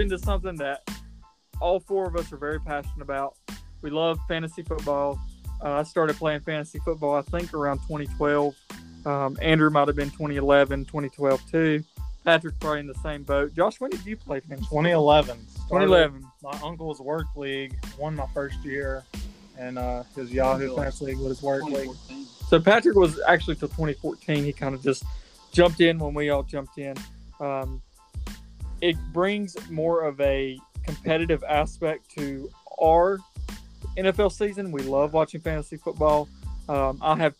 dive 0.00 0.12
into 0.12 0.18
something 0.18 0.56
that 0.56 0.88
all 1.60 1.80
four 1.80 2.06
of 2.06 2.16
us 2.16 2.32
are 2.32 2.36
very 2.36 2.60
passionate 2.60 3.02
about. 3.02 3.36
We 3.82 3.90
love 3.90 4.18
fantasy 4.28 4.62
football. 4.62 5.18
Uh, 5.62 5.72
I 5.72 5.82
started 5.82 6.16
playing 6.16 6.40
fantasy 6.40 6.78
football, 6.78 7.14
I 7.14 7.22
think, 7.22 7.52
around 7.52 7.78
2012. 7.88 8.54
Um, 9.04 9.38
Andrew 9.42 9.70
might 9.70 9.88
have 9.88 9.96
been 9.96 10.10
2011, 10.10 10.86
2012 10.86 11.50
too. 11.50 11.84
Patrick 12.24 12.58
probably 12.60 12.80
in 12.80 12.86
the 12.86 12.94
same 12.94 13.22
boat. 13.22 13.54
Josh, 13.54 13.80
when 13.80 13.90
did 13.90 14.04
you 14.04 14.16
play 14.16 14.40
fantasy? 14.40 14.66
2011. 14.66 15.38
2011. 15.68 16.24
My 16.42 16.58
uncle's 16.62 17.00
work 17.00 17.26
league 17.36 17.74
won 17.98 18.14
my 18.14 18.26
first 18.34 18.62
year, 18.64 19.04
and 19.58 19.78
uh, 19.78 20.02
his 20.16 20.32
Yahoo 20.32 20.76
Fantasy 20.76 21.06
League 21.06 21.18
was 21.18 21.38
his 21.38 21.42
work 21.42 21.64
league. 21.64 21.90
So 22.48 22.60
Patrick 22.60 22.96
was 22.96 23.20
actually 23.26 23.56
till 23.56 23.68
2014. 23.68 24.44
He 24.44 24.52
kind 24.52 24.74
of 24.74 24.82
just 24.82 25.04
jumped 25.52 25.80
in 25.80 25.98
when 25.98 26.14
we 26.14 26.30
all 26.30 26.42
jumped 26.42 26.78
in. 26.78 26.96
Um, 27.38 27.80
it 28.80 28.96
brings 29.12 29.56
more 29.70 30.02
of 30.02 30.20
a 30.20 30.58
competitive 30.84 31.44
aspect 31.44 32.10
to 32.16 32.50
our 32.82 33.18
NFL 33.96 34.32
season. 34.32 34.72
We 34.72 34.82
love 34.82 35.12
watching 35.12 35.40
fantasy 35.40 35.76
football. 35.76 36.28
Um, 36.68 36.98
I 37.02 37.16
have 37.16 37.34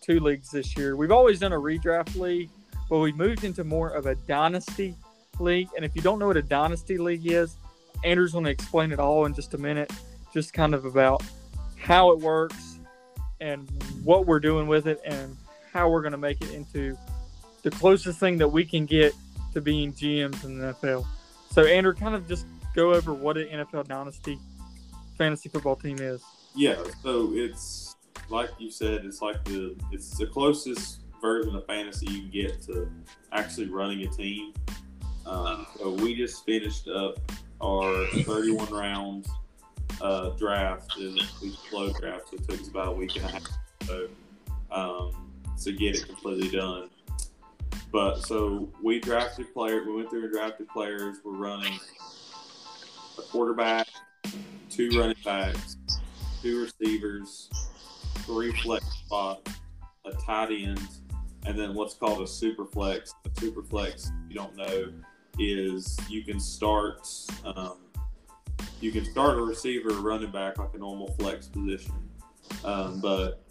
two 0.00 0.20
leagues 0.20 0.50
this 0.50 0.76
year. 0.76 0.96
We've 0.96 1.10
always 1.10 1.40
done 1.40 1.52
a 1.52 1.58
redraft 1.58 2.16
league, 2.16 2.50
but 2.88 2.98
we 2.98 3.12
moved 3.12 3.44
into 3.44 3.64
more 3.64 3.90
of 3.90 4.06
a 4.06 4.14
dynasty 4.14 4.94
league. 5.40 5.68
And 5.76 5.84
if 5.84 5.96
you 5.96 6.02
don't 6.02 6.18
know 6.18 6.28
what 6.28 6.36
a 6.36 6.42
dynasty 6.42 6.98
league 6.98 7.26
is, 7.26 7.56
Andrew's 8.04 8.32
going 8.32 8.44
to 8.44 8.50
explain 8.50 8.92
it 8.92 9.00
all 9.00 9.24
in 9.24 9.34
just 9.34 9.54
a 9.54 9.58
minute, 9.58 9.90
just 10.32 10.52
kind 10.52 10.74
of 10.74 10.84
about 10.84 11.22
how 11.76 12.10
it 12.10 12.18
works 12.18 12.78
and 13.40 13.68
what 14.04 14.26
we're 14.26 14.40
doing 14.40 14.66
with 14.66 14.86
it 14.86 15.00
and 15.04 15.36
how 15.72 15.88
we're 15.88 16.02
going 16.02 16.12
to 16.12 16.18
make 16.18 16.40
it 16.40 16.50
into 16.52 16.96
the 17.62 17.70
closest 17.70 18.20
thing 18.20 18.38
that 18.38 18.48
we 18.48 18.64
can 18.64 18.86
get 18.86 19.14
to 19.56 19.62
being 19.62 19.90
GMs 19.90 20.44
in 20.44 20.58
the 20.58 20.74
NFL. 20.74 21.06
So, 21.50 21.64
Andrew, 21.64 21.94
kind 21.94 22.14
of 22.14 22.28
just 22.28 22.44
go 22.74 22.92
over 22.92 23.14
what 23.14 23.38
an 23.38 23.48
NFL 23.48 23.88
dynasty 23.88 24.38
fantasy 25.16 25.48
football 25.48 25.76
team 25.76 25.96
is. 25.98 26.22
Yeah, 26.54 26.76
so 27.02 27.30
it's 27.32 27.96
like 28.28 28.50
you 28.58 28.70
said, 28.70 29.06
it's 29.06 29.22
like 29.22 29.42
the 29.46 29.74
it's 29.92 30.18
the 30.18 30.26
closest 30.26 31.00
version 31.22 31.56
of 31.56 31.66
fantasy 31.66 32.06
you 32.06 32.20
can 32.20 32.30
get 32.30 32.62
to 32.64 32.90
actually 33.32 33.70
running 33.70 34.06
a 34.06 34.10
team. 34.10 34.52
Um, 35.24 35.66
so 35.78 35.90
we 35.90 36.14
just 36.14 36.44
finished 36.44 36.86
up 36.88 37.18
our 37.62 38.06
31 38.08 38.70
round 38.74 39.26
uh, 40.02 40.30
draft. 40.30 40.92
It 40.98 41.14
was 41.14 41.42
a 41.42 41.68
slow 41.70 41.92
draft, 41.94 42.28
so 42.28 42.36
it 42.36 42.46
took 42.46 42.60
us 42.60 42.68
about 42.68 42.88
a 42.88 42.92
week 42.92 43.16
and 43.16 43.24
a 43.24 43.28
half 43.28 43.42
so, 43.86 44.06
um, 44.70 45.32
to 45.62 45.72
get 45.72 45.96
it 45.96 46.06
completely 46.06 46.50
done. 46.50 46.90
But 47.96 48.26
so 48.26 48.70
we 48.82 49.00
drafted 49.00 49.54
players. 49.54 49.86
We 49.86 49.96
went 49.96 50.10
through 50.10 50.24
and 50.24 50.30
drafted 50.30 50.68
players. 50.68 51.16
We're 51.24 51.32
running 51.32 51.80
a 53.16 53.22
quarterback, 53.22 53.88
two 54.68 54.90
running 54.98 55.16
backs, 55.24 55.78
two 56.42 56.60
receivers, 56.60 57.48
three 58.26 58.52
flex 58.60 58.84
spots, 58.84 59.50
a 60.04 60.12
tight 60.12 60.52
end, 60.52 60.86
and 61.46 61.58
then 61.58 61.72
what's 61.72 61.94
called 61.94 62.20
a 62.20 62.26
super 62.26 62.66
flex. 62.66 63.14
A 63.24 63.40
super 63.40 63.62
flex, 63.62 64.12
if 64.26 64.30
you 64.30 64.36
don't 64.36 64.54
know, 64.56 64.92
is 65.38 65.98
you 66.06 66.22
can 66.22 66.38
start 66.38 67.08
um, 67.46 67.78
you 68.82 68.92
can 68.92 69.06
start 69.06 69.38
a 69.38 69.42
receiver 69.42 69.88
running 70.02 70.30
back 70.30 70.58
like 70.58 70.74
a 70.74 70.78
normal 70.78 71.14
flex 71.18 71.46
position, 71.46 71.94
um, 72.62 73.00
but 73.00 73.45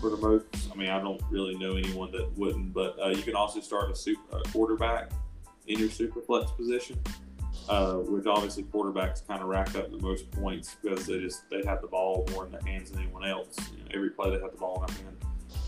for 0.00 0.10
the 0.10 0.16
most, 0.16 0.44
I 0.72 0.76
mean, 0.76 0.88
I 0.88 1.00
don't 1.00 1.20
really 1.30 1.56
know 1.56 1.76
anyone 1.76 2.12
that 2.12 2.30
wouldn't, 2.36 2.72
but 2.72 2.96
uh, 3.02 3.08
you 3.08 3.22
can 3.22 3.34
also 3.34 3.60
start 3.60 3.90
a, 3.90 3.96
super, 3.96 4.38
a 4.38 4.42
quarterback 4.50 5.10
in 5.66 5.78
your 5.78 5.90
super 5.90 6.20
flex 6.20 6.50
position 6.52 6.98
uh, 7.68 7.96
which 7.96 8.26
obviously 8.26 8.62
quarterbacks 8.64 9.26
kind 9.26 9.42
of 9.42 9.48
rack 9.48 9.74
up 9.76 9.90
the 9.90 9.98
most 9.98 10.30
points 10.30 10.76
because 10.82 11.06
they 11.06 11.20
just 11.20 11.48
they 11.50 11.62
have 11.64 11.82
the 11.82 11.86
ball 11.86 12.26
more 12.32 12.46
in 12.46 12.52
their 12.52 12.62
hands 12.62 12.90
than 12.90 13.02
anyone 13.02 13.24
else. 13.24 13.56
You 13.72 13.78
know, 13.78 13.90
every 13.92 14.10
play 14.10 14.30
they 14.30 14.40
have 14.40 14.52
the 14.52 14.58
ball 14.58 14.84
in 14.88 14.94
their 14.94 15.04
hand. 15.04 15.16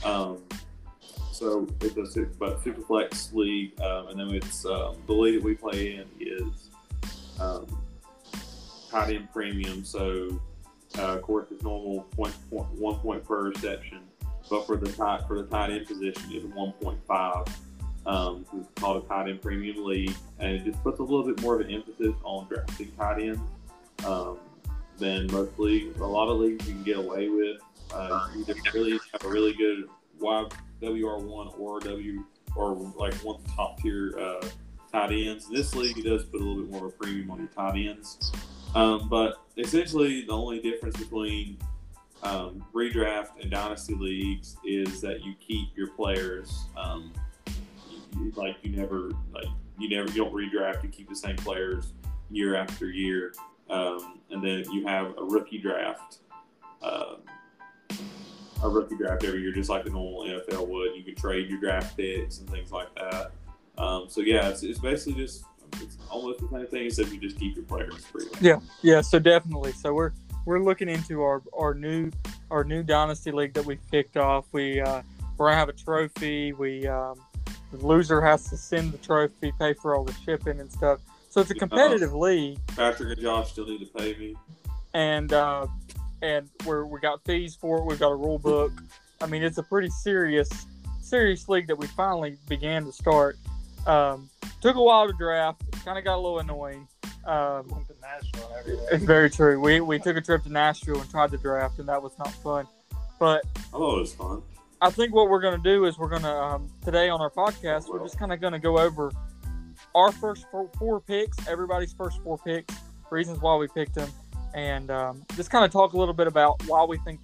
Um, 0.03 0.43
so 1.32 1.66
it's 1.81 1.97
a 1.97 2.06
super, 2.06 2.32
but 2.38 2.62
super 2.62 2.81
flex 2.82 3.32
league, 3.32 3.78
um, 3.81 4.09
and 4.09 4.21
then 4.21 4.34
it's 4.34 4.65
um, 4.65 4.97
the 5.06 5.12
league 5.12 5.37
that 5.37 5.44
we 5.44 5.55
play 5.55 5.97
in 5.97 6.06
is 6.21 6.71
um, 7.38 7.66
tight 8.91 9.15
end 9.15 9.28
premium. 9.32 9.84
So 9.84 10.41
uh, 10.99 11.03
of 11.03 11.22
course 11.22 11.49
it's 11.50 11.62
normal 11.62 12.03
point, 12.16 12.34
point 12.50 12.71
one 12.78 12.99
point 13.00 13.25
per 13.25 13.50
reception, 13.50 14.00
but 14.50 14.66
for 14.66 14.77
the 14.77 14.91
tight 14.93 15.22
for 15.27 15.41
the 15.41 15.49
tight 15.49 15.71
end 15.71 15.87
position 15.87 16.22
it's 16.31 16.44
one 16.55 16.72
point 16.72 16.99
five. 17.06 17.47
Um, 18.06 18.47
it's 18.59 18.69
called 18.81 19.05
a 19.05 19.09
tight 19.09 19.28
end 19.28 19.43
premium 19.43 19.84
league, 19.84 20.15
and 20.38 20.53
it 20.53 20.65
just 20.65 20.83
puts 20.83 20.99
a 21.00 21.03
little 21.03 21.25
bit 21.25 21.41
more 21.43 21.55
of 21.55 21.61
an 21.61 21.71
emphasis 21.71 22.15
on 22.25 22.47
drafting 22.49 22.91
tight 22.99 23.22
ends 23.22 23.41
um, 24.06 24.38
than 24.99 25.27
most 25.31 25.59
leagues. 25.59 26.00
A 26.00 26.06
lot 26.06 26.28
of 26.28 26.38
leagues 26.38 26.66
you 26.66 26.75
can 26.75 26.83
get 26.83 26.97
away 26.97 27.28
with. 27.28 27.61
Uh, 27.93 28.28
you 28.34 28.44
either 28.49 28.55
really 28.72 28.99
have 29.12 29.25
a 29.25 29.28
really 29.28 29.53
good 29.53 29.88
WR1 30.21 31.59
or 31.59 31.81
W 31.81 32.25
or 32.56 32.75
like 32.97 33.15
one 33.17 33.37
of 33.37 33.44
the 33.44 33.53
top 33.53 33.81
tier 33.81 34.19
uh, 34.19 34.47
tight 34.91 35.12
ends. 35.12 35.49
This 35.49 35.75
league 35.75 36.03
does 36.03 36.25
put 36.25 36.41
a 36.41 36.44
little 36.44 36.62
bit 36.62 36.71
more 36.71 36.87
of 36.87 36.94
a 36.94 36.97
premium 36.97 37.31
on 37.31 37.38
your 37.38 37.49
tight 37.49 37.77
ends. 37.77 38.32
Um, 38.75 39.09
but 39.09 39.41
essentially, 39.56 40.22
the 40.22 40.32
only 40.32 40.61
difference 40.61 40.97
between 40.97 41.59
um, 42.22 42.64
redraft 42.75 43.41
and 43.41 43.50
dynasty 43.50 43.94
leagues 43.94 44.56
is 44.64 45.00
that 45.00 45.25
you 45.25 45.34
keep 45.41 45.69
your 45.76 45.88
players. 45.88 46.66
Um, 46.76 47.12
like 48.34 48.56
you 48.62 48.76
never 48.76 49.10
like 49.32 49.47
you 49.78 49.88
never 49.88 50.10
you 50.10 50.16
don't 50.16 50.34
redraft. 50.34 50.82
You 50.82 50.88
keep 50.88 51.08
the 51.08 51.16
same 51.16 51.36
players 51.36 51.92
year 52.31 52.54
after 52.54 52.91
year, 52.91 53.32
um, 53.69 54.20
and 54.31 54.42
then 54.42 54.64
you 54.70 54.86
have 54.86 55.16
a 55.16 55.25
rookie 55.25 55.58
draft. 55.58 56.19
Um, 56.82 57.19
a 58.62 58.69
rookie 58.69 58.97
draft 58.97 59.25
every 59.25 59.41
year, 59.41 59.52
just 59.52 59.70
like 59.70 59.84
the 59.84 59.91
normal 59.91 60.25
NFL 60.25 60.69
would. 60.69 60.94
You 60.94 61.02
can 61.02 61.14
trade 61.14 61.48
your 61.48 61.58
draft 61.58 61.97
picks 61.97 62.38
and 62.38 62.50
things 62.50 62.72
like 62.72 62.94
that. 62.94 63.32
Um, 63.78 64.06
so 64.08 64.20
yeah, 64.20 64.48
it's, 64.48 64.62
it's 64.62 64.78
basically 64.78 65.14
just 65.14 65.44
it's 65.76 65.97
almost 66.10 66.41
the 66.41 66.48
same 66.48 66.66
thing 66.66 66.87
except 66.87 67.10
you 67.10 67.19
just 67.19 67.38
keep 67.38 67.56
your 67.56 67.64
players 67.64 68.04
free. 68.04 68.26
Yeah 68.41 68.60
yeah, 68.82 69.00
so 69.00 69.19
definitely. 69.19 69.72
So 69.72 69.92
we're 69.92 70.12
we're 70.47 70.62
looking 70.62 70.89
into 70.89 71.23
our 71.23 71.43
our 71.56 71.75
new 71.75 72.11
our 72.51 72.65
new 72.65 72.83
dynasty 72.83 73.31
league 73.33 73.55
that 73.55 73.65
we 73.65 73.78
kicked 73.91 74.17
off. 74.17 74.47
We 74.53 74.81
uh, 74.81 75.03
we're 75.37 75.49
gonna 75.49 75.59
have 75.59 75.69
a 75.69 75.73
trophy. 75.73 76.53
We 76.53 76.87
um, 76.87 77.21
the 77.73 77.87
loser 77.87 78.21
has 78.21 78.49
to 78.50 78.56
send 78.56 78.93
the 78.93 78.99
trophy, 78.99 79.53
pay 79.59 79.75
for 79.75 79.95
all 79.95 80.05
the 80.05 80.15
shipping 80.25 80.61
and 80.61 80.71
stuff. 80.73 81.00
So 81.31 81.41
it's 81.41 81.50
a 81.50 81.55
competitive 81.55 82.12
league, 82.12 82.59
Patrick 82.75 83.11
and 83.12 83.21
Josh 83.21 83.53
still 83.53 83.67
need 83.67 83.79
to 83.79 83.87
pay 83.87 84.17
me. 84.17 84.34
and 84.95 85.33
uh, 85.33 85.67
and 86.23 86.49
we're 86.67 86.84
we 86.84 86.99
got 87.00 87.25
fees 87.25 87.55
for 87.55 87.79
it. 87.79 87.84
We've 87.84 88.00
got 88.00 88.11
a 88.11 88.17
rule 88.17 88.39
book. 88.39 88.73
I 89.21 89.27
mean, 89.27 89.43
it's 89.43 89.59
a 89.59 89.62
pretty 89.62 89.91
serious 89.91 90.50
serious 91.00 91.49
league 91.49 91.67
that 91.67 91.77
we 91.77 91.87
finally 91.89 92.37
began 92.49 92.84
to 92.84 92.93
start. 92.93 93.37
Um, 93.87 94.29
took 94.61 94.77
a 94.77 94.83
while 94.83 95.06
to 95.06 95.12
draft. 95.12 95.62
Kind 95.84 95.99
of 95.99 96.05
got 96.05 96.17
a 96.17 96.21
little 96.21 96.39
annoying. 96.39 96.87
Um, 97.25 97.69
Went 97.69 97.86
to 97.88 97.94
Nashville 98.00 98.53
and. 98.58 98.78
It's 98.92 99.04
very 99.16 99.31
true. 99.31 99.60
We 99.60 99.81
we 99.81 99.98
took 99.98 100.16
a 100.16 100.20
trip 100.20 100.42
to 100.44 100.53
Nashville 100.53 101.00
and 101.00 101.10
tried 101.10 101.31
to 101.32 101.38
draft, 101.38 101.78
and 101.78 101.88
that 101.88 102.03
was 102.03 102.12
not 102.19 102.32
fun. 102.32 102.66
But 103.19 103.44
I 103.56 103.60
thought 103.60 103.97
it 103.97 104.00
was 104.00 104.14
fun. 104.14 104.42
I 104.82 104.91
think 104.91 105.14
what 105.14 105.28
we're 105.28 105.42
going 105.42 105.60
to 105.60 105.62
do 105.62 105.84
is 105.84 105.98
we're 105.98 106.08
going 106.08 106.22
to 106.22 106.34
um, 106.34 106.69
today 106.84 107.10
on 107.10 107.20
our 107.20 107.31
podcast 107.31 107.88
we're 107.88 108.03
just 108.03 108.19
kind 108.19 108.32
of 108.32 108.41
going 108.41 108.54
to 108.54 108.58
go 108.58 108.78
over 108.78 109.12
our 109.94 110.10
first 110.12 110.47
four, 110.50 110.70
four 110.78 111.00
picks, 111.00 111.36
everybody's 111.47 111.92
first 111.92 112.22
four 112.22 112.38
picks, 112.38 112.75
reasons 113.10 113.41
why 113.41 113.56
we 113.56 113.69
picked 113.69 113.94
them, 113.94 114.08
and 114.54 114.91
um, 114.91 115.25
just 115.37 115.50
kind 115.50 115.64
of 115.64 115.70
talk 115.70 115.92
a 115.92 115.98
little 115.98 116.14
bit 116.14 116.26
about 116.26 116.62
why 116.66 116.84
we 116.84 116.97
think 116.98 117.20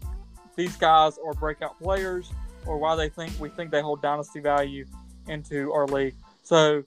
these 0.57 0.77
guys 0.77 1.19
are 1.25 1.33
breakout 1.35 1.79
players 1.81 2.31
or 2.67 2.79
why 2.79 2.97
they 2.97 3.09
think 3.09 3.33
we 3.39 3.49
think 3.49 3.71
they 3.71 3.81
hold 3.81 4.03
dynasty 4.03 4.41
value 4.41 4.85
into 5.29 5.73
our 5.73 5.87
league. 5.87 6.15
So 6.43 6.83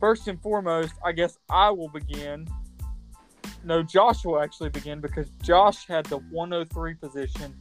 first 0.00 0.26
and 0.26 0.40
foremost, 0.40 0.94
I 1.04 1.12
guess 1.12 1.38
I 1.48 1.70
will 1.70 1.88
begin. 1.88 2.48
No, 3.62 3.82
Josh 3.82 4.24
will 4.24 4.40
actually 4.40 4.70
begin 4.70 5.00
because 5.00 5.28
Josh 5.42 5.86
had 5.86 6.06
the 6.06 6.16
103 6.16 6.94
position 6.94 7.54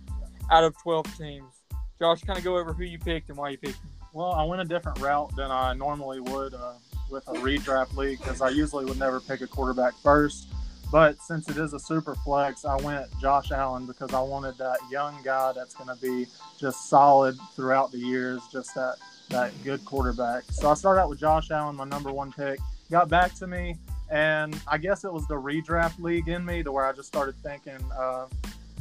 out 0.50 0.63
of 0.63 0.75
12 0.81 1.18
teams. 1.18 1.53
Josh, 2.00 2.21
kind 2.21 2.39
of 2.39 2.45
go 2.45 2.57
over 2.57 2.74
who 2.74 2.83
you 2.83 2.97
picked 2.97 3.30
and 3.30 3.38
why 3.38 3.50
you 3.50 3.57
picked. 3.57 3.80
Well, 4.13 4.31
I 4.31 4.44
went 4.45 4.62
a 4.62 4.65
different 4.65 5.00
route 5.00 5.36
than 5.36 5.51
I 5.51 5.74
normally 5.74 6.21
would 6.21 6.53
uh, 6.53 6.74
with 7.12 7.27
a 7.27 7.33
redraft 7.33 7.95
league 7.95 8.19
because 8.19 8.41
I 8.41 8.50
usually 8.50 8.86
would 8.86 8.97
never 8.97 9.19
pick 9.19 9.41
a 9.41 9.47
quarterback 9.47 9.94
first. 10.01 10.47
But 10.91 11.21
since 11.21 11.47
it 11.50 11.57
is 11.57 11.74
a 11.74 11.80
super 11.80 12.15
flex, 12.15 12.65
I 12.65 12.75
went 12.77 13.06
Josh 13.21 13.51
Allen 13.51 13.86
because 13.86 14.13
I 14.13 14.21
wanted 14.21 14.57
that 14.57 14.80
young 14.89 15.19
guy 15.24 15.51
that's 15.53 15.75
going 15.75 15.95
to 15.95 16.01
be 16.01 16.25
just 16.59 16.89
solid 16.89 17.38
throughout 17.56 17.91
the 17.91 18.00
years, 18.00 18.41
just 18.51 18.74
that 18.74 18.95
that 19.30 19.52
good 19.64 19.84
quarterback. 19.86 20.44
So 20.52 20.70
I 20.70 20.74
started 20.74 21.02
out 21.02 21.10
with 21.10 21.20
Josh 21.20 21.52
Allen, 21.52 21.76
my 21.76 21.86
number 21.86 22.12
one 22.12 22.31
pick. 22.31 22.60
Got 22.92 23.10
back 23.10 23.34
to 23.36 23.48
me, 23.48 23.76
and 24.10 24.60
I 24.68 24.78
guess 24.78 25.04
it 25.04 25.14
was 25.14 25.28
the 25.28 25.36
redraft 25.36 26.00
league 26.00 26.28
in 26.28 26.44
me 26.44 26.64
to 26.64 26.72
where 26.72 26.86
I 26.86 26.92
just 26.94 27.08
started 27.08 27.36
thinking 27.44 27.78
uh, 27.98 28.26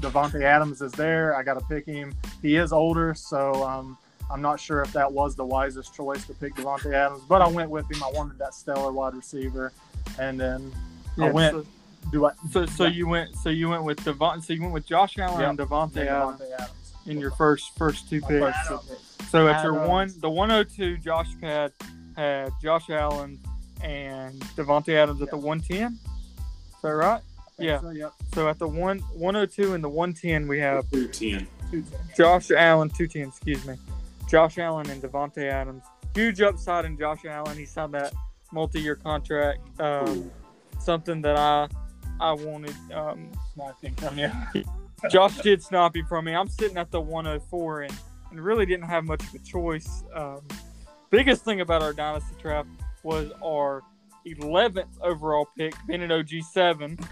Davante 0.01 0.43
Adams 0.43 0.81
is 0.81 0.93
there. 0.93 1.35
I 1.37 1.43
got 1.43 1.59
to 1.59 1.65
pick 1.67 1.85
him. 1.87 2.15
He 2.41 2.57
is 2.57 2.73
older, 2.73 3.15
so 3.15 3.63
um, 3.67 3.99
I'm 4.31 4.41
not 4.41 4.59
sure 4.59 4.81
if 4.81 4.93
that 4.95 5.13
was 5.13 5.35
the 5.37 5.45
wisest 5.45 5.95
choice 5.95 6.27
to 6.27 6.35
pick 6.35 6.55
Davante 6.55 6.95
Adams, 6.95 7.23
but 7.29 7.43
I 7.43 7.49
went 7.49 7.69
with 7.71 7.91
him. 7.91 8.03
I 8.03 8.11
wanted 8.15 8.39
that 8.39 8.55
stellar 8.55 8.93
wide 8.93 9.15
receiver. 9.15 9.73
and 10.19 10.41
then 10.41 10.73
I 11.21 11.27
Yeah, 11.27 11.33
went. 11.33 11.53
So, 11.55 11.67
do 12.11 12.25
I? 12.27 12.31
so, 12.51 12.65
so 12.65 12.85
Yeah. 12.85 12.91
you 12.91 13.07
went 13.07 13.37
so 13.37 13.51
you 13.51 13.69
went 13.69 13.85
with 13.85 14.03
Devon 14.03 14.41
so 14.41 14.55
you 14.55 14.63
went 14.63 14.73
with 14.73 14.87
Josh 14.87 15.19
Allen 15.19 15.41
Yep. 15.41 15.51
and 15.51 15.59
Davante 15.59 15.97
Adams 16.07 16.41
Davante 16.41 16.53
Adams 16.55 16.71
in 17.09 17.19
your 17.19 17.31
first 17.33 17.77
first 17.77 18.09
two 18.09 18.21
picks. 18.21 18.41
first 18.41 18.69
two 18.69 18.79
picks. 18.89 19.31
So 19.31 19.49
at 19.49 19.63
your 19.63 19.87
one, 19.87 20.13
the 20.21 20.31
102 20.31 20.99
Josh 20.99 21.29
pad 21.41 21.73
had 22.17 22.51
Josh 22.63 22.89
Allen 22.91 23.39
and 23.83 24.41
Davante 24.57 24.95
Adams 24.95 25.21
at 25.23 25.31
the 25.31 25.37
110. 25.37 25.93
Is 25.93 26.83
that 26.83 26.89
right? 26.89 27.21
Yeah. 27.59 27.81
So, 27.81 27.91
yep. 27.91 28.13
So 28.35 28.49
at 28.49 28.59
the 28.59 28.69
one 28.69 29.01
102 29.15 29.75
and 29.75 29.83
the 29.83 29.89
110, 29.89 30.49
we 30.49 30.59
have 30.61 30.89
Two 30.91 31.09
ten. 31.09 31.47
Two 31.71 31.83
ten. 31.83 32.01
Josh 32.17 32.51
Allen, 32.51 32.89
210, 32.89 33.29
excuse 33.29 33.67
me. 33.67 33.77
Josh 34.29 34.59
Allen 34.59 34.89
and 34.91 35.03
Davante 35.03 35.51
Adams. 35.51 35.83
Huge 36.15 36.41
upside 36.41 36.85
in 36.85 36.99
Josh 36.99 37.25
Allen. 37.25 37.57
He 37.57 37.65
signed 37.65 37.95
that 37.95 38.13
multi-year 38.53 38.97
contract. 38.97 39.61
Um, 39.81 40.31
something 40.81 41.21
that 41.23 41.37
I 41.37 41.69
I 42.21 42.33
wanted. 42.33 42.75
Um, 42.93 43.31
Sniping 43.55 43.95
from 43.97 44.19
you. 44.19 44.31
Josh 45.11 45.39
did 45.39 45.63
snobby 45.63 46.03
from 46.03 46.25
me. 46.25 46.35
I'm 46.35 46.49
sitting 46.49 46.77
at 46.77 46.91
the 46.91 47.01
104 47.01 47.83
and, 47.83 47.95
and 48.31 48.41
really 48.41 48.67
didn't 48.67 48.87
have 48.87 49.05
much 49.05 49.23
of 49.23 49.35
a 49.35 49.39
choice. 49.39 50.05
Um, 50.15 50.43
biggest 51.11 51.45
thing 51.45 51.61
about 51.61 51.83
our 51.83 51.93
dynasty 51.93 52.35
draft 52.41 52.69
was 53.03 53.31
our 53.43 53.83
11th 54.27 54.89
overall 55.01 55.49
pick, 55.57 55.75
Bennett 55.87 56.11
OG7, 56.11 57.03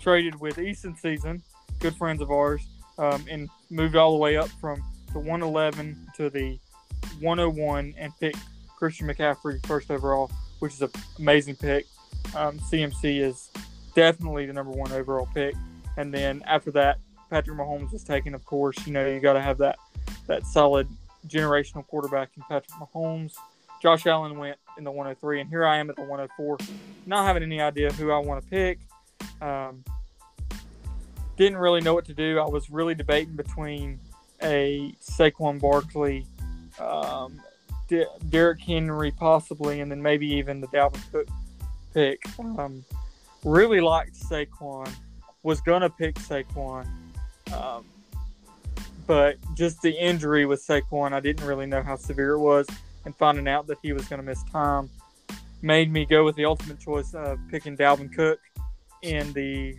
traded 0.00 0.38
with 0.40 0.58
Easton 0.58 0.96
Season, 0.96 1.42
good 1.80 1.96
friends 1.96 2.20
of 2.20 2.30
ours, 2.30 2.66
um, 2.98 3.24
and 3.28 3.48
moved 3.70 3.96
all 3.96 4.12
the 4.12 4.18
way 4.18 4.36
up 4.36 4.48
from 4.60 4.82
the 5.12 5.18
111 5.18 5.96
to 6.16 6.30
the 6.30 6.58
101 7.20 7.94
and 7.98 8.12
picked 8.20 8.38
Christian 8.76 9.08
McCaffrey 9.08 9.64
first 9.66 9.90
overall, 9.90 10.30
which 10.58 10.74
is 10.74 10.82
an 10.82 10.90
amazing 11.18 11.56
pick. 11.56 11.86
Um, 12.36 12.58
CMC 12.58 13.20
is 13.20 13.50
definitely 13.94 14.46
the 14.46 14.52
number 14.52 14.72
one 14.72 14.92
overall 14.92 15.28
pick. 15.34 15.54
And 15.96 16.12
then 16.12 16.42
after 16.46 16.70
that, 16.72 16.98
Patrick 17.30 17.58
Mahomes 17.58 17.92
was 17.92 18.04
taken. 18.04 18.34
Of 18.34 18.44
course, 18.44 18.86
you 18.86 18.92
know 18.92 19.06
you 19.06 19.20
got 19.20 19.34
to 19.34 19.42
have 19.42 19.58
that 19.58 19.78
that 20.26 20.46
solid 20.46 20.88
generational 21.26 21.86
quarterback 21.86 22.30
in 22.36 22.42
Patrick 22.48 22.78
Mahomes. 22.80 23.34
Josh 23.82 24.06
Allen 24.06 24.38
went 24.38 24.58
in 24.78 24.84
the 24.84 24.90
103, 24.90 25.40
and 25.40 25.50
here 25.50 25.66
I 25.66 25.76
am 25.76 25.90
at 25.90 25.96
the 25.96 26.02
104, 26.02 26.58
not 27.04 27.26
having 27.26 27.42
any 27.42 27.60
idea 27.60 27.92
who 27.92 28.10
I 28.10 28.18
want 28.18 28.42
to 28.42 28.48
pick. 28.48 28.78
Um, 29.40 29.84
didn't 31.36 31.58
really 31.58 31.82
know 31.82 31.94
what 31.94 32.06
to 32.06 32.14
do. 32.14 32.38
I 32.38 32.48
was 32.48 32.70
really 32.70 32.94
debating 32.94 33.36
between 33.36 34.00
a 34.42 34.94
Saquon 35.02 35.60
Barkley, 35.60 36.26
um, 36.80 37.40
De- 37.88 38.06
Derrick 38.30 38.60
Henry, 38.60 39.10
possibly, 39.10 39.80
and 39.80 39.90
then 39.90 40.02
maybe 40.02 40.26
even 40.26 40.60
the 40.60 40.68
Dalvin 40.68 41.12
Cook 41.12 41.28
pick. 41.92 42.20
Um, 42.38 42.84
really 43.44 43.80
liked 43.80 44.14
Saquon. 44.18 44.90
Was 45.42 45.60
gonna 45.60 45.90
pick 45.90 46.16
Saquon, 46.16 46.88
um, 47.52 47.84
but 49.06 49.36
just 49.54 49.80
the 49.82 49.92
injury 49.92 50.46
with 50.46 50.66
Saquon, 50.66 51.12
I 51.12 51.20
didn't 51.20 51.46
really 51.46 51.66
know 51.66 51.82
how 51.82 51.96
severe 51.96 52.32
it 52.32 52.40
was, 52.40 52.66
and 53.04 53.14
finding 53.16 53.48
out 53.48 53.66
that 53.68 53.78
he 53.82 53.92
was 53.92 54.06
gonna 54.06 54.22
miss 54.22 54.42
time 54.44 54.90
made 55.62 55.92
me 55.92 56.04
go 56.04 56.24
with 56.24 56.36
the 56.36 56.44
ultimate 56.44 56.78
choice 56.78 57.14
of 57.14 57.38
picking 57.50 57.76
Dalvin 57.76 58.14
Cook 58.14 58.38
in 59.02 59.32
the 59.32 59.76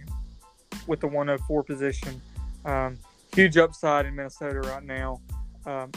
with 0.86 1.00
the 1.00 1.08
104 1.08 1.64
position. 1.64 2.22
Um, 2.66 2.98
huge 3.34 3.58
upside 3.58 4.06
in 4.06 4.16
Minnesota 4.16 4.62
right 4.62 4.84
now. 4.84 5.22
Um, 5.66 5.92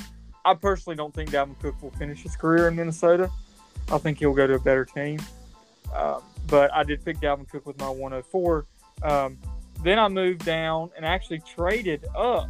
I 0.45 0.55
personally 0.55 0.97
don't 0.97 1.15
think 1.15 1.31
Dalvin 1.31 1.59
Cook 1.61 1.81
will 1.83 1.91
finish 1.93 2.23
his 2.23 2.37
career 2.37 2.69
in 2.69 2.77
Minnesota. 2.77 3.31
I 3.91 3.99
think 3.99 4.19
he'll 4.19 4.35
go 4.35 4.47
to 4.47 4.55
a 4.55 4.61
better 4.61 4.85
team. 4.85 5.19
Um, 5.95 6.23
but 6.47 6.73
I 6.73 6.83
did 6.83 7.05
pick 7.05 7.19
Dalvin 7.19 7.49
Cook 7.49 7.67
with 7.67 7.79
my 7.79 7.89
104. 7.89 8.67
Um, 9.03 9.39
then 9.83 9.99
I 9.99 10.09
moved 10.09 10.45
down 10.45 10.91
and 10.97 11.05
actually 11.05 11.41
traded 11.41 12.05
up 12.17 12.49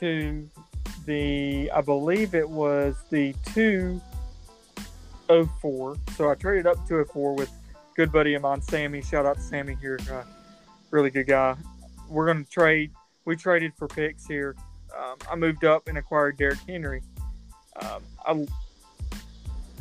to 0.00 0.46
the, 1.06 1.70
I 1.70 1.80
believe 1.80 2.34
it 2.34 2.46
was 2.48 2.96
the 3.10 3.34
204. 3.54 5.96
So 6.16 6.30
I 6.30 6.34
traded 6.34 6.66
up 6.66 6.76
to 6.82 6.88
204 6.88 7.34
with 7.34 7.50
good 7.94 8.10
buddy 8.10 8.34
of 8.34 8.42
mine, 8.42 8.60
Sammy. 8.60 9.02
Shout 9.02 9.26
out 9.26 9.36
to 9.36 9.42
Sammy 9.42 9.76
here. 9.80 9.98
Uh, 10.10 10.24
really 10.90 11.10
good 11.10 11.26
guy. 11.26 11.56
We're 12.08 12.26
going 12.26 12.44
to 12.44 12.50
trade. 12.50 12.90
We 13.24 13.36
traded 13.36 13.72
for 13.76 13.88
picks 13.88 14.26
here. 14.26 14.56
Um, 14.96 15.16
I 15.30 15.36
moved 15.36 15.64
up 15.64 15.88
and 15.88 15.98
acquired 15.98 16.36
Derrick 16.36 16.58
Henry. 16.68 17.02
Um, 17.80 18.02
I, 18.26 18.46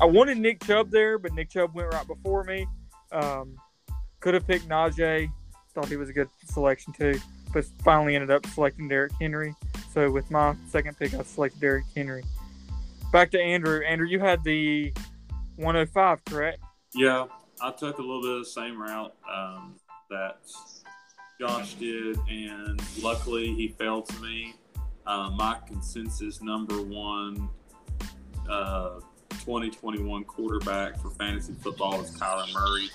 I 0.02 0.06
wanted 0.06 0.38
Nick 0.38 0.64
Chubb 0.64 0.90
there, 0.90 1.18
but 1.18 1.34
Nick 1.34 1.50
Chubb 1.50 1.76
went 1.76 1.94
right 1.94 2.08
before 2.08 2.44
me. 2.44 2.68
Um, 3.12 3.58
could 4.20 4.34
have 4.34 4.48
picked 4.48 4.68
Najee. 4.68 5.30
Thought 5.74 5.88
he 5.88 5.96
was 5.96 6.10
a 6.10 6.14
good 6.14 6.30
selection 6.46 6.94
too, 6.94 7.20
but 7.52 7.66
finally 7.84 8.16
ended 8.16 8.30
up 8.32 8.46
selecting 8.48 8.88
Derrick 8.88 9.14
Henry. 9.20 9.56
So 9.92 10.12
with 10.12 10.30
my 10.30 10.56
second 10.70 10.98
pick, 10.98 11.14
I 11.14 11.24
selected 11.24 11.60
Derrick 11.60 11.86
Henry. 11.96 12.24
Back 13.12 13.32
to 13.32 13.42
Andrew. 13.42 13.82
Andrew, 13.84 14.08
you 14.08 14.20
had 14.20 14.44
the 14.44 14.94
105, 15.58 16.26
correct? 16.26 16.60
Yeah, 16.94 17.26
I 17.62 17.72
took 17.72 17.98
a 17.98 18.02
little 18.02 18.22
bit 18.22 18.32
of 18.32 18.40
the 18.40 18.50
same 18.50 18.82
route 18.82 19.16
um, 19.32 19.76
that 20.10 20.42
Josh 21.40 21.74
did, 21.76 22.18
and 22.30 22.82
luckily 23.02 23.54
he 23.54 23.70
fell 23.80 24.02
to 24.02 24.20
me. 24.22 24.56
Uh, 25.06 25.30
my 25.32 25.58
consensus 25.68 26.42
number 26.42 26.82
one 26.82 27.50
uh, 28.50 29.00
2021 29.30 30.24
quarterback 30.24 31.00
for 31.00 31.10
fantasy 31.12 31.54
football 31.62 32.02
is 32.02 32.12
Kyler 32.18 32.52
Murray. 32.54 32.90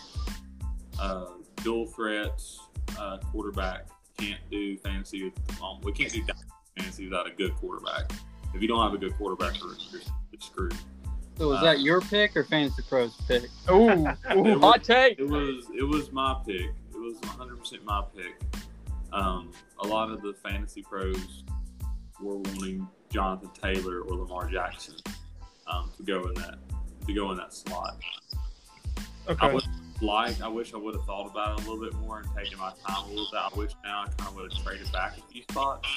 Uh, 0.99 1.27
dual 1.63 1.87
threats 1.87 2.61
uh, 2.99 3.19
quarterback 3.33 3.87
can't 4.19 4.41
do 4.51 4.77
fantasy. 4.79 5.33
Um, 5.63 5.81
we 5.83 5.93
can't 5.93 6.13
do 6.13 6.23
fantasy 6.77 7.05
without 7.05 7.27
a 7.29 7.31
good 7.31 7.55
quarterback. 7.57 8.11
If 8.55 8.63
you 8.63 8.69
don't 8.69 8.83
have 8.83 8.95
a 8.95 8.99
good 8.99 9.15
quarterback, 9.17 9.59
you're, 9.61 9.75
you're 9.93 10.41
screwed. 10.41 10.75
So 11.37 11.49
was 11.51 11.59
Uh, 11.61 11.65
that 11.65 11.81
your 11.81 12.01
pick 12.01 12.37
or 12.37 12.43
Fantasy 12.45 12.83
Pros 12.89 13.15
pick? 13.29 13.45
Ooh, 13.71 13.89
It 13.91 14.19
ooh 14.37 14.43
was- 14.43 14.61
hot 14.61 14.83
take. 14.83 15.19
It 15.21 15.29
was 15.29 15.67
it 15.77 15.85
was 15.85 16.11
my 16.11 16.35
pick. 16.45 16.63
It 16.93 16.97
was 16.99 17.15
100 17.23 17.59
percent 17.59 17.85
my 17.85 18.03
pick. 18.17 18.41
Um, 19.13 19.53
a 19.83 19.87
lot 19.87 20.11
of 20.11 20.21
the 20.21 20.35
fantasy 20.43 20.83
pros 20.83 21.45
were 22.21 22.37
wanting 22.39 22.89
Jonathan 23.11 23.51
Taylor 23.63 24.01
or 24.01 24.17
Lamar 24.17 24.49
Jackson 24.51 24.97
um, 25.69 25.91
to 25.97 26.03
go 26.03 26.27
in 26.27 26.35
that 26.35 26.59
to 27.07 27.15
go 27.15 27.31
in 27.31 27.37
that 27.39 27.55
slot. 27.55 27.99
I 29.29 29.33
Okay. 29.33 29.59
Would 30.01 30.07
like. 30.07 30.41
I 30.41 30.49
wish 30.49 30.75
I 30.75 30.77
would 30.77 30.95
have 30.95 31.05
thought 31.05 31.31
about 31.31 31.59
it 31.59 31.67
a 31.67 31.71
little 31.71 31.85
bit 31.85 31.95
more 32.01 32.21
and 32.21 32.29
taken 32.37 32.59
my 32.59 32.73
time 32.87 33.05
a 33.05 33.09
little 33.09 33.29
bit. 33.31 33.41
I 33.41 33.51
wish 33.57 33.73
now 33.85 34.03
I 34.03 34.07
kind 34.07 34.29
of 34.31 34.37
would 34.37 34.53
have 34.53 34.65
traded 34.65 34.91
back 34.93 35.17
a 35.19 35.23
few 35.33 35.43
spots. 35.43 35.89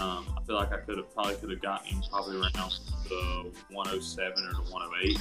Um, 0.00 0.26
I 0.36 0.42
feel 0.46 0.56
like 0.56 0.72
I 0.72 0.78
could 0.78 0.96
have 0.96 1.12
probably 1.14 1.34
could 1.36 1.50
have 1.50 1.62
gotten 1.62 1.86
him 1.88 2.02
probably 2.10 2.36
around 2.36 2.72
the 3.08 3.52
107 3.70 4.32
or 4.44 4.52
the 4.52 4.70
108. 4.70 5.18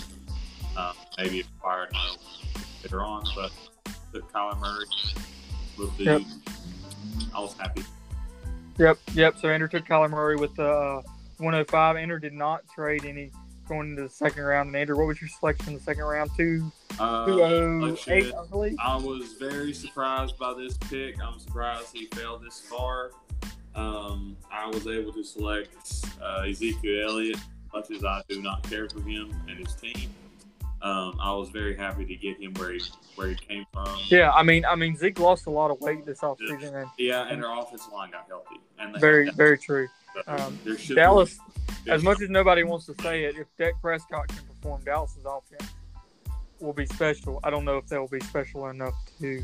Um, 0.78 0.94
maybe 1.18 1.42
acquired 1.42 1.94
him 1.94 2.18
later 2.84 3.04
on, 3.04 3.24
but 3.36 3.52
the 4.14 4.20
Kyler 4.20 4.60
Murray, 4.60 4.86
little 5.78 5.94
dude, 5.96 6.08
Yep. 6.08 6.22
I 7.36 7.40
was 7.40 7.54
happy. 7.58 7.84
Yep, 8.78 8.98
yep. 9.14 9.38
So 9.38 9.50
Andrew 9.50 9.68
took 9.68 9.86
Kyler 9.86 10.10
Murray 10.10 10.38
with 10.38 10.56
the 10.56 10.68
uh, 10.68 11.02
105. 11.38 11.98
Andrew 11.98 12.20
did 12.20 12.34
not 12.34 12.62
trade 12.74 13.04
any 13.06 13.32
going 13.68 13.92
into 13.92 14.04
the 14.04 14.10
second 14.10 14.44
round. 14.44 14.68
And 14.68 14.76
Andrew, 14.76 14.98
what 14.98 15.08
was 15.08 15.22
your 15.22 15.30
selection 15.30 15.70
in 15.70 15.74
the 15.76 15.80
second 15.82 16.04
round? 16.04 16.32
Two, 16.36 16.72
Uh, 17.00 17.26
two 17.26 17.42
oh 17.42 17.98
eight. 18.08 18.34
I 18.34 18.46
believe. 18.48 18.76
I 18.80 18.96
was 18.98 19.34
very 19.40 19.74
surprised 19.74 20.38
by 20.38 20.54
this 20.54 20.78
pick. 20.78 21.22
I'm 21.22 21.40
surprised 21.40 21.90
he 21.94 22.08
fell 22.08 22.38
this 22.38 22.60
far. 22.60 23.12
Um, 23.76 24.36
I 24.52 24.68
was 24.68 24.86
able 24.88 25.14
to 25.14 25.24
select 25.24 25.76
uh, 26.22 26.44
Ezekiel 26.48 27.10
Elliott, 27.10 27.38
much 27.74 27.90
as 27.92 28.04
I 28.04 28.22
do 28.28 28.42
not 28.42 28.64
care 28.64 28.90
for 28.90 29.02
him 29.02 29.34
and 29.48 29.58
his 29.58 29.74
team. 29.76 30.10
Um, 30.82 31.18
I 31.22 31.32
was 31.34 31.50
very 31.50 31.78
happy 31.78 32.06
to 32.06 32.16
get 32.16 32.42
him 32.42 32.54
where 32.56 32.72
he 32.72 32.82
where 33.16 33.30
he 33.30 33.36
came 33.36 33.66
from. 33.72 33.98
Yeah, 34.08 34.32
I 34.32 34.42
mean, 34.42 34.66
I 34.66 34.76
mean, 34.76 34.98
Zeke 34.98 35.20
lost 35.20 35.46
a 35.46 35.52
lot 35.52 35.70
of 35.70 35.80
weight 35.80 36.06
this 36.06 36.22
offseason, 36.22 36.74
and 36.74 36.90
Yeah, 36.98 37.28
and 37.28 37.42
their 37.42 37.52
offensive 37.52 37.94
line 37.94 38.12
got 38.12 38.26
healthy. 38.28 38.60
And 38.80 39.00
very, 39.00 39.30
very 39.30 39.58
true. 39.60 39.88
Um, 40.28 40.60
Dallas, 40.94 41.38
as 41.88 42.04
much 42.04 42.22
as 42.22 42.30
nobody 42.30 42.64
wants 42.64 42.86
to 42.88 42.96
say 43.02 43.26
it, 43.26 43.36
if 43.38 43.48
Dak 43.58 43.74
Prescott 43.82 44.28
can 44.28 44.44
perform, 44.46 44.84
Dallas's 44.84 45.26
offense 45.26 45.72
will 46.60 46.74
be 46.74 46.86
special. 46.86 47.40
I 47.44 47.50
don't 47.50 47.66
know 47.66 47.78
if 47.78 47.88
they'll 47.88 48.08
be 48.08 48.20
special 48.20 48.70
enough 48.70 48.94
to. 49.20 49.44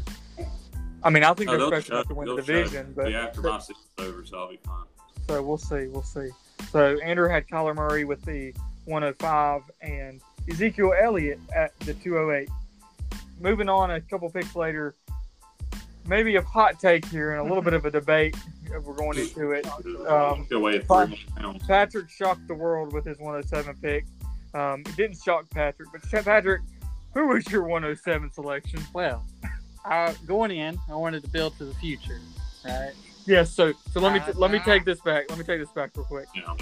I 1.03 1.10
mean, 1.10 1.24
I 1.24 1.34
think 1.34 1.50
they're 1.50 1.67
special 1.67 1.96
enough 1.96 2.07
to 2.07 2.15
win 2.15 2.27
the 2.27 2.36
division, 2.38 2.93
but 2.96 3.12
yeah, 3.12 3.25
after 3.25 3.41
my 3.41 3.60
season's 3.60 3.88
over, 4.00 4.25
so 4.25 4.38
I'll 4.38 4.50
be 4.50 4.60
fine. 4.63 4.86
So 5.27 5.41
we'll 5.41 5.57
see. 5.57 5.88
We'll 5.88 6.03
see. 6.03 6.29
So 6.72 6.98
Andrew 7.03 7.29
had 7.29 7.48
Kyler 7.48 7.75
Murray 7.75 8.05
with 8.05 8.24
the 8.25 8.53
105 8.86 9.62
and 9.81 10.22
Ezekiel 10.50 10.93
Elliott 11.00 11.39
at 11.55 11.77
the 11.81 11.93
208. 11.96 12.50
Moving 13.39 13.69
on 13.69 13.91
a 13.91 14.01
couple 14.01 14.29
picks 14.29 14.55
later, 14.55 14.96
maybe 16.07 16.36
a 16.38 16.41
hot 16.41 16.79
take 16.79 17.05
here 17.05 17.31
and 17.34 17.41
a 17.41 17.43
little 17.43 17.62
bit 17.62 17.74
of 17.74 17.86
a 17.86 17.91
debate. 17.91 18.36
If 18.71 18.83
We're 18.83 18.93
going 18.95 19.17
into 19.17 19.51
it. 19.51 19.65
Um, 20.07 20.45
Go 20.50 20.57
away 20.57 20.74
three 20.79 20.86
fine. 20.86 21.09
more 21.09 21.17
pounds. 21.36 21.67
Patrick 21.67 22.09
shocked 22.09 22.47
the 22.47 22.53
world 22.53 22.93
with 22.93 23.05
his 23.05 23.19
107 23.19 23.75
pick. 23.81 24.05
Um, 24.53 24.81
it 24.81 24.95
didn't 24.95 25.17
shock 25.17 25.50
Patrick, 25.50 25.89
but 25.91 26.01
Patrick, 26.25 26.62
Who 27.13 27.27
was 27.27 27.50
your 27.51 27.63
107 27.63 28.31
selection? 28.31 28.79
Well, 28.93 29.25
I, 29.86 30.13
going 30.25 30.51
in, 30.51 30.77
I 30.89 30.95
wanted 30.95 31.24
to 31.24 31.29
build 31.29 31.55
for 31.55 31.65
the 31.65 31.74
future, 31.75 32.19
right? 32.65 32.91
Yes. 33.25 33.51
So 33.51 33.74
so 33.91 34.00
let 34.00 34.13
me 34.13 34.19
Uh, 34.19 34.33
let 34.36 34.51
me 34.51 34.59
take 34.59 34.86
this 34.86 35.00
back. 35.01 35.25
Let 35.29 35.38
me 35.38 35.43
take 35.43 35.59
this 35.59 35.71
back 35.71 35.91
real 35.95 36.05
quick. 36.05 36.27
You 36.33 36.41
know, 36.43 36.55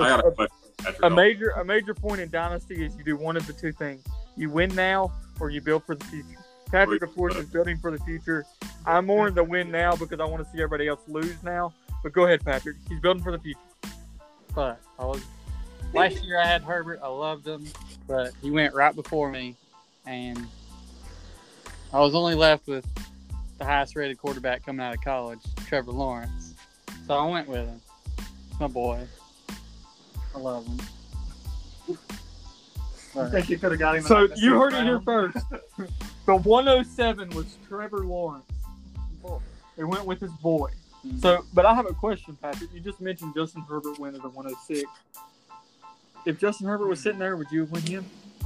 I 0.00 0.08
got 0.08 0.26
a 0.26 0.30
question. 0.30 0.56
Patrick. 0.78 0.98
a 1.02 1.10
major 1.10 1.50
a 1.50 1.64
major 1.64 1.94
point 1.94 2.20
in 2.20 2.30
dynasty 2.30 2.84
is 2.84 2.96
you 2.96 3.04
do 3.04 3.16
one 3.16 3.36
of 3.36 3.46
the 3.46 3.52
two 3.52 3.72
things: 3.72 4.02
you 4.36 4.50
win 4.50 4.74
now 4.74 5.12
or 5.40 5.50
you 5.50 5.60
build 5.60 5.84
for 5.84 5.94
the 5.94 6.04
future. 6.06 6.38
Patrick, 6.70 7.02
of 7.02 7.14
course, 7.14 7.36
uh, 7.36 7.40
is 7.40 7.46
building 7.46 7.78
for 7.78 7.90
the 7.90 7.98
future. 8.04 8.44
I'm 8.84 9.06
more 9.06 9.28
in 9.28 9.34
the 9.34 9.44
win 9.44 9.70
now 9.70 9.96
because 9.96 10.20
I 10.20 10.24
want 10.24 10.44
to 10.44 10.50
see 10.52 10.62
everybody 10.62 10.88
else 10.88 11.00
lose 11.08 11.42
now. 11.42 11.72
But 12.02 12.12
go 12.12 12.24
ahead, 12.24 12.44
Patrick. 12.44 12.76
He's 12.88 13.00
building 13.00 13.22
for 13.22 13.32
the 13.32 13.38
future. 13.38 13.58
But 14.54 14.80
I 14.98 15.04
was 15.04 15.22
last 15.92 16.22
year 16.24 16.40
I 16.40 16.46
had 16.46 16.62
Herbert. 16.62 17.00
I 17.02 17.08
loved 17.08 17.46
him, 17.46 17.66
but 18.06 18.32
he 18.42 18.50
went 18.50 18.74
right 18.74 18.94
before 18.94 19.30
me, 19.30 19.54
and 20.06 20.46
I 21.92 22.00
was 22.00 22.14
only 22.14 22.34
left 22.34 22.66
with 22.66 22.86
the 23.58 23.64
highest 23.64 23.96
rated 23.96 24.18
quarterback 24.18 24.64
coming 24.64 24.84
out 24.84 24.94
of 24.94 25.02
college, 25.02 25.40
Trevor 25.66 25.92
Lawrence. 25.92 26.54
So 27.06 27.14
I 27.14 27.28
went 27.28 27.48
with 27.48 27.66
him. 27.66 27.80
It's 28.50 28.60
my 28.60 28.66
boy. 28.66 29.00
I 30.34 30.38
love 30.38 30.66
him. 30.66 30.80
I 33.18 33.30
think 33.30 33.48
you 33.48 33.58
could 33.58 33.72
have 33.72 33.78
got 33.78 33.96
him. 33.96 34.02
So 34.02 34.22
like 34.22 34.34
the 34.34 34.40
you 34.40 34.58
heard 34.58 34.74
it 34.74 34.84
here 34.84 35.00
first. 35.00 35.38
The 36.26 36.36
107 36.36 37.30
was 37.30 37.56
Trevor 37.68 38.04
Lawrence. 38.04 38.44
It 39.76 39.84
went 39.84 40.06
with 40.06 40.20
his 40.20 40.32
boy. 40.42 40.70
Mhm. 41.04 41.20
So, 41.20 41.44
but 41.54 41.64
I 41.66 41.74
have 41.74 41.86
a 41.86 41.94
question, 41.94 42.36
Patrick. 42.40 42.72
You 42.72 42.80
just 42.80 43.00
mentioned 43.00 43.34
Justin 43.34 43.62
Herbert 43.62 43.98
went 43.98 44.16
at 44.16 44.22
the 44.22 44.28
106. 44.28 44.90
If 46.24 46.38
Justin 46.38 46.66
Herbert 46.66 46.88
was 46.88 47.00
sitting 47.00 47.18
there, 47.18 47.36
would 47.36 47.50
you 47.52 47.60
have 47.60 47.70
won 47.70 47.82
him? 47.82 48.04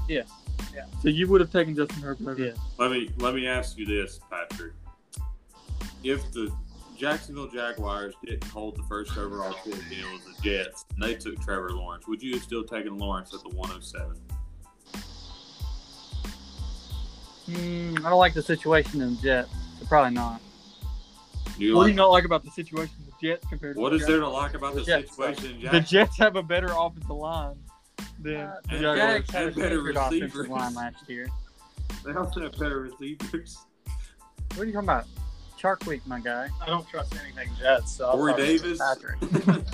Yes. 0.08 0.28
Yeah. 0.74 0.84
So 1.02 1.08
you 1.08 1.26
would 1.28 1.40
have 1.40 1.50
taken 1.50 1.74
Justin 1.74 2.02
Herbert. 2.02 2.38
Yeah. 2.38 2.52
Let 2.78 2.90
me 2.90 3.10
let 3.18 3.34
me 3.34 3.46
ask 3.46 3.78
you 3.78 3.86
this, 3.86 4.20
Patrick. 4.28 4.72
If 6.02 6.30
the 6.32 6.52
Jacksonville 6.98 7.48
Jaguars 7.48 8.14
didn't 8.24 8.44
hold 8.44 8.76
the 8.76 8.82
first 8.82 9.16
overall 9.16 9.54
pick 9.64 9.72
and 9.74 9.92
it 9.92 10.04
was 10.12 10.36
the 10.36 10.42
Jets, 10.42 10.84
and 10.92 11.02
they 11.02 11.14
took 11.14 11.40
Trevor 11.40 11.70
Lawrence, 11.70 12.06
would 12.06 12.22
you 12.22 12.34
have 12.34 12.42
still 12.42 12.64
taken 12.64 12.98
Lawrence 12.98 13.32
at 13.32 13.40
the 13.42 13.56
107? 13.56 14.20
Mm, 17.50 18.04
I 18.04 18.10
don't 18.10 18.18
like 18.18 18.34
the 18.34 18.42
situation 18.42 19.00
in 19.02 19.16
the 19.16 19.22
Jets, 19.22 19.50
so 19.78 19.86
probably 19.86 20.14
not. 20.14 20.40
Do 21.58 21.64
you 21.64 21.76
What 21.76 21.84
do 21.84 21.90
you 21.90 21.96
not 21.96 22.10
like 22.10 22.24
about 22.24 22.44
the 22.44 22.50
situation 22.50 22.94
with 23.04 23.14
the 23.20 23.26
Jets 23.28 23.46
compared 23.48 23.76
to 23.76 23.80
what 23.82 23.90
the 23.90 23.96
is 23.96 24.02
Jags? 24.02 24.08
there 24.12 24.20
to 24.20 24.28
like 24.28 24.54
about 24.54 24.74
the 24.74 24.82
Jets. 24.82 25.10
situation 25.16 25.54
in 25.56 25.60
Jets? 25.60 25.72
The 25.72 25.80
Jets 25.80 26.18
have 26.18 26.36
a 26.36 26.42
better 26.42 26.68
offensive 26.76 27.10
line 27.10 27.56
than 28.20 28.36
Uh, 28.36 28.60
the 28.68 28.70
and 28.74 28.80
Jaguars. 28.82 28.98
Jags 28.98 29.30
had 29.30 29.42
a 29.42 29.46
and 29.48 29.56
better 29.56 29.82
good 29.82 29.96
offensive 29.96 30.48
line 30.48 30.74
last 30.74 31.08
year. 31.08 31.28
They 32.04 32.12
also 32.14 32.40
have 32.40 32.52
better 32.52 32.80
receivers. 32.82 33.58
What 34.54 34.60
are 34.60 34.64
you 34.64 34.72
talking 34.72 34.88
about? 34.88 35.04
Shark 35.58 35.84
Week, 35.86 36.00
my 36.06 36.18
guy. 36.20 36.48
I 36.62 36.66
don't 36.66 36.88
trust 36.88 37.14
anything 37.22 37.50
Jets. 37.58 37.96
So 37.96 38.10
Corey 38.12 38.34
Davis. 38.34 38.78
Patrick. 38.78 39.18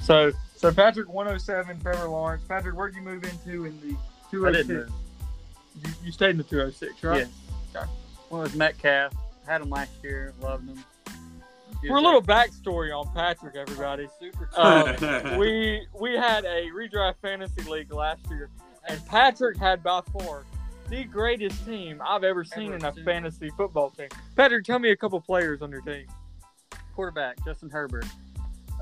So, 0.00 0.30
so 0.56 0.70
Patrick 0.72 1.08
107, 1.08 1.80
Trevor 1.80 2.08
Lawrence. 2.08 2.42
Patrick, 2.46 2.76
where'd 2.76 2.94
you 2.94 3.00
move 3.00 3.24
into 3.24 3.64
in 3.64 3.78
the 3.80 3.96
I 4.46 4.52
didn't 4.52 4.66
206? 4.88 4.92
Move. 5.76 5.84
You, 5.86 6.06
you 6.06 6.12
stayed 6.12 6.30
in 6.30 6.36
the 6.38 6.44
206, 6.44 7.02
right? 7.04 7.26
Yeah. 7.74 7.80
Okay. 7.80 7.90
One 8.28 8.42
was 8.42 8.54
Metcalf. 8.54 9.12
Had 9.46 9.62
him 9.62 9.70
last 9.70 9.90
year. 10.02 10.32
Loved 10.40 10.68
him. 10.68 10.84
He 11.82 11.88
For 11.88 11.96
a 11.96 12.00
little 12.00 12.22
backstory 12.22 12.96
on 12.96 13.12
Patrick, 13.14 13.56
everybody. 13.56 14.06
super. 14.20 14.48
Uh, 14.56 15.36
we 15.38 15.86
we 15.98 16.14
had 16.14 16.44
a 16.44 16.68
redraft 16.70 17.14
fantasy 17.22 17.62
league 17.62 17.92
last 17.92 18.20
year, 18.28 18.50
and 18.88 19.04
Patrick 19.06 19.56
had 19.56 19.82
by 19.82 20.00
far 20.12 20.44
the 20.90 21.04
greatest 21.04 21.64
team 21.64 22.02
I've 22.04 22.24
ever 22.24 22.44
seen 22.44 22.66
Ever 22.68 22.76
in 22.76 22.84
a 22.84 22.94
seen. 22.94 23.04
fantasy 23.04 23.50
football 23.56 23.90
team. 23.90 24.08
Patrick, 24.36 24.64
tell 24.64 24.78
me 24.78 24.90
a 24.90 24.96
couple 24.96 25.20
players 25.20 25.62
on 25.62 25.70
your 25.70 25.80
team. 25.82 26.06
quarterback 26.94 27.42
Justin 27.44 27.70
Herbert, 27.70 28.04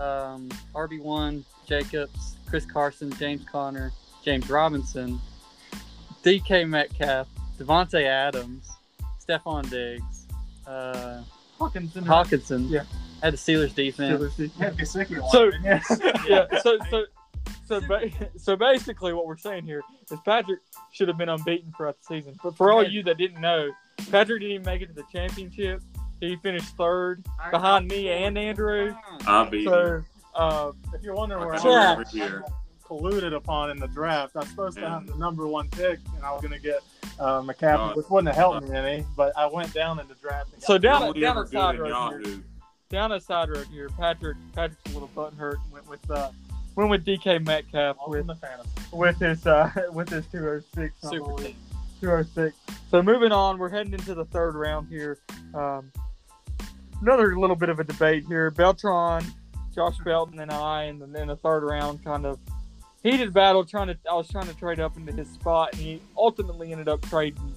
um, 0.00 0.48
RB 0.74 1.00
one 1.00 1.44
Jacobs, 1.66 2.36
Chris 2.48 2.64
Carson, 2.64 3.12
James 3.12 3.44
Conner, 3.44 3.92
James 4.24 4.48
Robinson, 4.50 5.20
DK 6.24 6.68
Metcalf, 6.68 7.28
Davante 7.58 8.04
Adams, 8.04 8.68
Stefon 9.26 9.68
Diggs, 9.70 10.26
uh, 10.66 11.22
Hockenson. 11.58 12.04
Hockenson. 12.04 12.70
Yeah. 12.70 12.84
Had 13.22 13.32
the 13.32 13.36
Steelers 13.36 13.74
defense. 13.74 14.20
Steelers 14.20 14.36
defense. 14.36 14.52
Yeah, 14.58 14.70
Gesicki 14.70 15.30
So- 15.30 15.50
yeah. 16.28 16.60
So 16.60 16.78
so 16.90 17.04
so 17.66 17.80
ba- 17.82 18.10
so 18.36 18.56
basically, 18.56 19.12
what 19.12 19.26
we're 19.26 19.36
saying 19.36 19.64
here 19.64 19.82
is 20.10 20.18
Patrick 20.24 20.60
should 20.92 21.08
have 21.08 21.18
been 21.18 21.28
unbeaten 21.28 21.72
throughout 21.76 21.96
the 22.00 22.04
season. 22.16 22.38
But 22.42 22.56
for 22.56 22.72
all 22.72 22.82
you 22.84 23.02
that 23.04 23.18
didn't 23.18 23.40
know, 23.40 23.70
Patrick 24.10 24.40
didn't 24.40 24.54
even 24.54 24.64
make 24.66 24.82
it 24.82 24.86
to 24.86 24.92
the 24.94 25.04
championship. 25.12 25.82
He 26.20 26.36
finished 26.36 26.76
third 26.76 27.24
behind 27.50 27.88
me 27.88 28.08
and 28.08 28.36
Andrew. 28.38 28.94
I 29.26 29.44
beat 29.48 29.66
him. 29.66 29.72
So 29.72 30.02
uh, 30.34 30.72
if 30.94 31.02
you're 31.02 31.14
wondering 31.14 31.44
where 31.44 31.54
I 31.54 31.58
I'm 31.58 31.66
Yeah. 31.66 31.92
at, 31.92 31.98
every 32.00 32.20
year. 32.20 32.44
Colluded 32.88 33.34
upon 33.34 33.70
in 33.70 33.78
the 33.78 33.88
draft. 33.88 34.36
I 34.36 34.40
was 34.40 34.48
supposed 34.48 34.78
to 34.78 34.88
have 34.88 35.06
the 35.06 35.14
number 35.16 35.46
one 35.46 35.68
pick, 35.68 35.98
and 36.16 36.24
I 36.24 36.32
was 36.32 36.40
going 36.40 36.52
to 36.54 36.60
get 36.60 36.80
uh, 37.18 37.42
McCaffrey, 37.42 37.76
God. 37.76 37.96
which 37.96 38.08
wouldn't 38.08 38.34
have 38.34 38.36
helped 38.36 38.68
me 38.68 38.76
any. 38.76 39.04
But 39.16 39.36
I 39.36 39.46
went 39.46 39.72
down 39.74 39.98
in 40.00 40.08
the 40.08 40.14
draft. 40.14 40.52
And 40.54 40.62
So 40.62 40.78
down 40.78 41.00
You're 41.00 41.04
a, 41.04 41.08
only 41.08 41.20
down 41.20 41.36
ever 41.36 41.44
a 41.44 41.48
side 41.48 41.78
road 41.78 41.86
here. 41.86 42.20
Yahoo. 42.20 42.42
Down 42.90 43.12
a 43.12 43.20
side 43.20 43.50
road 43.50 43.66
here. 43.70 43.88
Patrick 43.90 44.36
Patrick's 44.54 44.90
a 44.90 44.94
little 44.94 45.10
button 45.14 45.38
hurt. 45.38 45.58
and 45.64 45.72
Went 45.72 45.88
with 45.88 46.10
uh, 46.10 46.30
went 46.74 46.90
with 46.90 47.04
DK 47.04 47.44
Metcalf 47.44 47.96
all 47.98 48.10
with 48.10 48.26
the 48.26 48.34
fantasy. 48.34 48.70
with 48.92 49.18
his 49.18 49.46
uh, 49.46 49.70
with 49.92 50.08
his 50.08 50.24
206 50.26 50.94
Super 51.02 51.42
team. 51.42 51.56
206. 52.00 52.56
So 52.90 53.02
moving 53.02 53.32
on, 53.32 53.58
we're 53.58 53.68
heading 53.68 53.92
into 53.92 54.14
the 54.14 54.24
third 54.26 54.54
round 54.54 54.88
here. 54.88 55.18
Um, 55.52 55.92
another 57.02 57.38
little 57.38 57.56
bit 57.56 57.68
of 57.68 57.80
a 57.80 57.84
debate 57.84 58.24
here. 58.26 58.50
Beltron, 58.50 59.24
Josh 59.74 59.96
Belton, 60.04 60.38
and 60.40 60.50
I, 60.50 60.84
and 60.84 61.02
then 61.02 61.14
in 61.22 61.28
the 61.28 61.36
third 61.36 61.64
round, 61.64 62.04
kind 62.04 62.24
of 62.24 62.38
heated 63.02 63.32
battle. 63.32 63.64
Trying 63.64 63.88
to, 63.88 63.98
I 64.10 64.14
was 64.14 64.28
trying 64.28 64.46
to 64.46 64.54
trade 64.54 64.80
up 64.80 64.96
into 64.96 65.12
his 65.12 65.28
spot, 65.28 65.72
and 65.72 65.82
he 65.82 66.02
ultimately 66.16 66.72
ended 66.72 66.88
up 66.88 67.02
trading 67.02 67.54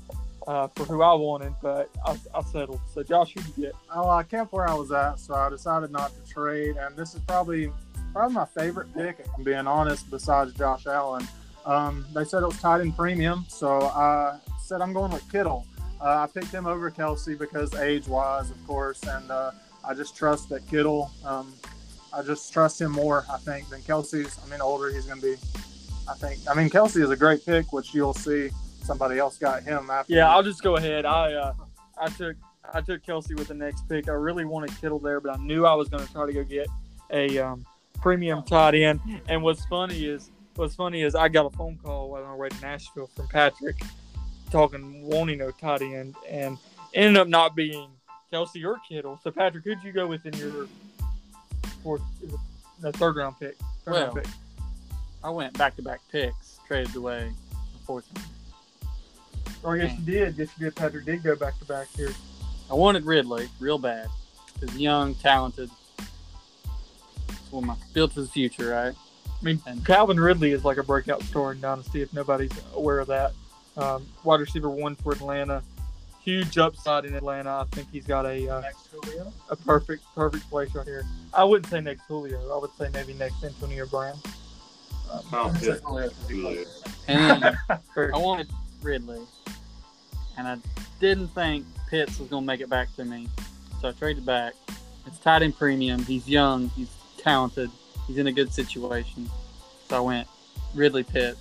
uh, 0.47 0.67
for 0.67 0.85
who 0.85 1.01
I 1.01 1.13
wanted, 1.13 1.53
but 1.61 1.89
I, 2.05 2.17
I 2.33 2.41
settled. 2.43 2.81
So 2.93 3.03
Josh, 3.03 3.33
who 3.33 3.41
you 3.41 3.67
get? 3.67 3.75
Oh, 3.93 4.09
I 4.09 4.23
kept 4.23 4.53
where 4.53 4.67
I 4.67 4.73
was 4.73 4.91
at, 4.91 5.19
so 5.19 5.33
I 5.33 5.49
decided 5.49 5.91
not 5.91 6.11
to 6.13 6.31
trade. 6.31 6.77
And 6.77 6.95
this 6.95 7.13
is 7.13 7.21
probably 7.21 7.71
probably 8.11 8.35
my 8.35 8.45
favorite 8.45 8.93
pick, 8.93 9.19
if 9.19 9.27
I'm 9.37 9.43
being 9.43 9.67
honest, 9.67 10.09
besides 10.09 10.53
Josh 10.53 10.85
Allen. 10.85 11.27
Um, 11.65 12.05
they 12.13 12.25
said 12.25 12.43
it 12.43 12.47
was 12.47 12.59
tied 12.59 12.81
in 12.81 12.91
premium, 12.91 13.45
so 13.47 13.83
I 13.83 14.39
said 14.61 14.81
I'm 14.81 14.93
going 14.93 15.11
with 15.11 15.29
Kittle. 15.31 15.65
Uh, 16.01 16.27
I 16.27 16.27
picked 16.27 16.51
him 16.51 16.65
over 16.65 16.89
Kelce 16.89 17.37
because 17.37 17.75
age-wise, 17.75 18.49
of 18.49 18.67
course, 18.67 19.03
and 19.03 19.29
uh, 19.29 19.51
I 19.87 19.93
just 19.93 20.17
trust 20.17 20.49
that 20.49 20.67
Kittle. 20.67 21.11
Um, 21.23 21.53
I 22.13 22.21
just 22.23 22.51
trust 22.51 22.81
him 22.81 22.91
more, 22.91 23.25
I 23.31 23.37
think, 23.37 23.69
than 23.69 23.81
Kelce's. 23.81 24.37
I 24.45 24.49
mean, 24.49 24.61
older 24.61 24.89
he's 24.89 25.05
going 25.05 25.21
to 25.21 25.25
be. 25.25 25.35
I 26.09 26.13
think. 26.15 26.39
I 26.49 26.53
mean, 26.53 26.69
Kelce 26.69 27.01
is 27.01 27.09
a 27.09 27.15
great 27.15 27.45
pick, 27.45 27.71
which 27.71 27.93
you'll 27.93 28.13
see. 28.13 28.49
Somebody 28.83 29.19
else 29.19 29.37
got 29.37 29.63
him 29.63 29.89
after. 29.89 30.13
Yeah. 30.13 30.29
I'll 30.29 30.43
just 30.43 30.63
go 30.63 30.75
ahead. 30.75 31.05
I 31.05 31.33
uh, 31.33 31.53
I 31.99 32.09
took 32.09 32.35
I 32.73 32.81
took 32.81 33.03
Kelce 33.03 33.37
with 33.37 33.47
the 33.47 33.53
next 33.53 33.87
pick. 33.87 34.09
I 34.09 34.13
really 34.13 34.45
wanted 34.45 34.71
Kittle 34.81 34.99
there, 34.99 35.19
but 35.19 35.37
I 35.37 35.43
knew 35.43 35.65
I 35.65 35.73
was 35.75 35.87
going 35.87 36.05
to 36.05 36.11
try 36.11 36.25
to 36.25 36.33
go 36.33 36.43
get 36.43 36.67
a 37.11 37.37
um, 37.37 37.65
premium 38.01 38.43
tight 38.43 38.75
end. 38.75 38.99
And 39.27 39.43
what's 39.43 39.65
funny 39.65 40.05
is 40.05 40.31
what's 40.55 40.75
funny 40.75 41.03
is 41.03 41.15
I 41.15 41.29
got 41.29 41.45
a 41.45 41.55
phone 41.55 41.77
call 41.83 42.09
while 42.09 42.25
I 42.25 42.33
was 42.33 42.51
in 42.53 42.61
Nashville 42.61 43.07
from 43.15 43.27
Patrick 43.27 43.79
talking 44.51 45.03
wanting 45.03 45.41
a 45.41 45.51
tight 45.53 45.81
end, 45.81 46.15
and 46.29 46.57
ended 46.93 47.17
up 47.17 47.27
not 47.27 47.55
being 47.55 47.89
Kelce 48.31 48.63
or 48.65 48.77
Kittle. 48.87 49.19
So 49.23 49.31
Patrick, 49.31 49.63
who'd 49.63 49.83
you 49.83 49.91
go 49.91 50.07
with 50.07 50.25
in 50.25 50.33
your 50.33 50.67
fourth, 51.83 52.01
the 52.79 52.91
third 52.93 53.15
round 53.15 53.39
pick? 53.39 53.57
Third 53.85 53.91
round 53.93 54.13
Well, 54.13 54.23
pick. 54.23 54.27
I 55.23 55.29
went 55.29 55.57
back 55.57 55.75
to 55.75 55.81
back 55.81 55.99
picks, 56.11 56.59
traded 56.67 56.95
away 56.95 57.31
the 57.73 57.79
fourth. 57.85 58.05
Oh, 59.63 59.73
yes, 59.73 59.97
you 59.99 60.05
did. 60.05 60.37
Yes, 60.37 60.49
you 60.57 60.65
did. 60.65 60.75
Patrick 60.75 61.05
did 61.05 61.21
go 61.23 61.35
back 61.35 61.57
to 61.59 61.65
back 61.65 61.87
here. 61.95 62.11
I 62.69 62.73
wanted 62.73 63.05
Ridley 63.05 63.47
real 63.59 63.77
bad. 63.77 64.07
He's 64.59 64.77
young, 64.77 65.13
talented. 65.15 65.69
It's 67.29 67.51
one 67.51 67.63
of 67.63 67.67
my 67.67 67.75
built 67.93 68.13
for 68.13 68.21
the 68.21 68.27
future, 68.27 68.69
right? 68.69 68.95
I 69.27 69.43
mean, 69.43 69.61
And- 69.67 69.85
Calvin 69.85 70.19
Ridley 70.19 70.51
is 70.51 70.63
like 70.65 70.77
a 70.77 70.83
breakout 70.83 71.21
star 71.23 71.51
in 71.51 71.61
Dynasty 71.61 72.01
if 72.01 72.13
nobody's 72.13 72.51
aware 72.73 72.99
of 72.99 73.07
that. 73.07 73.33
Um, 73.77 74.07
wide 74.23 74.39
receiver 74.39 74.69
one 74.69 74.95
for 74.95 75.11
Atlanta. 75.13 75.63
Huge 76.23 76.57
upside 76.57 77.05
in 77.05 77.15
Atlanta. 77.15 77.49
I 77.49 77.65
think 77.71 77.87
he's 77.91 78.05
got 78.05 78.25
a 78.25 78.47
uh, 78.47 78.61
next 78.61 78.87
Julio. 78.91 79.33
a 79.49 79.55
perfect 79.55 80.03
perfect 80.13 80.47
place 80.49 80.73
right 80.75 80.85
here. 80.85 81.03
I 81.33 81.43
wouldn't 81.43 81.69
say 81.71 81.81
next 81.81 82.03
Julio. 82.07 82.53
I 82.55 82.59
would 82.59 82.69
say 82.77 82.89
maybe 82.93 83.13
next 83.13 83.43
Antonio 83.43 83.85
Brown. 83.87 84.17
Um, 85.11 85.21
Oh, 85.33 85.53
yeah. 85.61 85.73
Julio. 85.83 86.09
Julio. 86.27 86.65
And 87.07 87.41
then 87.43 87.57
I 87.69 88.17
wanted 88.17 88.47
Ridley, 88.83 89.19
and 90.37 90.47
I 90.47 90.57
didn't 90.99 91.29
think 91.29 91.65
Pitts 91.89 92.19
was 92.19 92.29
going 92.29 92.43
to 92.43 92.47
make 92.47 92.61
it 92.61 92.69
back 92.69 92.95
to 92.95 93.03
me, 93.05 93.27
so 93.81 93.89
I 93.89 93.91
traded 93.91 94.25
back. 94.25 94.53
It's 95.07 95.17
tied 95.19 95.41
in 95.41 95.51
premium. 95.51 96.03
He's 96.05 96.29
young. 96.29 96.69
He's 96.69 96.89
talented. 97.17 97.71
He's 98.07 98.17
in 98.17 98.27
a 98.27 98.31
good 98.31 98.53
situation. 98.53 99.29
So 99.89 99.97
I 99.97 99.99
went 99.99 100.27
Ridley 100.75 101.03
Pitts. 101.03 101.39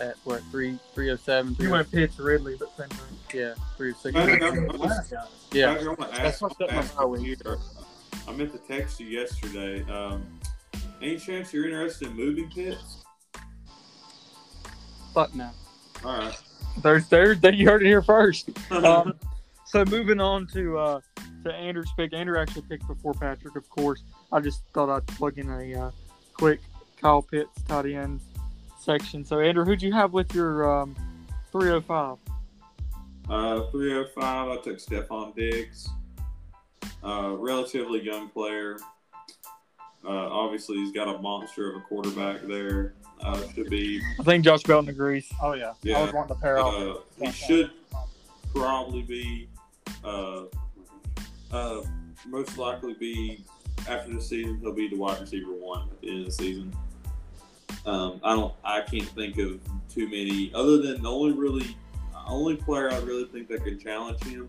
At 0.00 0.16
what 0.24 0.42
three 0.50 0.78
three 0.94 1.10
oh 1.10 1.16
seven. 1.16 1.54
You 1.58 1.70
went 1.70 1.90
pitch 1.90 2.12
Ridley, 2.18 2.56
but 2.58 2.74
same 2.76 2.88
thing. 2.88 3.40
yeah 3.40 3.54
three 3.76 3.92
oh 3.92 3.96
six. 4.00 4.14
Patrick, 4.14 4.42
I'm, 4.42 4.70
I'm, 4.70 4.78
Last. 4.78 5.12
Yeah, 5.52 5.72
I 5.78 5.84
want 5.86 6.00
to 6.00 6.06
That's 6.06 6.18
ask, 6.20 6.42
what's 6.42 6.60
up 6.60 6.72
ask 6.72 6.96
my 6.96 7.04
you 7.18 7.36
here. 7.44 7.58
I 8.26 8.32
meant 8.32 8.52
to 8.52 8.58
text 8.58 8.98
you 8.98 9.06
yesterday. 9.06 9.82
Um, 9.90 10.24
any 11.02 11.18
chance 11.18 11.52
you're 11.52 11.66
interested 11.66 12.08
in 12.08 12.16
moving 12.16 12.50
Pitts? 12.50 13.04
fuck 15.12 15.34
no. 15.34 15.50
All 16.04 16.18
right. 16.18 16.36
There's 16.82 17.06
Thursday. 17.06 17.54
You 17.54 17.68
heard 17.68 17.82
it 17.82 17.86
here 17.86 18.02
first. 18.02 18.50
Um, 18.70 19.14
so 19.64 19.84
moving 19.84 20.20
on 20.20 20.46
to 20.48 20.78
uh, 20.78 21.00
to 21.44 21.52
Andrew's 21.52 21.92
pick. 21.96 22.14
Andrew 22.14 22.38
actually 22.38 22.62
picked 22.62 22.86
before 22.86 23.14
Patrick, 23.14 23.54
of 23.56 23.68
course. 23.68 24.02
I 24.32 24.40
just 24.40 24.62
thought 24.72 24.88
I'd 24.88 25.06
plug 25.06 25.38
in 25.38 25.50
a 25.50 25.74
uh, 25.74 25.90
quick 26.34 26.60
Kyle 26.96 27.22
Pitts 27.22 27.62
tight 27.68 27.86
end 27.86 28.20
section. 28.80 29.24
So 29.24 29.40
Andrew, 29.40 29.64
who'd 29.64 29.82
you 29.82 29.92
have 29.92 30.12
with 30.12 30.34
your 30.34 30.80
um, 30.80 30.96
305? 31.52 32.18
Uh, 33.28 33.70
305, 33.70 34.48
I 34.48 34.56
took 34.56 34.78
Stefon 34.78 35.34
Diggs. 35.36 35.88
Uh, 37.04 37.34
relatively 37.38 38.02
young 38.02 38.28
player. 38.28 38.78
Uh, 40.04 40.08
obviously, 40.08 40.76
he's 40.78 40.92
got 40.92 41.14
a 41.14 41.18
monster 41.20 41.70
of 41.70 41.76
a 41.76 41.80
quarterback 41.80 42.42
there. 42.42 42.94
Uh, 43.22 43.40
should 43.54 43.68
be, 43.68 44.00
I 44.18 44.22
think 44.22 44.44
Josh 44.44 44.62
Belton 44.62 44.88
agrees. 44.88 45.30
Oh 45.42 45.52
yeah. 45.52 45.74
Yeah. 45.82 45.98
I 45.98 46.02
was 46.02 46.12
wanting 46.12 46.34
to 46.34 46.40
pair 46.40 46.58
off. 46.58 46.74
uh, 46.74 47.24
he 47.24 47.30
should 47.30 47.70
probably 48.54 49.02
be, 49.02 49.48
uh, 50.02 50.44
uh, 51.52 51.82
most 52.26 52.56
likely 52.56 52.94
be 52.94 53.44
after 53.88 54.14
the 54.14 54.22
season. 54.22 54.58
He'll 54.60 54.72
be 54.72 54.88
the 54.88 54.96
wide 54.96 55.20
receiver 55.20 55.52
one 55.52 55.88
at 55.90 56.00
the 56.00 56.08
end 56.08 56.20
of 56.20 56.26
the 56.26 56.32
season. 56.32 56.74
Um, 57.86 58.20
I 58.22 58.34
don't, 58.34 58.54
I 58.64 58.82
can't 58.82 59.08
think 59.08 59.38
of 59.38 59.60
too 59.88 60.04
many 60.06 60.52
other 60.54 60.78
than 60.82 61.02
the 61.02 61.10
only 61.10 61.32
really, 61.32 61.76
only 62.26 62.56
player 62.56 62.92
I 62.92 62.98
really 62.98 63.24
think 63.24 63.48
that 63.48 63.64
can 63.64 63.78
challenge 63.78 64.22
him 64.24 64.48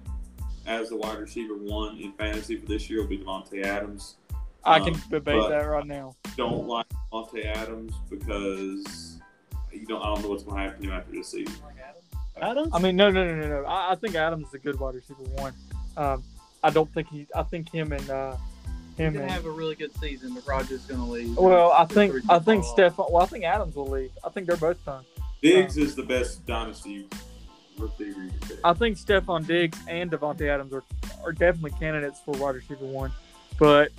as 0.67 0.89
the 0.89 0.97
wide 0.97 1.17
receiver 1.17 1.55
one 1.55 1.97
in 1.97 2.11
fantasy 2.13 2.57
for 2.57 2.65
this 2.67 2.89
year 2.89 3.01
will 3.01 3.07
be 3.07 3.19
Davante 3.19 3.63
Adams. 3.63 4.15
I 4.63 4.79
can 4.79 4.93
Um, 4.93 5.01
debate 5.09 5.39
but- 5.39 5.50
that 5.50 5.63
right 5.63 5.85
now. 5.88 6.15
Don't 6.38 6.67
like 6.67 6.85
Davante 7.11 7.45
Adams 7.45 7.93
because 8.09 9.19
you 9.71 9.85
don't. 9.85 10.01
I 10.01 10.13
don't 10.13 10.21
know 10.23 10.29
what's 10.29 10.43
going 10.43 10.57
to 10.57 10.63
happen 10.63 10.81
to 10.83 10.88
him 10.89 10.93
after 10.93 11.11
this 11.11 11.29
season. 11.29 11.55
Adams. 12.41 12.69
I 12.73 12.79
mean, 12.79 12.95
no, 12.95 13.09
no, 13.09 13.25
no, 13.25 13.35
no, 13.35 13.61
no. 13.61 13.65
I, 13.67 13.91
I 13.91 13.95
think 13.95 14.15
Adams 14.15 14.47
is 14.50 14.53
a 14.53 14.59
good 14.59 14.79
wide 14.79 14.95
receiver 14.95 15.23
one. 15.35 15.53
Um, 15.97 16.23
I 16.63 16.69
don't 16.69 16.91
think 16.93 17.07
he. 17.09 17.27
I 17.35 17.43
think 17.43 17.71
him 17.71 17.91
and 17.91 18.09
uh, 18.09 18.35
He's 19.01 19.08
him 19.08 19.13
gonna 19.13 19.25
and 19.25 19.31
have 19.34 19.46
a 19.46 19.51
really 19.51 19.75
good 19.75 19.91
season, 20.00 20.34
but 20.34 20.48
Rodgers 20.48 20.86
gonna 20.86 21.08
leave. 21.08 21.38
well, 21.38 21.72
I 21.72 21.86
think 21.86 22.12
three 22.13 22.22
I 22.29 22.39
think 22.39 22.63
fall. 22.63 22.74
Steph. 22.74 22.98
Well, 22.98 23.17
I 23.17 23.25
think 23.25 23.43
Adams 23.43 23.75
will 23.75 23.88
leave. 23.88 24.12
I 24.24 24.29
think 24.29 24.48
they're 24.48 24.58
both 24.58 24.84
done. 24.86 25.03
Diggs 25.41 25.77
is 25.77 25.96
the 25.96 26.03
best 26.03 26.46
dynasty 26.46 27.08
receiver 27.77 28.24
you 28.24 28.29
can 28.29 28.39
pick. 28.48 28.60
I 28.63 28.74
think 28.74 28.98
Stefon 28.98 29.48
Diggs 29.48 29.77
and 29.88 30.12
Davante 30.12 30.48
Adams 30.48 30.72
are, 30.74 30.84
are 31.24 31.31
definitely 31.31 31.72
candidates 31.79 32.20
for 32.24 32.31
wide 32.38 32.55
receiver 32.55 32.86
one. 32.86 33.12
But 33.58 33.89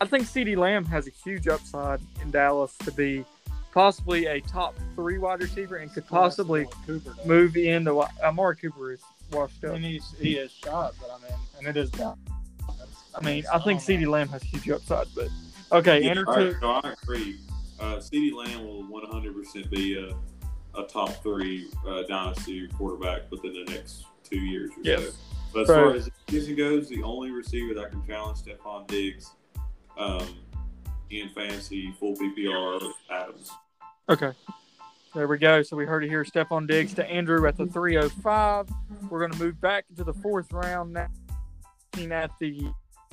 I 0.00 0.06
think 0.06 0.24
CeeDee 0.26 0.56
Lamb 0.56 0.84
has 0.86 1.06
a 1.06 1.10
huge 1.10 1.46
upside 1.48 2.00
in 2.20 2.30
Dallas 2.32 2.76
to 2.78 2.90
be 2.92 3.24
possibly 3.72 4.26
a 4.26 4.40
top 4.40 4.74
three 4.94 5.18
wide 5.18 5.40
receiver 5.40 5.76
and 5.76 5.92
could 5.92 6.06
possibly 6.08 6.66
Cooper. 6.86 7.14
move 7.24 7.56
into 7.56 7.94
what 7.94 8.10
Amari 8.22 8.56
Cooper 8.56 8.92
is 8.92 9.00
washed 9.32 9.64
I 9.64 9.68
up. 9.68 9.72
mean, 9.74 9.82
he's, 9.82 10.14
he 10.20 10.34
is 10.36 10.50
shot, 10.50 10.94
but 11.00 11.10
I 11.10 11.18
mean, 11.22 11.38
and 11.58 11.66
it 11.68 11.76
is 11.76 11.90
down. 11.90 12.18
I 13.16 13.24
mean, 13.24 13.44
I 13.52 13.58
think 13.58 13.80
CeeDee 13.80 14.06
Lamb 14.06 14.28
has 14.28 14.42
huge 14.42 14.68
upside, 14.70 15.06
but 15.14 15.28
okay, 15.72 16.02
Yeah, 16.02 16.10
Andrew 16.10 16.24
I, 16.28 16.36
took 16.36 16.62
no, 16.62 16.70
I 16.84 16.94
agree. 17.02 17.38
Uh, 17.80 17.96
CeeDee 17.96 18.34
Lamb 18.34 18.64
will 18.66 18.84
100% 18.84 19.70
be 19.70 19.98
a, 19.98 20.78
a 20.78 20.86
top 20.86 21.10
three 21.22 21.68
uh, 21.86 22.02
dynasty 22.08 22.68
quarterback 22.68 23.30
within 23.30 23.52
the 23.52 23.64
next 23.72 24.04
two 24.22 24.38
years 24.38 24.70
or 24.76 24.82
Yes. 24.82 25.00
so. 25.02 25.12
But 25.54 25.60
as 25.62 25.66
So- 25.68 25.74
far 25.74 25.94
as 25.94 26.04
the 26.06 26.10
season 26.28 26.56
goes, 26.56 26.88
the 26.88 27.02
only 27.02 27.30
receiver 27.30 27.74
that 27.74 27.90
can 27.90 28.06
challenge 28.06 28.38
Stefon 28.38 28.86
Diggs 28.86 29.30
um, 29.98 30.26
in 31.10 31.28
fantasy 31.30 31.92
full 31.98 32.14
PPR 32.16 32.82
is 32.82 32.92
Adams. 33.10 33.50
Okay. 34.08 34.32
There 35.14 35.26
we 35.28 35.38
go. 35.38 35.62
So 35.62 35.76
we 35.76 35.86
heard 35.86 36.04
it 36.04 36.08
here. 36.08 36.24
Stefon 36.24 36.66
Diggs 36.66 36.92
to 36.94 37.10
Andrew 37.10 37.46
at 37.48 37.56
the 37.56 37.66
305. 37.66 38.68
We're 39.08 39.18
going 39.20 39.32
to 39.32 39.38
move 39.38 39.58
back 39.60 39.86
into 39.88 40.04
the 40.04 40.12
fourth 40.12 40.52
round 40.52 40.92
now. 40.92 41.08
Looking 41.94 42.12
at 42.12 42.30
the 42.38 42.70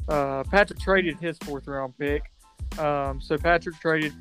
uh, 0.10 0.44
Patrick 0.44 0.80
traded 0.80 1.18
his 1.18 1.38
fourth 1.40 1.68
round 1.68 1.98
pick. 1.98 2.24
Um, 2.80 3.22
so 3.22 3.38
Patrick 3.38 3.80
traded 3.80 4.14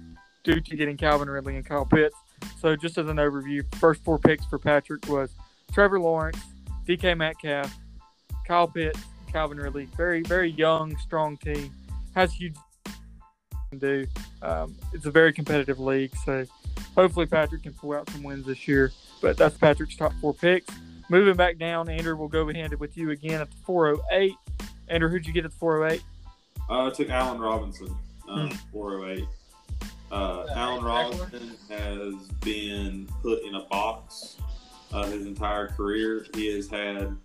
due 0.45 0.61
to 0.61 0.77
getting 0.77 0.97
Calvin 0.97 1.29
Ridley 1.29 1.57
and 1.57 1.65
Kyle 1.65 1.87
Pitts. 1.87 2.17
So 2.61 2.77
just 2.77 2.99
as 2.99 3.09
an 3.09 3.17
overview, 3.17 3.63
first 3.77 4.03
four 4.05 4.19
picks 4.19 4.45
for 4.47 4.59
Patrick 4.59 5.09
was 5.09 5.31
Trevor 5.73 6.01
Lawrence, 6.01 6.39
DK 6.87 7.17
Metcalf, 7.17 7.73
Kyle 8.47 8.69
Pitts, 8.69 9.01
Calvin 9.31 9.59
Ridley. 9.59 9.89
Very 9.97 10.23
very 10.23 10.51
young, 10.51 10.97
strong 10.99 11.37
team. 11.39 11.73
Has 12.15 12.33
huge 12.33 12.55
do. 13.79 14.07
Um, 14.43 14.77
it's 14.93 15.07
a 15.07 15.11
very 15.11 15.33
competitive 15.33 15.81
league, 15.81 16.15
so 16.25 16.45
hopefully 16.95 17.27
Patrick 17.27 17.63
can 17.63 17.73
pull 17.73 17.95
out 17.95 18.09
some 18.11 18.23
wins 18.23 18.47
this 18.47 18.69
year. 18.69 18.93
But 19.21 19.37
that's 19.37 19.57
Patrick's 19.57 19.97
top 19.97 20.13
four 20.21 20.35
picks. 20.35 20.75
Moving 21.09 21.37
back 21.37 21.59
down, 21.59 21.89
Andrew 21.89 22.17
will 22.17 22.29
go 22.29 22.51
handed 22.53 22.81
with 22.81 22.97
you 22.97 23.11
again 23.11 23.41
at 23.41 23.51
the 23.51 23.57
408. 23.65 24.35
Andrew, 24.93 25.09
who'd 25.09 25.27
you 25.27 25.33
get 25.33 25.45
at 25.45 25.53
the 25.53 25.57
408? 25.57 26.03
Uh, 26.69 26.87
I 26.87 26.91
took 26.91 27.09
Allen 27.09 27.41
Robinson, 27.41 27.89
um, 28.29 28.51
Hmm. 28.51 28.57
408. 28.73 29.27
Uh, 30.11 30.47
Allen 30.55 30.85
Robinson 30.85 31.53
has 31.71 32.15
been 32.43 33.09
put 33.23 33.43
in 33.45 33.55
a 33.55 33.63
box 33.63 34.37
uh, 34.93 35.05
his 35.07 35.25
entire 35.27 35.69
career. 35.69 36.27
He 36.35 36.55
has 36.55 36.69
had 36.69 37.17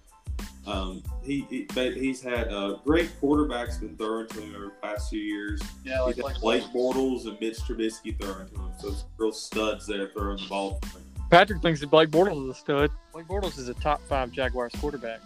um, 0.66 1.02
he, 1.24 1.46
he 1.50 1.68
he's 1.76 2.22
had 2.22 2.50
uh, 2.50 2.78
great 2.86 3.10
quarterbacks 3.22 3.80
been 3.80 3.96
thrown 3.98 4.28
to 4.28 4.42
him 4.42 4.56
over 4.56 4.66
the 4.66 4.72
past 4.82 5.10
few 5.10 5.20
years. 5.20 5.62
Yeah, 5.84 6.02
like, 6.02 6.16
He's 6.16 6.24
had 6.24 6.32
like 6.34 6.42
Blake 6.42 6.64
Bortles 6.74 7.26
and 7.26 7.40
Mitch 7.40 7.60
Trubisky 7.60 8.20
throwing 8.22 8.48
to 8.50 8.56
him, 8.56 8.72
so 8.80 8.90
it's 8.90 9.04
real 9.18 9.32
studs 9.32 9.86
there 9.88 10.08
throwing 10.10 10.38
the 10.38 10.48
ball. 10.48 10.82
Patrick 11.30 11.62
thinks 11.62 11.80
that 11.82 11.88
Blake 11.90 12.10
Bortles 12.10 12.44
is 12.50 12.58
a 12.58 12.60
stud. 12.60 12.92
Blake 13.12 13.28
Bortles 13.28 13.58
is 13.58 13.68
a 13.68 13.74
top 13.76 14.02
five 14.08 14.32
Jaguars 14.32 14.74
quarterback. 14.80 15.20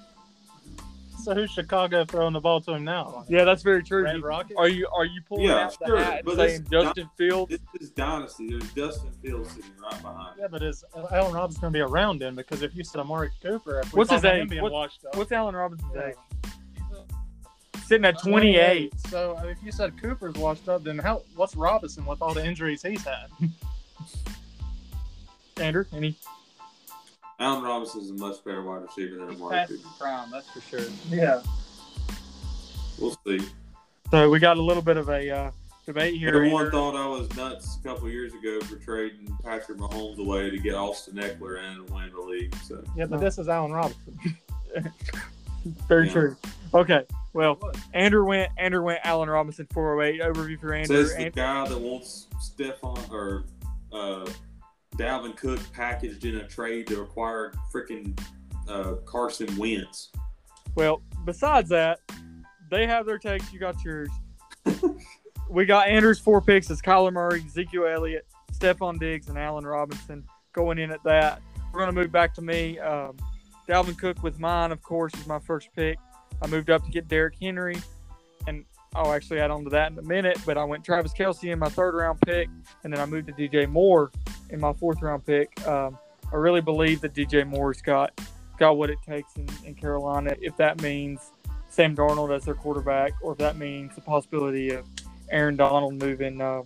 So 1.23 1.35
who's 1.35 1.51
Chicago 1.51 2.03
throwing 2.05 2.33
the 2.33 2.39
ball 2.39 2.61
to 2.61 2.73
him 2.73 2.83
now? 2.83 3.25
Yeah, 3.29 3.43
that's 3.43 3.61
very 3.61 3.83
true. 3.83 4.03
Red 4.03 4.23
Rocket. 4.23 4.57
Are 4.57 4.67
you 4.67 4.87
are 4.95 5.05
you 5.05 5.21
pulling 5.27 5.45
Yeah, 5.45 5.65
out 5.65 5.77
sure, 5.85 5.97
the 5.99 6.03
hat 6.03 6.15
and 6.17 6.25
but 6.25 6.35
saying 6.37 6.61
it's 6.61 6.69
Justin 6.69 7.09
Fields? 7.17 7.51
This 7.51 7.59
is 7.81 7.89
dynasty. 7.91 8.49
There's 8.49 8.73
Justin 8.73 9.11
Fields 9.23 9.51
sitting 9.51 9.71
right 9.81 10.01
behind. 10.01 10.29
him. 10.29 10.41
Yeah, 10.41 10.47
but 10.49 10.63
is 10.63 10.83
Allen 11.11 11.33
Robinson 11.33 11.61
going 11.61 11.73
to 11.73 11.77
be 11.77 11.81
around 11.81 12.21
him? 12.21 12.35
Because 12.35 12.63
if 12.63 12.75
you 12.75 12.83
said 12.83 12.99
Amari 13.01 13.29
Cooper, 13.43 13.81
if 13.81 13.93
What's 13.93 14.09
his 14.11 14.21
talk 14.21 14.31
about 14.33 14.41
him 14.41 14.53
age? 14.53 14.61
What- 14.61 14.91
What's 15.13 15.31
Allen 15.31 15.55
Robinson's 15.55 15.91
Yeah. 15.95 16.07
age? 16.07 16.15
Sitting 17.85 18.05
at 18.05 18.19
28. 18.21 18.93
So 19.09 19.37
uh, 19.37 19.43
if 19.47 19.57
you 19.63 19.71
said 19.71 19.93
Cooper's 20.01 20.35
washed 20.35 20.69
up, 20.69 20.83
then 20.83 20.97
how? 20.97 21.23
What's 21.35 21.55
Robinson 21.55 22.05
with 22.05 22.21
all 22.21 22.33
the 22.33 22.43
injuries 22.45 22.81
he's 22.81 23.03
had? 23.03 23.27
Andrew, 25.57 25.83
any? 25.93 26.15
Allen 27.41 27.63
Robinson 27.63 28.01
is 28.01 28.09
a 28.11 28.13
much 28.13 28.43
better 28.45 28.61
wide 28.63 28.83
receiver 28.83 29.17
than 29.17 29.35
Amari 29.35 29.55
Past 29.57 29.71
Cooper. 29.71 29.87
prime, 29.99 30.31
that's 30.31 30.49
for 30.51 30.61
sure. 30.61 30.87
Yeah. 31.09 31.41
We'll 32.99 33.17
see. 33.25 33.39
So 34.11 34.29
we 34.29 34.39
got 34.39 34.57
a 34.57 34.61
little 34.61 34.83
bit 34.83 34.97
of 34.97 35.09
a 35.09 35.29
uh, 35.29 35.51
debate 35.85 36.15
here. 36.19 36.29
Everyone 36.29 36.65
Andrew. 36.65 36.71
thought 36.79 36.95
I 36.95 37.07
was 37.07 37.35
nuts 37.35 37.77
a 37.83 37.87
couple 37.87 38.07
years 38.09 38.33
ago 38.33 38.59
for 38.61 38.75
trading 38.75 39.35
Patrick 39.43 39.77
Mahomes 39.79 40.19
away 40.19 40.49
to 40.51 40.57
get 40.59 40.75
Austin 40.75 41.15
Ekeler 41.15 41.57
in 41.59 41.79
and 41.79 41.89
win 41.89 42.11
the 42.13 42.21
league. 42.21 42.53
So 42.67 42.83
Yeah, 42.95 43.05
but 43.07 43.19
this 43.19 43.39
is 43.39 43.47
Allen 43.49 43.71
Robinson. 43.71 44.19
Very 45.87 46.07
Yeah. 46.07 46.13
true. 46.13 46.37
Okay. 46.73 47.05
Well, 47.33 47.57
Andrew 47.93 48.25
went. 48.25 48.51
Andrew 48.57 48.83
went. 48.83 48.99
Allen 49.03 49.29
Robinson 49.29 49.67
408 49.73 50.21
overview 50.21 50.59
for 50.59 50.73
Andrew. 50.73 51.03
says 51.05 51.15
the 51.15 51.25
And- 51.25 51.35
guy 51.35 51.67
that 51.67 51.79
wants 51.79 52.27
Stefon 52.39 53.09
or 53.09 53.45
uh, 53.93 54.29
Dalvin 54.97 55.35
Cook 55.35 55.59
packaged 55.73 56.25
in 56.25 56.37
a 56.37 56.47
trade 56.47 56.87
to 56.87 57.01
acquire 57.01 57.53
freaking 57.73 58.19
uh, 58.67 58.95
Carson 59.05 59.55
Wentz. 59.57 60.11
well, 60.75 61.01
besides 61.25 61.69
that, 61.69 61.99
they 62.69 62.87
have 62.87 63.05
their 63.05 63.17
takes. 63.17 63.51
You 63.51 63.59
got 63.59 63.83
yours. 63.83 64.09
we 65.49 65.65
got 65.65 65.87
Andrew's 65.87 66.19
four 66.19 66.41
picks 66.41 66.69
as 66.71 66.81
Kyler 66.81 67.11
Murray, 67.11 67.43
Ezekiel 67.45 67.85
Elliott, 67.85 68.25
Stefon 68.53 68.99
Diggs, 68.99 69.27
and 69.27 69.37
Allen 69.37 69.65
Robinson 69.65 70.23
going 70.53 70.77
in 70.77 70.91
at 70.91 71.03
that. 71.03 71.41
We're 71.71 71.79
going 71.79 71.93
to 71.93 71.99
move 72.01 72.11
back 72.11 72.33
to 72.35 72.41
me. 72.41 72.79
Um, 72.79 73.17
Dalvin 73.67 73.97
Cook 73.97 74.23
with 74.23 74.39
mine, 74.39 74.71
of 74.71 74.81
course, 74.81 75.13
is 75.13 75.27
my 75.27 75.39
first 75.39 75.69
pick. 75.75 75.97
I 76.41 76.47
moved 76.47 76.69
up 76.69 76.83
to 76.83 76.91
get 76.91 77.07
Derrick 77.07 77.35
Henry, 77.41 77.77
I'll 78.93 79.13
actually 79.13 79.39
add 79.39 79.51
on 79.51 79.63
to 79.63 79.69
that 79.71 79.91
in 79.91 79.97
a 79.97 80.03
minute. 80.03 80.37
But 80.45 80.57
I 80.57 80.63
went 80.63 80.83
Travis 80.83 81.13
Kelce 81.13 81.51
in 81.51 81.59
my 81.59 81.69
third 81.69 81.95
round 81.95 82.19
pick, 82.21 82.49
and 82.83 82.91
then 82.91 82.99
I 82.99 83.05
moved 83.05 83.27
to 83.27 83.33
DJ 83.33 83.67
Moore 83.67 84.11
in 84.49 84.59
my 84.59 84.73
fourth 84.73 85.01
round 85.01 85.25
pick. 85.25 85.65
Um, 85.67 85.97
I 86.31 86.35
really 86.35 86.61
believe 86.61 87.01
that 87.01 87.13
DJ 87.13 87.47
Moore's 87.47 87.81
got 87.81 88.19
got 88.57 88.77
what 88.77 88.89
it 88.89 88.99
takes 89.05 89.35
in, 89.35 89.47
in 89.65 89.75
Carolina. 89.75 90.35
If 90.41 90.55
that 90.57 90.81
means 90.81 91.31
Sam 91.69 91.95
Darnold 91.95 92.35
as 92.35 92.45
their 92.45 92.53
quarterback, 92.53 93.13
or 93.21 93.31
if 93.31 93.37
that 93.39 93.57
means 93.57 93.95
the 93.95 94.01
possibility 94.01 94.71
of 94.71 94.85
Aaron 95.29 95.55
Donald 95.55 95.95
moving, 95.95 96.41
um, 96.41 96.65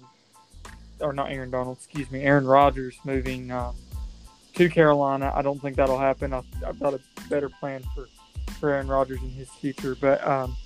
or 0.99 1.13
not 1.13 1.31
Aaron 1.31 1.51
Donald, 1.51 1.77
excuse 1.77 2.09
me, 2.11 2.21
Aaron 2.21 2.45
Rodgers 2.45 2.97
moving 3.05 3.51
um, 3.51 3.75
to 4.55 4.69
Carolina. 4.69 5.31
I 5.35 5.41
don't 5.41 5.61
think 5.61 5.75
that'll 5.75 5.99
happen. 5.99 6.33
I, 6.33 6.41
I've 6.65 6.79
got 6.79 6.95
a 6.95 6.99
better 7.29 7.49
plan 7.49 7.83
for, 7.93 8.07
for 8.59 8.71
Aaron 8.71 8.87
Rodgers 8.87 9.21
in 9.21 9.29
his 9.29 9.49
future. 9.49 9.95
But 9.95 10.25
um, 10.25 10.57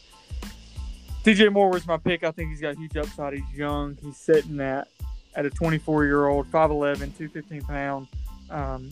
DJ 1.23 1.51
Moore 1.51 1.69
was 1.69 1.85
my 1.85 1.97
pick. 1.97 2.23
I 2.23 2.31
think 2.31 2.49
he's 2.49 2.61
got 2.61 2.77
huge 2.77 2.95
upside. 2.95 3.33
He's 3.33 3.53
young. 3.53 3.97
He's 4.01 4.17
sitting 4.17 4.59
at 4.59 4.87
at 5.35 5.45
a 5.45 5.49
24 5.49 6.05
year 6.05 6.27
old, 6.27 6.49
5'11, 6.51 7.15
215 7.17 7.61
pound 7.61 8.07
um, 8.49 8.89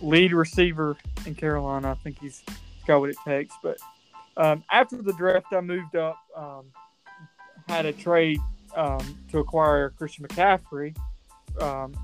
lead 0.00 0.32
receiver 0.32 0.96
in 1.26 1.34
Carolina. 1.34 1.90
I 1.90 1.94
think 1.94 2.18
he's 2.20 2.42
got 2.86 3.00
what 3.00 3.10
it 3.10 3.16
takes. 3.24 3.54
But 3.62 3.78
um, 4.36 4.64
after 4.70 5.02
the 5.02 5.12
draft, 5.12 5.46
I 5.52 5.60
moved 5.60 5.96
up, 5.96 6.18
um, 6.36 6.66
had 7.68 7.86
a 7.86 7.92
trade 7.92 8.38
um, 8.74 9.18
to 9.30 9.38
acquire 9.38 9.90
Christian 9.90 10.26
McCaffrey. 10.26 10.96
Um, 11.60 11.94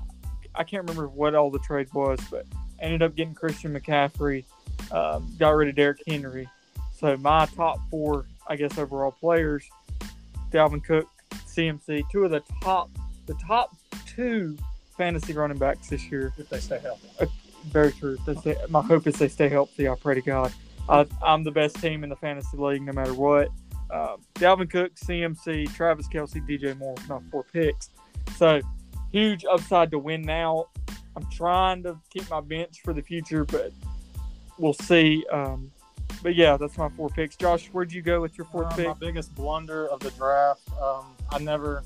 I 0.55 0.63
can't 0.63 0.87
remember 0.87 1.07
what 1.07 1.35
all 1.35 1.51
the 1.51 1.59
trade 1.59 1.91
was, 1.93 2.19
but 2.29 2.45
ended 2.79 3.01
up 3.01 3.15
getting 3.15 3.33
Christian 3.33 3.73
McCaffrey, 3.73 4.43
um, 4.91 5.33
got 5.39 5.51
rid 5.51 5.69
of 5.69 5.75
Derrick 5.75 6.01
Henry. 6.07 6.47
So 6.93 7.15
my 7.17 7.45
top 7.45 7.79
four, 7.89 8.25
I 8.49 8.55
guess, 8.55 8.77
overall 8.77 9.11
players, 9.11 9.67
Dalvin 10.51 10.83
Cook, 10.83 11.07
CMC, 11.31 12.03
two 12.11 12.23
of 12.23 12.31
the 12.31 12.43
top, 12.61 12.89
the 13.25 13.35
top 13.35 13.75
two 14.05 14.57
fantasy 14.97 15.33
running 15.33 15.57
backs 15.57 15.89
this 15.89 16.09
year. 16.11 16.33
If 16.37 16.49
they 16.49 16.59
stay 16.59 16.79
healthy. 16.79 17.09
Very 17.65 17.91
true. 17.91 18.17
They 18.25 18.35
stay, 18.35 18.55
my 18.69 18.81
hope 18.81 19.07
is 19.07 19.15
they 19.15 19.27
stay 19.27 19.49
healthy. 19.49 19.87
I 19.87 19.95
pray 19.95 20.15
to 20.15 20.21
God. 20.21 20.53
I, 20.89 21.05
I'm 21.21 21.43
the 21.43 21.51
best 21.51 21.75
team 21.81 22.03
in 22.03 22.09
the 22.09 22.15
fantasy 22.15 22.57
league, 22.57 22.81
no 22.81 22.93
matter 22.93 23.13
what. 23.13 23.49
Uh, 23.89 24.17
Dalvin 24.35 24.69
Cook, 24.69 24.95
CMC, 24.95 25.73
Travis 25.73 26.07
Kelce, 26.07 26.45
DJ 26.47 26.77
Moore, 26.77 26.95
not 27.09 27.23
four 27.31 27.43
picks. 27.43 27.89
So 28.35 28.61
huge 29.11 29.45
upside 29.45 29.91
to 29.91 29.99
win 29.99 30.21
now. 30.21 30.65
I'm 31.15 31.29
trying 31.31 31.83
to 31.83 31.97
keep 32.09 32.29
my 32.29 32.41
bench 32.41 32.81
for 32.83 32.93
the 32.93 33.01
future, 33.01 33.43
but 33.43 33.71
we'll 34.57 34.73
see. 34.73 35.25
Um, 35.31 35.71
but 36.21 36.35
yeah, 36.35 36.57
that's 36.57 36.77
my 36.77 36.89
four 36.89 37.09
picks. 37.09 37.35
Josh, 37.35 37.67
where'd 37.67 37.91
you 37.91 38.01
go 38.01 38.21
with 38.21 38.37
your 38.37 38.45
fourth 38.45 38.67
Uh, 38.73 38.75
pick? 38.75 38.87
My 38.87 38.93
biggest 38.93 39.33
blunder 39.35 39.87
of 39.87 39.99
the 39.99 40.11
draft. 40.11 40.61
Um, 40.81 41.05
I 41.31 41.39
never 41.39 41.83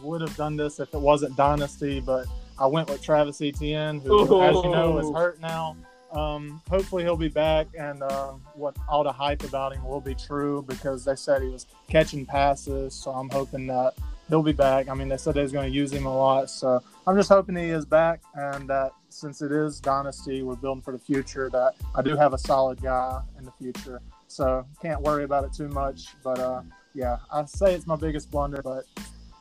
would 0.00 0.20
have 0.20 0.36
done 0.36 0.56
this 0.56 0.80
if 0.80 0.92
it 0.94 1.00
wasn't 1.00 1.36
Dynasty, 1.36 2.00
but 2.00 2.26
I 2.58 2.66
went 2.66 2.88
with 2.88 3.02
Travis 3.02 3.40
Etienne, 3.40 4.00
who, 4.00 4.42
as 4.42 4.54
you 4.56 4.70
know, 4.70 4.98
is 4.98 5.10
hurt 5.14 5.40
now. 5.40 5.76
Um, 6.12 6.60
hopefully, 6.68 7.04
he'll 7.04 7.16
be 7.16 7.28
back, 7.28 7.68
and 7.78 8.02
um, 8.02 8.42
what 8.54 8.76
all 8.88 9.02
the 9.02 9.12
hype 9.12 9.42
about 9.44 9.74
him 9.74 9.84
will 9.84 10.00
be 10.00 10.14
true 10.14 10.62
because 10.68 11.04
they 11.04 11.16
said 11.16 11.40
he 11.42 11.48
was 11.48 11.66
catching 11.88 12.26
passes. 12.26 12.94
So 12.94 13.10
I'm 13.12 13.30
hoping 13.30 13.66
that 13.68 13.94
he'll 14.28 14.42
be 14.42 14.52
back. 14.52 14.88
I 14.88 14.94
mean, 14.94 15.08
they 15.08 15.16
said 15.16 15.34
they 15.34 15.42
was 15.42 15.52
going 15.52 15.70
to 15.70 15.74
use 15.74 15.90
him 15.90 16.04
a 16.04 16.14
lot, 16.14 16.50
so 16.50 16.82
I'm 17.06 17.16
just 17.16 17.30
hoping 17.30 17.56
he 17.56 17.70
is 17.70 17.86
back, 17.86 18.20
and 18.34 18.68
that 18.68 18.92
since 19.12 19.42
it 19.42 19.52
is 19.52 19.80
Dynasty, 19.80 20.42
we're 20.42 20.56
building 20.56 20.82
for 20.82 20.92
the 20.92 20.98
future. 20.98 21.48
That 21.50 21.74
I 21.94 22.02
do 22.02 22.16
have 22.16 22.32
a 22.32 22.38
solid 22.38 22.80
guy 22.82 23.20
in 23.38 23.44
the 23.44 23.52
future 23.52 24.00
so 24.32 24.64
can't 24.80 25.00
worry 25.02 25.24
about 25.24 25.44
it 25.44 25.52
too 25.52 25.68
much. 25.68 26.06
But 26.24 26.38
uh, 26.38 26.62
yeah, 26.94 27.18
I 27.30 27.44
say 27.44 27.74
it's 27.74 27.86
my 27.86 27.96
biggest 27.96 28.30
blunder. 28.30 28.62
But 28.62 28.84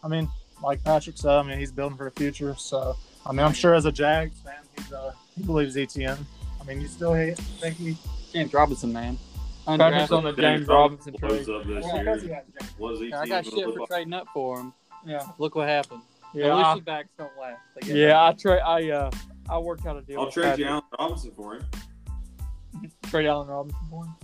I 0.03 0.07
mean, 0.09 0.29
like 0.61 0.83
Patrick 0.83 1.17
said, 1.17 1.31
I 1.31 1.43
mean 1.43 1.57
he's 1.57 1.71
building 1.71 1.97
for 1.97 2.03
the 2.09 2.11
future. 2.11 2.55
So 2.57 2.95
I 3.25 3.31
mean, 3.31 3.39
I'm 3.45 3.53
sure 3.53 3.73
as 3.73 3.85
a 3.85 3.91
Jags 3.91 4.39
fan, 4.41 4.53
he's 4.77 4.91
uh, 4.91 5.13
he 5.35 5.43
believes 5.43 5.75
ETN. 5.75 6.17
I 6.59 6.63
mean, 6.65 6.81
you 6.81 6.87
still 6.87 7.13
hate, 7.13 7.37
think 7.37 7.75
he? 7.77 7.97
James 8.33 8.53
Robinson, 8.53 8.91
man. 8.93 9.17
Patrick's 9.65 10.11
on 10.11 10.23
Undrafted. 10.23 10.35
the 10.35 10.41
James 10.41 10.67
Robinson 10.67 11.15
blows 11.19 11.45
trade. 11.45 11.55
up 11.55 11.65
this 11.65 11.83
Well, 11.85 11.99
because 11.99 12.21
he 12.21 12.27
year. 12.27 12.35
has 12.35 12.43
James. 12.61 12.73
What 12.77 12.93
is 12.93 12.99
he? 12.99 13.13
I 13.13 13.25
got 13.25 13.45
shit 13.45 13.75
for 13.75 13.87
trading 13.87 14.13
up 14.13 14.27
for 14.33 14.59
him. 14.59 14.73
Yeah, 15.05 15.25
Look 15.37 15.55
what 15.55 15.67
happened. 15.67 16.01
yeah, 16.33 16.47
Yeah, 16.47 16.53
I, 16.55 16.73
Lucy 16.73 16.81
backs 16.83 17.09
don't 17.17 17.31
last. 17.39 17.59
Yeah. 17.87 18.23
I 18.27 18.33
trade. 18.33 18.59
I 18.61 18.89
uh, 18.91 19.11
I 19.51 19.57
worked 19.57 19.85
out 19.85 19.97
a 19.97 20.01
deal. 20.01 20.19
I'll 20.19 20.25
with 20.25 20.33
trade 20.33 20.57
you 20.57 20.65
Patrick. 20.65 20.67
Allen 20.67 20.83
Robinson 20.99 21.31
for 21.35 21.55
him. 21.55 21.65
Trade 23.09 23.25
Allen 23.27 23.47
Robinson 23.47 23.79
for 23.89 24.05
him. 24.05 24.15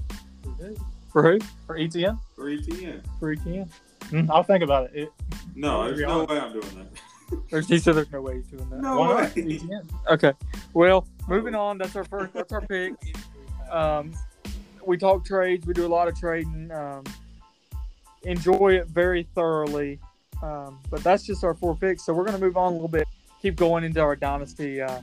back. 0.75 0.85
For 1.11 1.21
who? 1.23 1.39
for 1.65 1.77
ETN. 1.77 2.19
For 2.35 2.45
ETN. 2.45 3.01
For 3.19 3.35
ETN. 3.35 3.69
Mm, 4.09 4.29
I'll 4.29 4.43
think 4.43 4.63
about 4.63 4.85
it. 4.85 4.91
it 4.95 5.13
No, 5.55 5.85
there's 5.85 5.99
no 5.99 6.21
honest. 6.21 6.29
way 6.29 6.39
I'm 6.39 6.53
doing 6.53 6.75
that. 6.77 6.87
There's, 7.49 7.67
he 7.67 7.77
said 7.77 7.95
there's 7.95 8.09
no 8.09 8.21
way 8.21 8.35
he's 8.37 8.47
doing 8.47 8.69
that. 8.69 8.79
No 8.79 8.99
why 8.99 9.15
way. 9.23 9.29
ETN. 9.35 9.89
Okay. 10.09 10.31
Well, 10.73 11.05
moving 11.27 11.55
on. 11.55 11.77
That's 11.77 11.93
our 11.97 12.05
first. 12.05 12.33
That's 12.33 12.53
our 12.53 12.61
pick. 12.61 12.93
Um, 13.69 14.13
we 14.85 14.95
talk 14.97 15.25
trades. 15.25 15.67
We 15.67 15.73
do 15.73 15.85
a 15.85 15.89
lot 15.89 16.07
of 16.07 16.17
trading. 16.17 16.71
Um, 16.71 17.03
enjoy 18.23 18.75
it 18.75 18.87
very 18.87 19.23
thoroughly. 19.35 19.99
Um, 20.41 20.79
but 20.89 21.03
that's 21.03 21.25
just 21.25 21.43
our 21.43 21.53
four 21.53 21.75
picks. 21.75 22.05
So 22.05 22.13
we're 22.13 22.23
going 22.23 22.39
to 22.39 22.45
move 22.45 22.55
on 22.55 22.71
a 22.71 22.75
little 22.75 22.87
bit. 22.87 23.05
Keep 23.41 23.57
going 23.57 23.83
into 23.83 23.99
our 23.99 24.15
dynasty, 24.15 24.81
uh, 24.81 25.01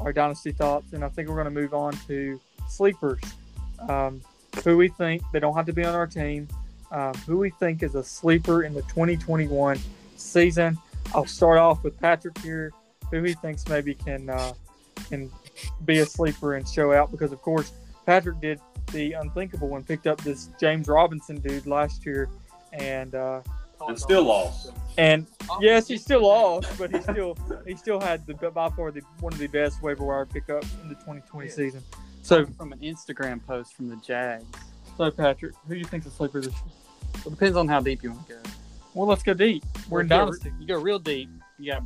our 0.00 0.12
dynasty 0.12 0.52
thoughts, 0.52 0.92
and 0.92 1.04
I 1.04 1.08
think 1.08 1.28
we're 1.28 1.34
going 1.34 1.52
to 1.54 1.60
move 1.60 1.74
on 1.74 1.92
to 2.08 2.40
sleepers. 2.68 3.20
Um, 3.88 4.20
who 4.64 4.76
we 4.76 4.88
think 4.88 5.22
they 5.32 5.40
don't 5.40 5.54
have 5.54 5.66
to 5.66 5.72
be 5.72 5.84
on 5.84 5.94
our 5.94 6.06
team. 6.06 6.48
Um, 6.90 7.14
who 7.26 7.38
we 7.38 7.50
think 7.50 7.82
is 7.82 7.94
a 7.94 8.02
sleeper 8.02 8.64
in 8.64 8.74
the 8.74 8.82
2021 8.82 9.78
season. 10.16 10.76
I'll 11.14 11.26
start 11.26 11.58
off 11.58 11.84
with 11.84 11.98
Patrick 12.00 12.36
here. 12.38 12.72
Who 13.10 13.22
he 13.22 13.34
thinks 13.34 13.66
maybe 13.68 13.94
can 13.94 14.28
uh, 14.28 14.52
can 15.08 15.30
be 15.84 15.98
a 15.98 16.06
sleeper 16.06 16.54
and 16.54 16.66
show 16.66 16.92
out 16.92 17.10
because 17.10 17.32
of 17.32 17.42
course 17.42 17.72
Patrick 18.06 18.40
did 18.40 18.60
the 18.92 19.12
unthinkable 19.12 19.76
and 19.76 19.86
picked 19.86 20.06
up 20.06 20.20
this 20.22 20.48
James 20.60 20.88
Robinson 20.88 21.40
dude 21.40 21.66
last 21.66 22.04
year 22.06 22.28
and 22.72 23.14
uh, 23.14 23.40
And 23.88 23.98
still 23.98 24.24
lost. 24.24 24.70
and 24.98 25.26
yes 25.60 25.88
he 25.88 25.96
still 25.96 26.22
lost 26.22 26.68
but 26.78 26.90
he 26.94 27.00
still 27.00 27.36
he 27.66 27.74
still 27.76 28.00
had 28.00 28.26
the 28.26 28.34
by 28.34 28.68
far 28.70 28.90
the 28.90 29.00
one 29.20 29.32
of 29.32 29.38
the 29.38 29.46
best 29.46 29.82
waiver 29.82 30.04
wire 30.04 30.26
pickups 30.26 30.68
in 30.82 30.88
the 30.88 30.94
2020 30.96 31.48
Yeah. 31.48 31.54
season. 31.54 31.82
So 32.22 32.44
from 32.46 32.72
an 32.72 32.80
Instagram 32.80 33.44
post 33.46 33.74
from 33.74 33.88
the 33.88 33.96
Jags. 33.96 34.44
so 34.96 35.10
Patrick, 35.10 35.54
who 35.66 35.74
do 35.74 35.80
you 35.80 35.86
think's 35.86 36.06
a 36.06 36.10
sleeper 36.10 36.40
this 36.40 36.52
year? 36.52 36.62
Well, 37.24 37.30
depends 37.30 37.56
on 37.56 37.66
how 37.68 37.80
deep 37.80 38.02
you 38.02 38.10
want 38.12 38.26
to 38.28 38.34
go. 38.34 38.40
Well, 38.94 39.06
let's 39.08 39.22
go 39.22 39.32
deep. 39.34 39.64
We're 39.88 40.02
in 40.02 40.08
dynasty. 40.08 40.52
You 40.60 40.66
go, 40.66 40.78
real 40.80 40.98
deep. 40.98 41.28
You 41.58 41.72
got 41.72 41.82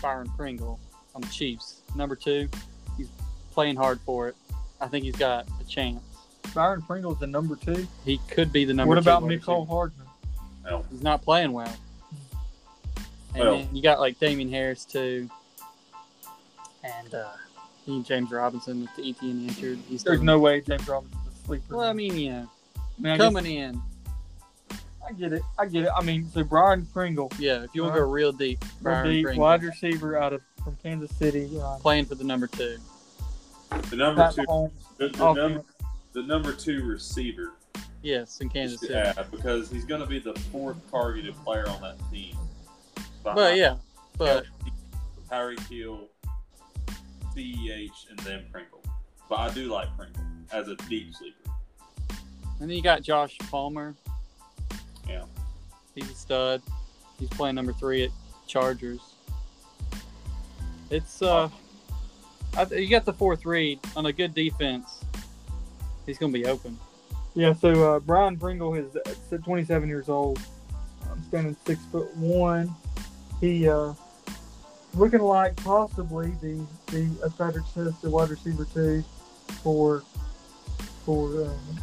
Byron 0.00 0.30
Pringle 0.36 0.78
on 1.14 1.20
the 1.20 1.28
Chiefs. 1.28 1.82
Number 1.94 2.16
two, 2.16 2.48
he's 2.96 3.08
playing 3.52 3.76
hard 3.76 4.00
for 4.00 4.28
it. 4.28 4.36
I 4.80 4.86
think 4.86 5.04
he's 5.04 5.16
got 5.16 5.46
a 5.60 5.64
chance. 5.64 6.00
Byron 6.54 6.82
Pringle 6.82 7.12
is 7.12 7.18
the 7.18 7.26
number 7.26 7.56
two. 7.56 7.86
He 8.04 8.18
could 8.28 8.52
be 8.52 8.64
the 8.64 8.72
number. 8.74 8.88
what 8.88 8.98
about 8.98 9.22
Mecole. 9.24 9.66
Hardman? 9.68 10.05
No. 10.66 10.84
He's 10.90 11.02
not 11.02 11.22
playing 11.22 11.52
well. 11.52 11.74
And 13.34 13.44
Well- 13.44 13.58
then 13.58 13.68
you 13.72 13.82
got 13.82 14.00
like 14.00 14.18
Damien 14.18 14.50
Harris 14.50 14.84
too, 14.84 15.28
and 16.82 17.14
uh, 17.14 17.28
he 17.84 18.02
James 18.02 18.30
Robinson 18.30 18.82
with 18.82 18.96
the 18.96 19.02
ETN 19.12 19.48
injured. 19.48 19.78
He's 19.88 20.02
There's 20.02 20.16
still- 20.18 20.24
no 20.24 20.38
way 20.38 20.60
James 20.60 20.86
Robinson's 20.88 21.22
a 21.26 21.46
sleeper. 21.46 21.76
Well, 21.76 21.88
I 21.88 21.92
mean, 21.92 22.16
yeah, 22.16 22.42
know, 22.42 22.48
I 22.98 23.02
mean, 23.02 23.12
I, 23.12 23.16
guess- 23.18 23.24
coming 23.26 23.46
in, 23.46 23.82
I 25.06 25.12
get 25.12 25.32
it. 25.32 25.42
I 25.58 25.66
get 25.66 25.84
it. 25.84 25.90
I 25.96 26.02
mean, 26.02 26.28
so 26.30 26.42
Byron 26.44 26.86
Pringle, 26.92 27.30
yeah. 27.38 27.62
If 27.62 27.70
you 27.74 27.82
want 27.82 27.94
to 27.94 28.00
go 28.00 28.08
real 28.10 28.32
deep, 28.32 28.64
Byron 28.82 29.08
the 29.08 29.22
Pringle 29.22 29.42
wide 29.42 29.62
receiver 29.62 30.16
out 30.18 30.32
of 30.32 30.40
from 30.64 30.76
Kansas 30.82 31.14
City. 31.16 31.50
Uh, 31.60 31.76
playing 31.78 32.06
for 32.06 32.14
the 32.16 32.24
number 32.24 32.46
two. 32.46 32.78
The 33.90 33.96
number 33.96 34.22
Pat 34.22 34.34
two, 34.34 34.42
Mahomes, 34.42 34.70
the, 34.96 35.08
the, 35.08 35.32
num- 35.34 35.62
the 36.12 36.22
number 36.22 36.52
two 36.52 36.84
receiver. 36.84 37.52
Yes, 38.06 38.40
in 38.40 38.48
Kansas 38.48 38.78
City. 38.78 38.92
Yeah, 38.92 39.24
because 39.32 39.68
he's 39.68 39.84
going 39.84 40.00
to 40.00 40.06
be 40.06 40.20
the 40.20 40.32
fourth 40.52 40.76
targeted 40.92 41.34
player 41.44 41.68
on 41.68 41.82
that 41.82 41.96
team. 42.12 42.36
But 43.24 43.56
yeah, 43.56 43.74
but 44.16 44.46
Harry 45.28 45.56
Hill, 45.68 46.06
CEH, 47.34 48.08
and 48.08 48.16
then 48.20 48.44
Pringle. 48.52 48.80
But 49.28 49.40
I 49.40 49.52
do 49.52 49.64
like 49.64 49.88
Pringle 49.96 50.22
as 50.52 50.68
a 50.68 50.76
deep 50.88 51.16
sleeper. 51.16 51.50
and 52.60 52.70
then 52.70 52.76
you 52.76 52.80
got 52.80 53.02
Josh 53.02 53.36
Palmer. 53.50 53.96
Yeah. 55.08 55.24
He's 55.96 56.08
a 56.08 56.14
stud. 56.14 56.62
He's 57.18 57.28
playing 57.30 57.56
number 57.56 57.72
three 57.72 58.04
at 58.04 58.10
Chargers. 58.46 59.00
It's 60.90 61.22
uh, 61.22 61.48
I, 62.56 62.66
you 62.72 62.88
got 62.88 63.04
the 63.04 63.12
fourth 63.12 63.44
read 63.44 63.80
on 63.96 64.06
a 64.06 64.12
good 64.12 64.32
defense. 64.32 65.04
He's 66.06 66.18
gonna 66.18 66.32
be 66.32 66.46
open. 66.46 66.78
Yeah, 67.36 67.52
so 67.52 67.96
uh, 67.96 68.00
Byron 68.00 68.38
Pringle 68.38 68.74
is 68.74 68.96
uh, 68.96 69.36
27 69.36 69.88
years 69.90 70.08
old, 70.08 70.40
um, 71.10 71.22
standing 71.28 71.54
six 71.66 71.84
foot 71.92 72.16
one. 72.16 72.74
He 73.42 73.68
uh, 73.68 73.92
looking 74.94 75.20
like 75.20 75.54
possibly 75.56 76.30
the 76.40 76.66
the 76.86 77.10
as 77.22 77.34
Patrick 77.34 77.66
says 77.74 77.92
the 78.00 78.08
wide 78.08 78.30
receiver 78.30 78.66
two 78.72 79.04
for 79.62 80.02
for 81.04 81.44
um, 81.44 81.80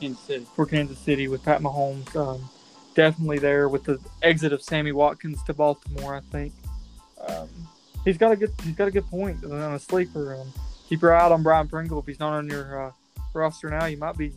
Kansas 0.00 0.24
City. 0.24 0.46
for 0.56 0.64
Kansas 0.64 0.98
City 0.98 1.28
with 1.28 1.44
Pat 1.44 1.60
Mahomes. 1.60 2.16
Um, 2.16 2.48
definitely 2.94 3.40
there 3.40 3.68
with 3.68 3.84
the 3.84 4.00
exit 4.22 4.54
of 4.54 4.62
Sammy 4.62 4.92
Watkins 4.92 5.42
to 5.42 5.52
Baltimore. 5.52 6.14
I 6.14 6.20
think 6.20 6.54
um, 7.28 7.50
he's 8.06 8.16
got 8.16 8.32
a 8.32 8.36
good 8.36 8.54
he's 8.64 8.74
got 8.74 8.88
a 8.88 8.90
good 8.90 9.06
point 9.10 9.44
on 9.44 9.74
a 9.74 9.78
sleeper. 9.78 10.34
Um, 10.34 10.50
keep 10.88 11.02
your 11.02 11.14
eye 11.14 11.20
out 11.20 11.30
on 11.30 11.42
Byron 11.42 11.68
Pringle 11.68 11.98
if 11.98 12.06
he's 12.06 12.20
not 12.20 12.32
on 12.32 12.48
your 12.48 12.86
uh, 12.86 12.92
roster 13.34 13.68
now. 13.68 13.84
You 13.84 13.98
might 13.98 14.16
be 14.16 14.32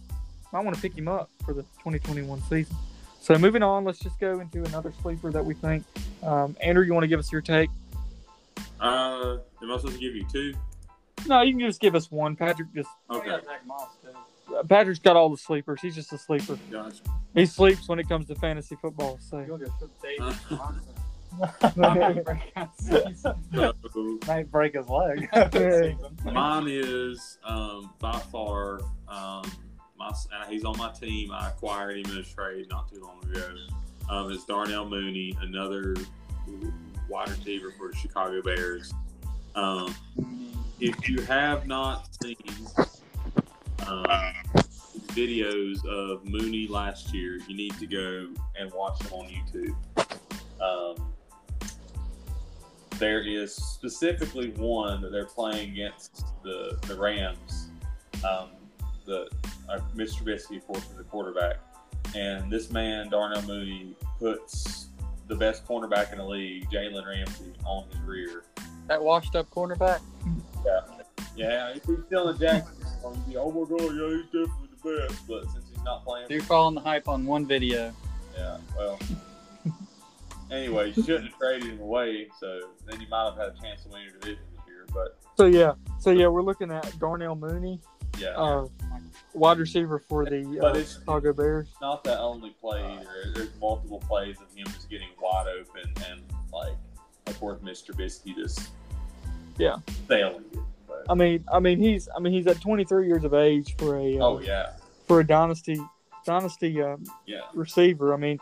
might 0.55 0.63
want 0.63 0.73
to 0.75 0.81
pick 0.81 0.97
him 0.97 1.09
up 1.09 1.29
for 1.43 1.53
the 1.53 1.63
2021 1.83 2.41
season. 2.43 2.73
So 3.19 3.37
moving 3.37 3.61
on, 3.61 3.83
let's 3.83 3.99
just 3.99 4.17
go 4.21 4.39
into 4.39 4.63
another 4.63 4.93
sleeper 5.01 5.29
that 5.31 5.43
we 5.43 5.53
think. 5.53 5.83
Um, 6.23 6.55
Andrew, 6.61 6.85
you 6.85 6.93
want 6.93 7.03
to 7.03 7.09
give 7.09 7.19
us 7.19 7.29
your 7.29 7.41
take? 7.41 7.69
Uh, 8.79 9.37
am 9.61 9.69
I 9.71 9.75
supposed 9.77 9.95
to 9.95 9.99
give 9.99 10.15
you 10.15 10.25
two? 10.31 10.53
No, 11.27 11.41
you 11.41 11.51
can 11.51 11.59
just 11.59 11.81
give 11.81 11.93
us 11.95 12.09
one. 12.09 12.37
Patrick 12.37 12.73
just 12.73 12.87
Okay, 13.11 13.27
Zach 13.29 13.65
Moss 13.67 13.89
too. 14.01 14.63
Patrick's 14.69 14.99
got 14.99 15.17
all 15.17 15.27
the 15.29 15.35
sleepers. 15.37 15.81
He's 15.81 15.95
just 15.95 16.13
a 16.13 16.17
sleeper. 16.17 16.57
gotcha. 16.71 17.01
He 17.33 17.45
sleeps 17.45 17.89
when 17.89 17.99
it 17.99 18.07
comes 18.07 18.27
to 18.27 18.35
fantasy 18.35 18.77
football. 18.81 19.19
You'll 19.33 19.57
go 19.57 19.65
flip 19.77 19.91
David 20.01 20.35
Uh. 20.51 20.71
Johnson. 22.55 23.15
So, 23.17 23.35
Might 24.27 24.49
break 24.49 24.75
his 24.75 24.87
leg. 24.87 25.27
mine 26.31 26.67
is 26.69 27.39
um, 27.43 27.91
by 27.99 28.17
far 28.19 28.79
um, 29.09 29.43
my. 29.97 30.09
Uh, 30.09 30.45
he's 30.49 30.63
on 30.63 30.77
my 30.77 30.91
team. 30.91 31.31
I 31.31 31.49
acquired 31.49 31.97
him 31.97 32.11
in 32.11 32.17
a 32.17 32.23
trade 32.23 32.67
not 32.69 32.91
too 32.91 33.01
long 33.01 33.23
ago. 33.23 33.55
Um, 34.09 34.31
it's 34.31 34.45
Darnell 34.45 34.87
Mooney, 34.87 35.35
another 35.41 35.95
wide 37.09 37.29
receiver 37.29 37.71
for 37.77 37.93
Chicago 37.93 38.41
Bears. 38.41 38.93
Um, 39.55 39.95
if 40.79 41.07
you 41.07 41.21
have 41.23 41.65
not 41.65 42.07
seen 42.21 42.35
um, 43.87 44.33
videos 45.07 45.85
of 45.85 46.25
Mooney 46.25 46.67
last 46.67 47.13
year, 47.13 47.39
you 47.47 47.55
need 47.55 47.73
to 47.79 47.87
go 47.87 48.27
and 48.59 48.71
watch 48.73 48.99
them 48.99 49.13
on 49.13 49.27
YouTube. 49.27 49.75
Um, 50.61 51.13
there 52.97 53.21
is 53.21 53.53
specifically 53.53 54.51
one 54.51 55.01
that 55.01 55.11
they're 55.11 55.25
playing 55.25 55.71
against 55.71 56.25
the 56.43 56.77
the 56.87 56.95
Rams. 56.95 57.69
Um, 58.27 58.49
the 59.05 59.29
uh, 59.69 59.79
Mr. 59.95 60.23
Trubisky, 60.23 60.57
of 60.57 60.67
course, 60.67 60.83
is 60.89 60.97
the 60.97 61.03
quarterback, 61.03 61.57
and 62.15 62.51
this 62.51 62.69
man 62.71 63.09
Darnell 63.09 63.41
Mooney 63.43 63.95
puts 64.19 64.87
the 65.27 65.35
best 65.35 65.65
cornerback 65.67 66.11
in 66.11 66.19
the 66.19 66.25
league, 66.25 66.69
Jalen 66.69 67.05
Ramsey, 67.05 67.53
on 67.65 67.87
his 67.89 67.99
rear. 68.01 68.43
That 68.87 69.01
washed 69.03 69.35
up 69.35 69.49
cornerback. 69.49 69.99
Yeah, 70.65 70.81
yeah. 71.35 71.69
If 71.69 71.85
he's 71.85 71.97
still 72.05 72.29
in 72.29 72.37
Jacksonville, 72.37 73.13
you'd 73.15 73.25
be, 73.27 73.37
oh 73.37 73.51
my 73.51 73.67
god, 73.67 73.95
yeah, 73.95 74.17
he's 74.17 74.25
definitely 74.25 74.69
the 74.83 75.07
best. 75.07 75.27
But 75.27 75.43
since 75.51 75.65
he's 75.73 75.83
not 75.83 76.03
playing, 76.05 76.27
You're 76.29 76.41
following 76.41 76.75
the 76.75 76.81
hype 76.81 77.07
on 77.07 77.25
one 77.25 77.45
video. 77.47 77.93
yeah, 78.37 78.57
well. 78.77 78.99
anyway, 80.51 80.93
you 80.95 81.03
shouldn't 81.03 81.25
have 81.31 81.39
traded 81.39 81.69
him 81.71 81.79
away, 81.81 82.27
so 82.39 82.61
then 82.87 83.01
you 83.01 83.07
might 83.09 83.25
have 83.25 83.35
had 83.37 83.47
a 83.47 83.61
chance 83.61 83.83
to 83.83 83.89
win 83.89 84.03
your 84.03 84.11
division 84.13 84.43
this 84.51 84.61
year. 84.67 84.85
But 84.93 85.17
so 85.35 85.45
yeah, 85.45 85.73
so 85.99 86.11
yeah, 86.11 86.27
we're 86.27 86.43
looking 86.43 86.71
at 86.71 86.97
Darnell 86.99 87.35
Mooney, 87.35 87.79
yeah, 88.19 88.29
uh, 88.29 88.67
wide 89.33 89.57
receiver 89.59 89.99
for 89.99 90.25
the 90.25 90.41
uh, 90.61 90.69
it's- 90.69 90.93
Chicago 90.95 91.33
Bears. 91.33 91.67
not 91.81 92.03
the 92.03 92.17
only 92.19 92.51
play 92.61 92.81
either. 92.83 93.31
There's 93.33 93.49
multiple 93.59 93.99
plays 94.07 94.37
of 94.41 94.51
him 94.55 94.65
just 94.67 94.89
getting 94.89 95.09
wide 95.21 95.47
open 95.47 95.91
and 96.09 96.21
like, 96.53 96.73
of 97.27 97.39
course, 97.39 97.59
Mr. 97.61 97.93
Trubisky 97.93 98.35
just 98.35 98.69
Yeah. 99.57 99.77
failing 100.07 100.45
it. 100.53 100.59
But, 100.87 101.05
I 101.09 101.15
mean, 101.15 101.43
I 101.51 101.59
mean 101.59 101.79
he's 101.79 102.07
I 102.15 102.19
mean 102.19 102.31
he's 102.33 102.47
at 102.47 102.61
23 102.61 103.07
years 103.07 103.23
of 103.23 103.33
age 103.33 103.75
for 103.77 103.97
a 103.97 104.17
uh, 104.19 104.23
oh 104.25 104.39
yeah, 104.39 104.73
for 105.07 105.19
a 105.19 105.25
dynasty 105.27 105.79
dynasty 106.25 106.81
um, 106.81 107.03
yeah. 107.25 107.41
receiver. 107.53 108.13
I 108.13 108.17
mean, 108.17 108.39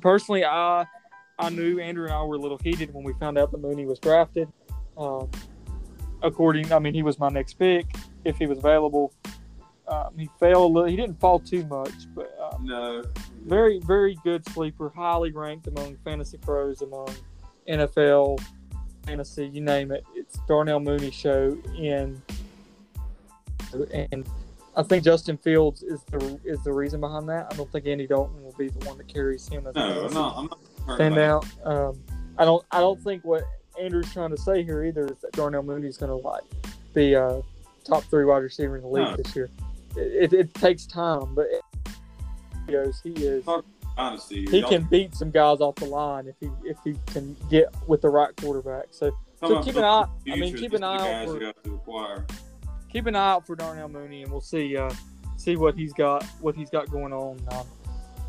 personally, 0.00 0.44
I 0.44 0.86
I 1.38 1.50
knew 1.50 1.78
Andrew 1.80 2.04
and 2.04 2.12
I 2.14 2.22
were 2.22 2.36
a 2.36 2.38
little 2.38 2.58
heated 2.58 2.92
when 2.94 3.02
we 3.04 3.12
found 3.14 3.38
out 3.38 3.50
that 3.50 3.58
Mooney 3.58 3.86
was 3.86 3.98
drafted. 3.98 4.48
Um, 4.96 5.30
according, 6.22 6.72
I 6.72 6.78
mean, 6.78 6.94
he 6.94 7.02
was 7.02 7.18
my 7.18 7.28
next 7.28 7.54
pick 7.54 7.86
if 8.26 8.36
he 8.36 8.46
was 8.46 8.58
available. 8.58 9.12
Um, 9.88 10.18
he 10.18 10.28
fell 10.40 10.64
a 10.64 10.66
little. 10.66 10.88
He 10.88 10.96
didn't 10.96 11.20
fall 11.20 11.38
too 11.38 11.64
much, 11.66 12.12
but 12.14 12.36
um, 12.40 12.66
No, 12.66 13.04
very 13.44 13.78
very 13.80 14.18
good 14.24 14.44
sleeper, 14.48 14.92
highly 14.94 15.30
ranked 15.30 15.68
among 15.68 15.96
fantasy 16.04 16.38
pros, 16.38 16.82
among 16.82 17.08
NFL 17.68 18.40
fantasy, 19.06 19.46
you 19.46 19.60
name 19.60 19.92
it. 19.92 20.04
It's 20.14 20.38
Darnell 20.48 20.80
Mooney 20.80 21.10
show 21.10 21.56
in, 21.78 22.20
and 23.72 24.28
I 24.76 24.82
think 24.82 25.04
Justin 25.04 25.36
Fields 25.38 25.82
is 25.82 26.02
the 26.10 26.40
is 26.44 26.62
the 26.64 26.72
reason 26.72 27.00
behind 27.00 27.28
that. 27.28 27.46
I 27.50 27.56
don't 27.56 27.70
think 27.70 27.86
Andy 27.86 28.06
Dalton 28.06 28.42
will 28.42 28.54
be 28.58 28.68
the 28.68 28.84
one 28.86 28.98
that 28.98 29.08
carries 29.08 29.48
him 29.48 29.66
as 29.66 29.74
no, 29.76 30.06
I'm 30.06 30.14
not. 30.14 30.36
I'm 30.38 30.48
not. 30.86 30.94
stand 30.96 31.18
out. 31.18 31.46
Um, 31.64 32.02
I 32.38 32.44
don't 32.44 32.64
I 32.72 32.80
don't 32.80 33.00
think 33.02 33.24
what 33.24 33.44
Andrew's 33.80 34.12
trying 34.12 34.30
to 34.30 34.36
say 34.36 34.64
here 34.64 34.84
either 34.84 35.06
is 35.06 35.18
that 35.22 35.32
Darnell 35.32 35.62
Mooney's 35.62 35.96
going 35.96 36.10
to 36.10 36.16
like 36.16 36.42
be 36.92 37.14
a 37.14 37.42
top 37.86 38.04
three 38.04 38.24
wide 38.24 38.38
receiver 38.42 38.76
in 38.76 38.82
the 38.82 38.88
league 38.88 39.04
No. 39.04 39.16
this 39.16 39.34
year. 39.36 39.48
It, 39.96 40.32
it, 40.32 40.40
it 40.40 40.54
takes 40.54 40.86
time, 40.86 41.34
but 41.34 41.46
it, 41.50 41.62
he 43.02 43.10
he 43.14 43.24
is. 43.24 43.44
Honestly, 43.98 44.44
he 44.50 44.58
y'all- 44.60 44.68
can 44.68 44.84
beat 44.84 45.14
some 45.14 45.30
guys 45.30 45.60
off 45.60 45.76
the 45.76 45.86
line 45.86 46.26
if 46.26 46.34
he 46.40 46.50
if 46.68 46.76
he 46.84 46.94
can 47.06 47.34
get 47.48 47.74
with 47.86 48.02
the 48.02 48.08
right 48.08 48.34
quarterback. 48.36 48.86
So 48.90 49.10
so 49.40 49.62
keep 49.62 49.76
an 49.76 49.84
eye. 49.84 50.06
I 50.30 50.36
mean, 50.36 50.54
keep 50.56 50.72
an 50.74 50.82
eye 50.84 51.22
out 51.22 51.28
for 51.28 51.44
have 51.44 51.62
to 51.62 51.74
acquire. 51.74 52.26
keep 52.90 53.06
an 53.06 53.16
eye 53.16 53.30
out 53.32 53.46
for 53.46 53.56
Darnell 53.56 53.88
Mooney, 53.88 54.22
and 54.22 54.30
we'll 54.30 54.40
see 54.40 54.76
uh, 54.76 54.90
see 55.36 55.56
what 55.56 55.74
he's 55.74 55.92
got 55.92 56.24
what 56.40 56.54
he's 56.54 56.70
got 56.70 56.90
going 56.90 57.12
on 57.12 57.40
um, 57.52 57.66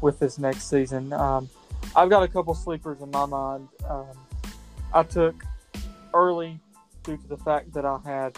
with 0.02 0.20
this 0.20 0.38
next 0.38 0.70
season. 0.70 1.12
Um, 1.12 1.50
I've 1.96 2.10
got 2.10 2.24
a 2.24 2.28
couple 2.28 2.54
sleepers 2.54 3.02
in 3.02 3.12
my 3.12 3.26
mind. 3.26 3.68
Um, 3.90 4.06
I 4.94 5.04
took 5.04 5.36
early 6.14 6.60
due 7.04 7.18
to 7.18 7.28
the 7.28 7.38
fact 7.38 7.74
that 7.74 7.86
I 7.86 8.00
had 8.06 8.38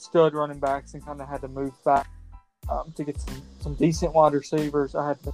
stud 0.00 0.34
running 0.34 0.58
backs 0.58 0.94
and 0.94 1.04
kind 1.04 1.20
of 1.20 1.28
had 1.28 1.40
to 1.42 1.48
move 1.48 1.72
back 1.84 2.08
um, 2.68 2.92
to 2.96 3.04
get 3.04 3.20
some, 3.20 3.42
some 3.60 3.74
decent 3.74 4.12
wide 4.12 4.32
receivers. 4.32 4.94
I 4.94 5.08
had 5.08 5.22
to 5.24 5.32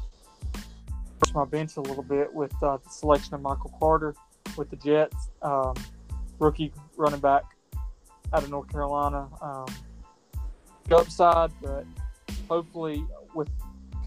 push 1.21 1.35
my 1.35 1.45
bench 1.45 1.77
a 1.77 1.81
little 1.81 2.03
bit 2.03 2.33
with 2.33 2.53
uh, 2.63 2.79
the 2.79 2.91
selection 2.91 3.35
of 3.35 3.43
Michael 3.43 3.75
Carter 3.79 4.15
with 4.57 4.71
the 4.71 4.77
Jets, 4.77 5.31
um, 5.43 5.75
rookie 6.39 6.73
running 6.97 7.21
back 7.21 7.45
out 8.33 8.43
of 8.43 8.51
North 8.51 8.71
Carolina. 8.71 9.29
Um, 9.41 9.67
upside, 10.93 11.51
but 11.63 11.85
hopefully 12.49 13.05
with 13.35 13.49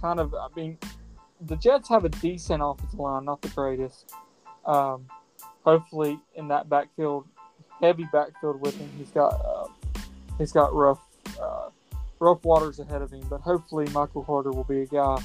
kind 0.02 0.20
of, 0.20 0.34
I 0.34 0.48
mean, 0.56 0.78
the 1.42 1.56
Jets 1.56 1.90
have 1.90 2.06
a 2.06 2.10
decent 2.10 2.62
offensive 2.64 3.00
line, 3.00 3.26
not 3.26 3.42
the 3.42 3.50
greatest. 3.50 4.14
Um, 4.66 5.08
hopefully 5.64 6.20
in 6.36 6.48
that 6.50 6.70
backfield, 6.70 7.26
heavy 7.82 8.08
backfield 8.12 8.62
with 8.62 8.78
him, 8.78 8.90
he's 8.98 9.10
got 9.10 9.34
uh, 9.34 9.68
he's 10.38 10.52
got 10.52 10.74
rough 10.74 11.00
uh, 11.42 11.70
rough 12.20 12.44
waters 12.44 12.80
ahead 12.80 13.02
of 13.02 13.12
him. 13.12 13.26
But 13.30 13.42
hopefully 13.42 13.86
Michael 13.92 14.24
Carter 14.24 14.52
will 14.52 14.64
be 14.64 14.82
a 14.82 14.86
guy 14.86 15.22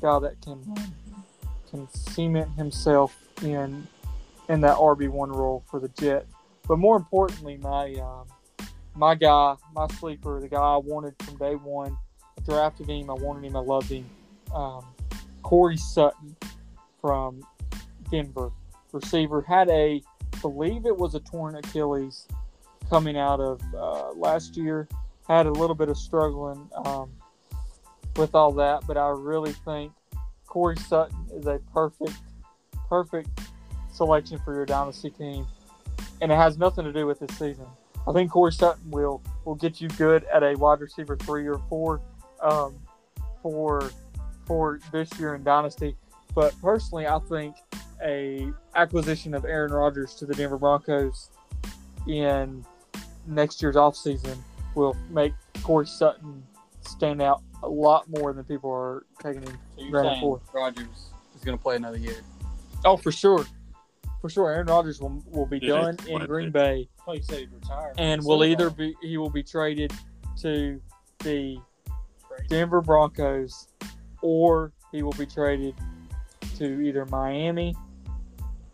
guy 0.00 0.18
that 0.18 0.40
can 0.40 0.62
can 1.70 1.88
cement 1.90 2.50
himself 2.52 3.16
in 3.42 3.86
in 4.48 4.60
that 4.60 4.76
RB 4.76 5.08
one 5.08 5.30
role 5.30 5.64
for 5.70 5.80
the 5.80 5.88
Jets. 5.88 6.26
But 6.68 6.78
more 6.78 6.96
importantly, 6.96 7.56
my 7.58 7.94
um, 7.94 8.26
my 8.94 9.14
guy, 9.14 9.54
my 9.74 9.86
sleeper, 9.88 10.40
the 10.40 10.48
guy 10.48 10.60
I 10.60 10.76
wanted 10.76 11.14
from 11.22 11.36
day 11.36 11.54
one. 11.54 11.96
I 12.38 12.42
drafted 12.42 12.88
him. 12.88 13.10
I 13.10 13.14
wanted 13.14 13.44
him. 13.44 13.56
I 13.56 13.60
loved 13.60 13.90
him. 13.90 14.06
Um, 14.54 14.84
Corey 15.42 15.76
Sutton 15.76 16.34
from 17.00 17.40
Denver, 18.10 18.50
receiver, 18.92 19.42
had 19.42 19.68
a, 19.68 20.02
believe 20.40 20.86
it 20.86 20.96
was 20.96 21.14
a 21.14 21.20
torn 21.20 21.56
Achilles 21.56 22.26
coming 22.88 23.16
out 23.16 23.40
of 23.40 23.60
uh, 23.74 24.12
last 24.12 24.56
year. 24.56 24.88
Had 25.28 25.46
a 25.46 25.50
little 25.50 25.74
bit 25.74 25.88
of 25.88 25.96
struggling 25.96 26.68
um, 26.84 27.10
with 28.16 28.34
all 28.34 28.52
that, 28.52 28.82
but 28.86 28.96
I 28.96 29.08
really 29.08 29.52
think 29.52 29.92
Corey 30.46 30.76
Sutton 30.76 31.18
is 31.34 31.46
a 31.46 31.60
perfect, 31.72 32.14
perfect 32.88 33.28
selection 33.92 34.38
for 34.44 34.54
your 34.54 34.66
dynasty 34.66 35.10
team, 35.10 35.46
and 36.20 36.30
it 36.30 36.36
has 36.36 36.58
nothing 36.58 36.84
to 36.84 36.92
do 36.92 37.06
with 37.06 37.18
this 37.18 37.36
season. 37.36 37.66
I 38.06 38.12
think 38.12 38.30
Corey 38.30 38.52
Sutton 38.52 38.90
will 38.90 39.20
will 39.44 39.56
get 39.56 39.80
you 39.80 39.88
good 39.88 40.24
at 40.32 40.42
a 40.42 40.54
wide 40.54 40.80
receiver 40.80 41.16
three 41.16 41.46
or 41.46 41.60
four 41.68 42.00
um, 42.40 42.76
for 43.42 43.90
for 44.46 44.78
this 44.92 45.10
year 45.18 45.34
in 45.34 45.42
Dynasty. 45.42 45.96
But 46.34 46.54
personally, 46.62 47.06
I 47.06 47.18
think 47.28 47.56
a 48.04 48.52
acquisition 48.74 49.34
of 49.34 49.44
Aaron 49.44 49.72
Rodgers 49.72 50.14
to 50.16 50.26
the 50.26 50.34
Denver 50.34 50.58
Broncos 50.58 51.30
in 52.06 52.64
next 53.26 53.60
year's 53.62 53.76
offseason 53.76 54.36
will 54.74 54.96
make 55.10 55.32
Corey 55.62 55.86
Sutton 55.86 56.42
stand 56.82 57.20
out 57.22 57.42
a 57.62 57.68
lot 57.68 58.08
more 58.08 58.32
than 58.32 58.44
people 58.44 58.70
are 58.70 59.04
taking 59.22 59.42
him. 59.42 59.58
So 59.76 59.84
you're 59.84 60.04
saying 60.04 60.20
four. 60.20 60.40
Rodgers 60.52 61.10
is 61.34 61.42
going 61.44 61.56
to 61.56 61.62
play 61.62 61.76
another 61.76 61.98
year? 61.98 62.16
Oh, 62.84 62.96
for 62.96 63.10
sure, 63.10 63.44
for 64.20 64.28
sure. 64.28 64.50
Aaron 64.50 64.66
Rodgers 64.66 65.00
will, 65.00 65.22
will 65.30 65.46
be 65.46 65.58
Yeah, 65.60 65.80
done 65.80 65.96
in 66.08 66.24
Green 66.26 66.48
it. 66.48 66.52
Bay. 66.52 66.88
Oh, 67.06 67.14
you 67.14 67.22
said 67.22 67.38
he'd 67.40 67.52
retire. 67.52 67.92
and 67.98 68.22
will 68.24 68.38
far. 68.38 68.46
either 68.46 68.70
be 68.70 68.94
he 69.02 69.16
will 69.18 69.30
be 69.30 69.42
traded 69.42 69.92
to 70.42 70.80
the 71.20 71.58
Denver 72.48 72.80
Broncos 72.82 73.68
or 74.22 74.72
he 74.92 75.02
will 75.02 75.12
be 75.12 75.26
traded 75.26 75.74
to 76.56 76.80
either 76.82 77.06
Miami. 77.06 77.74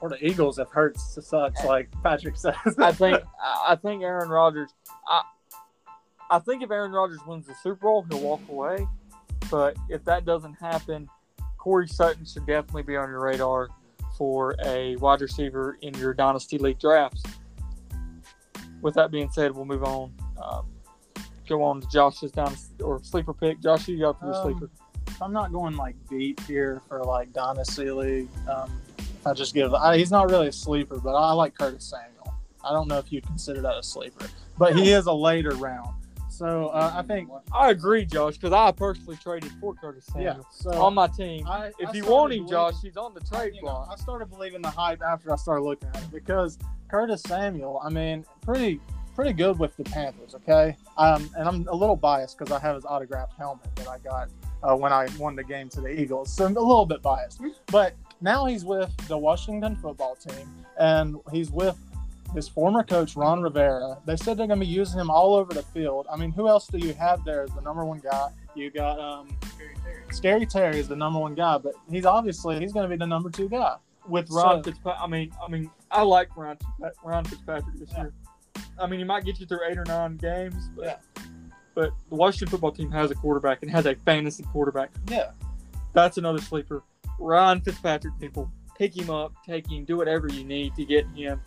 Or 0.03 0.09
the 0.09 0.23
Eagles 0.27 0.59
if 0.59 0.69
Hurts 0.69 1.17
sucks, 1.25 1.65
like 1.65 1.89
Patrick 2.03 2.37
says. 2.37 2.55
I 2.79 2.93
think 2.93 3.23
I 3.41 3.67
I 3.71 3.77
think 3.77 4.03
Aaron 4.03 4.29
Rodgers 4.29 4.71
I 5.09 5.23
I 6.31 6.39
think 6.41 6.63
if 6.63 6.71
Aaron 6.71 6.93
Rodgers 6.93 7.21
wins 7.27 7.47
the 7.47 7.55
Super 7.63 7.77
Bowl, 7.83 8.05
he'll 8.11 8.21
walk 8.21 8.41
away. 8.51 8.87
But 9.51 9.77
if 9.89 10.05
that 10.05 10.25
doesn't 10.25 10.55
happen, 10.55 11.09
Corey 11.59 11.87
Sutton 11.87 12.25
should 12.25 12.47
definitely 12.47 12.83
be 12.83 12.97
on 12.97 13.09
your 13.09 13.21
radar 13.21 13.69
for 14.19 14.57
a 14.65 14.97
wide 14.97 15.21
receiver 15.21 15.79
in 15.83 15.95
your 15.95 16.15
dynasty 16.15 16.59
league 16.59 16.79
drafts. 16.79 17.23
With 18.81 18.95
that 18.95 19.11
being 19.11 19.31
said, 19.31 19.55
we'll 19.55 19.65
move 19.67 19.85
on. 19.85 20.13
Um, 20.43 20.67
go 21.49 21.63
on 21.63 21.81
to 21.81 21.89
Josh's 21.89 22.33
down 22.33 22.57
or 22.83 23.03
sleeper 23.05 23.35
pick. 23.35 23.61
Josh, 23.61 23.87
you 23.89 23.99
got 24.01 24.19
for 24.19 24.27
your 24.27 24.35
Um, 24.35 24.43
sleeper? 24.43 24.71
I'm 25.21 25.33
not 25.33 25.53
going 25.53 25.77
like 25.77 25.95
deep 26.09 26.41
here 26.47 26.83
for 26.89 27.05
like 27.05 27.33
dynasty 27.33 27.91
league, 27.91 28.29
um, 28.49 28.73
if 28.89 28.92
I 29.25 29.33
just 29.33 29.55
give, 29.55 29.75
I, 29.75 29.97
he's 29.97 30.11
not 30.11 30.31
really 30.31 30.49
a 30.49 30.53
sleeper, 30.53 30.99
but 30.99 31.15
I 31.15 31.33
like 31.33 31.57
Curtis 31.57 31.85
Samuel. 31.85 32.35
I 32.65 32.73
don't 32.73 32.89
know 32.89 32.99
if 32.99 33.13
you'd 33.13 33.27
consider 33.27 33.61
that 33.63 33.77
a 33.77 33.83
sleeper, 33.83 34.29
but 34.59 34.77
he 34.77 34.93
is 34.93 35.07
a 35.07 35.13
later 35.13 35.51
round. 35.57 35.95
So 36.29 36.69
uh, 36.69 36.93
I 36.95 37.03
think, 37.03 37.29
I 37.53 37.71
agree, 37.71 38.05
Josh, 38.05 38.37
because 38.37 38.53
I 38.53 38.73
personally 38.73 39.17
traded 39.23 39.53
for 39.61 39.75
Curtis 39.75 40.07
yeah. 40.17 40.33
Samuel 40.33 40.47
So 40.51 40.71
on 40.83 40.95
my 40.95 41.07
team. 41.07 41.47
I, 41.47 41.73
if 41.79 41.91
I 41.91 41.93
you 41.93 42.05
want 42.05 42.33
him, 42.33 42.49
Josh, 42.49 42.75
he's 42.83 42.97
on 42.97 43.15
the 43.15 43.21
trade 43.21 43.55
you 43.55 43.63
know, 43.63 43.69
block. 43.69 43.89
I 43.93 43.97
started 44.03 44.31
believing 44.31 44.63
the 44.63 44.71
hype 44.71 45.03
after 45.03 45.33
I 45.33 45.37
started 45.37 45.63
looking 45.63 45.89
at 45.91 46.03
it 46.03 46.11
because 46.11 46.59
Curtis 46.89 47.23
Samuel, 47.23 47.81
I 47.85 47.91
mean, 47.91 48.25
pretty 48.41 48.81
pretty 49.15 49.33
good 49.33 49.59
with 49.59 49.77
the 49.77 49.85
Panthers. 49.85 50.35
Okay, 50.35 50.77
um, 50.97 51.29
and 51.37 51.47
I'm 51.47 51.67
a 51.69 51.75
little 51.75 51.97
biased 51.97 52.39
because 52.39 52.53
I 52.53 52.59
have 52.61 52.75
his 52.75 52.85
autographed 52.85 53.35
helmet 53.37 53.75
that 53.77 53.89
I 53.89 53.99
got 53.99 54.29
uh, 54.63 54.77
when 54.77 54.93
I 54.93 55.09
won 55.19 55.37
the 55.37 55.45
game 55.45 55.69
to 55.71 55.81
the 55.81 55.89
Eagles, 55.89 56.33
so 56.33 56.45
I'm 56.45 56.57
a 56.57 56.61
little 56.61 56.87
bit 56.87 57.03
biased. 57.03 57.41
But 57.67 57.95
now 58.23 58.47
he's 58.47 58.65
with 58.65 58.91
the 59.09 59.19
Washington 59.19 59.77
football 59.77 60.17
team, 60.17 60.49
and 60.79 61.17
he's 61.33 61.51
with 61.51 61.77
his 62.35 62.49
former 62.49 62.83
coach 62.83 63.15
Ron 63.17 63.43
Rivera. 63.43 63.99
They 64.07 64.17
said 64.17 64.39
they're 64.39 64.47
going 64.47 64.61
to 64.61 64.65
be 64.65 64.73
using 64.73 64.99
him 64.99 65.11
all 65.11 65.35
over 65.35 65.53
the 65.53 65.63
field. 65.63 66.07
I 66.11 66.17
mean, 66.17 66.33
who 66.33 66.49
else 66.49 66.67
do 66.67 66.79
you 66.79 66.95
have 66.95 67.25
there 67.25 67.43
as 67.43 67.51
the 67.51 67.61
number 67.61 67.85
one 67.85 67.99
guy? 67.99 68.29
You 68.55 68.71
got 68.71 68.99
um, 68.99 69.37
Scary 70.11 70.47
Terry 70.47 70.79
is 70.79 70.89
the 70.89 70.97
number 70.97 71.19
one 71.19 71.35
guy, 71.35 71.59
but 71.59 71.75
he's 71.91 72.07
obviously 72.07 72.59
he's 72.59 72.73
going 72.73 72.85
to 72.85 72.89
be 72.89 72.97
the 72.99 73.07
number 73.07 73.29
two 73.31 73.49
guy 73.49 73.77
with 74.09 74.31
Ron 74.31 74.63
so- 74.65 74.71
Fitzpatrick. 74.71 75.03
I 75.03 75.07
mean, 75.07 75.33
I 75.47 75.51
mean, 75.51 75.71
I 75.91 76.03
like 76.03 76.35
Ron, 76.37 76.57
Ron 77.05 77.25
Fitzpatrick 77.25 77.77
this 77.79 77.91
Yeah. 77.93 78.03
year. 78.05 78.13
I 78.81 78.87
mean, 78.87 78.99
he 79.01 79.05
might 79.05 79.25
get 79.25 79.39
you 79.39 79.47
through 79.47 79.61
eight 79.71 79.77
or 79.79 79.85
nine 79.85 80.17
games, 80.17 80.71
but 80.75 80.85
Yeah. 80.85 81.23
but 81.75 81.91
the 82.09 82.15
Washington 82.15 82.49
football 82.49 82.73
team 82.73 82.91
has 82.93 83.11
a 83.11 83.15
quarterback 83.15 83.63
and 83.63 83.71
has 83.71 83.85
a 83.87 83.95
fantasy 83.95 84.43
quarterback. 84.45 84.91
yeah. 85.09 85.33
That's 85.93 86.17
another 86.17 86.39
sleeper. 86.41 86.83
Ron 87.23 87.61
Fitzpatrick, 87.61 88.19
people 88.21 88.51
pick 88.77 88.97
him 88.97 89.11
up, 89.11 89.33
take 89.47 89.71
him, 89.71 89.85
do 89.85 89.97
whatever 89.97 90.29
you 90.29 90.45
need 90.45 90.75
to 90.77 90.85
get 90.85 91.07
him. 91.09 91.41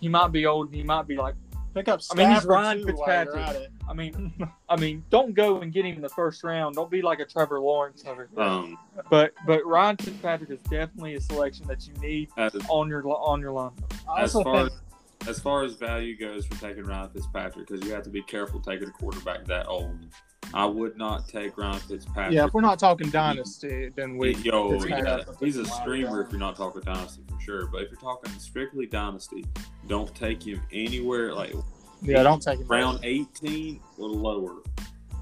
He 0.00 0.08
might 0.08 0.28
be 0.28 0.46
old, 0.46 0.72
he 0.72 0.82
might 0.82 1.06
be 1.06 1.16
like. 1.16 1.34
Pick 1.74 1.86
up. 1.88 2.00
I 2.10 2.14
mean, 2.14 2.30
he's 2.30 2.38
Stafford, 2.38 2.50
Ryan 2.50 2.78
too, 2.78 2.94
while 2.94 3.24
you're 3.24 3.32
Fitzpatrick. 3.34 3.70
I 3.88 3.92
mean, 3.92 4.48
I 4.68 4.76
mean, 4.76 5.04
don't 5.10 5.34
go 5.34 5.60
and 5.60 5.70
get 5.70 5.84
him 5.84 5.96
in 5.96 6.02
the 6.02 6.08
first 6.08 6.42
round. 6.42 6.74
Don't 6.74 6.90
be 6.90 7.02
like 7.02 7.20
a 7.20 7.26
Trevor 7.26 7.60
Lawrence 7.60 8.04
over 8.06 8.28
here. 8.34 8.42
Um, 8.42 8.78
But 9.10 9.32
but 9.46 9.64
Ryan 9.66 9.96
Fitzpatrick 9.98 10.50
is 10.50 10.60
definitely 10.62 11.14
a 11.14 11.20
selection 11.20 11.66
that 11.68 11.86
you 11.86 11.92
need 12.00 12.30
as, 12.38 12.56
on 12.68 12.88
your 12.88 13.06
on 13.06 13.40
your 13.40 13.52
line. 13.52 13.72
I 14.08 14.22
as 14.22 14.34
also 14.34 14.44
far 14.44 14.68
think 14.68 14.80
as, 15.22 15.28
as 15.28 15.40
far 15.40 15.64
as 15.64 15.74
value 15.74 16.16
goes 16.16 16.46
for 16.46 16.60
taking 16.60 16.84
Ryan 16.84 17.10
Fitzpatrick, 17.10 17.66
because 17.68 17.86
you 17.86 17.92
have 17.94 18.04
to 18.04 18.10
be 18.10 18.22
careful 18.22 18.60
taking 18.60 18.88
a 18.88 18.92
quarterback 18.92 19.44
that 19.46 19.66
old. 19.66 20.06
I 20.54 20.64
would 20.64 20.96
not 20.96 21.28
take 21.28 21.58
Ryan 21.58 21.78
Fitzpatrick. 21.80 22.32
yeah, 22.34 22.46
if 22.46 22.54
we're 22.54 22.62
not 22.62 22.78
talking 22.78 23.10
dynasty, 23.10 23.90
then 23.94 24.16
we. 24.16 24.34
Yo, 24.36 24.82
yeah, 24.84 25.22
he's 25.40 25.56
a 25.58 25.64
streamer 25.66 26.22
if 26.22 26.30
you're 26.30 26.40
not 26.40 26.56
talking 26.56 26.80
dynasty 26.80 27.22
for 27.28 27.40
sure. 27.40 27.66
But 27.66 27.82
if 27.82 27.90
you're 27.90 28.00
talking 28.00 28.32
strictly 28.38 28.86
dynasty, 28.86 29.44
don't 29.86 30.14
take 30.14 30.42
him 30.42 30.62
anywhere 30.72 31.34
like 31.34 31.54
Yeah, 32.00 32.22
don't 32.22 32.42
take 32.42 32.60
him. 32.60 32.66
round 32.66 33.00
18 33.02 33.80
or 33.98 34.08
lower. 34.08 34.62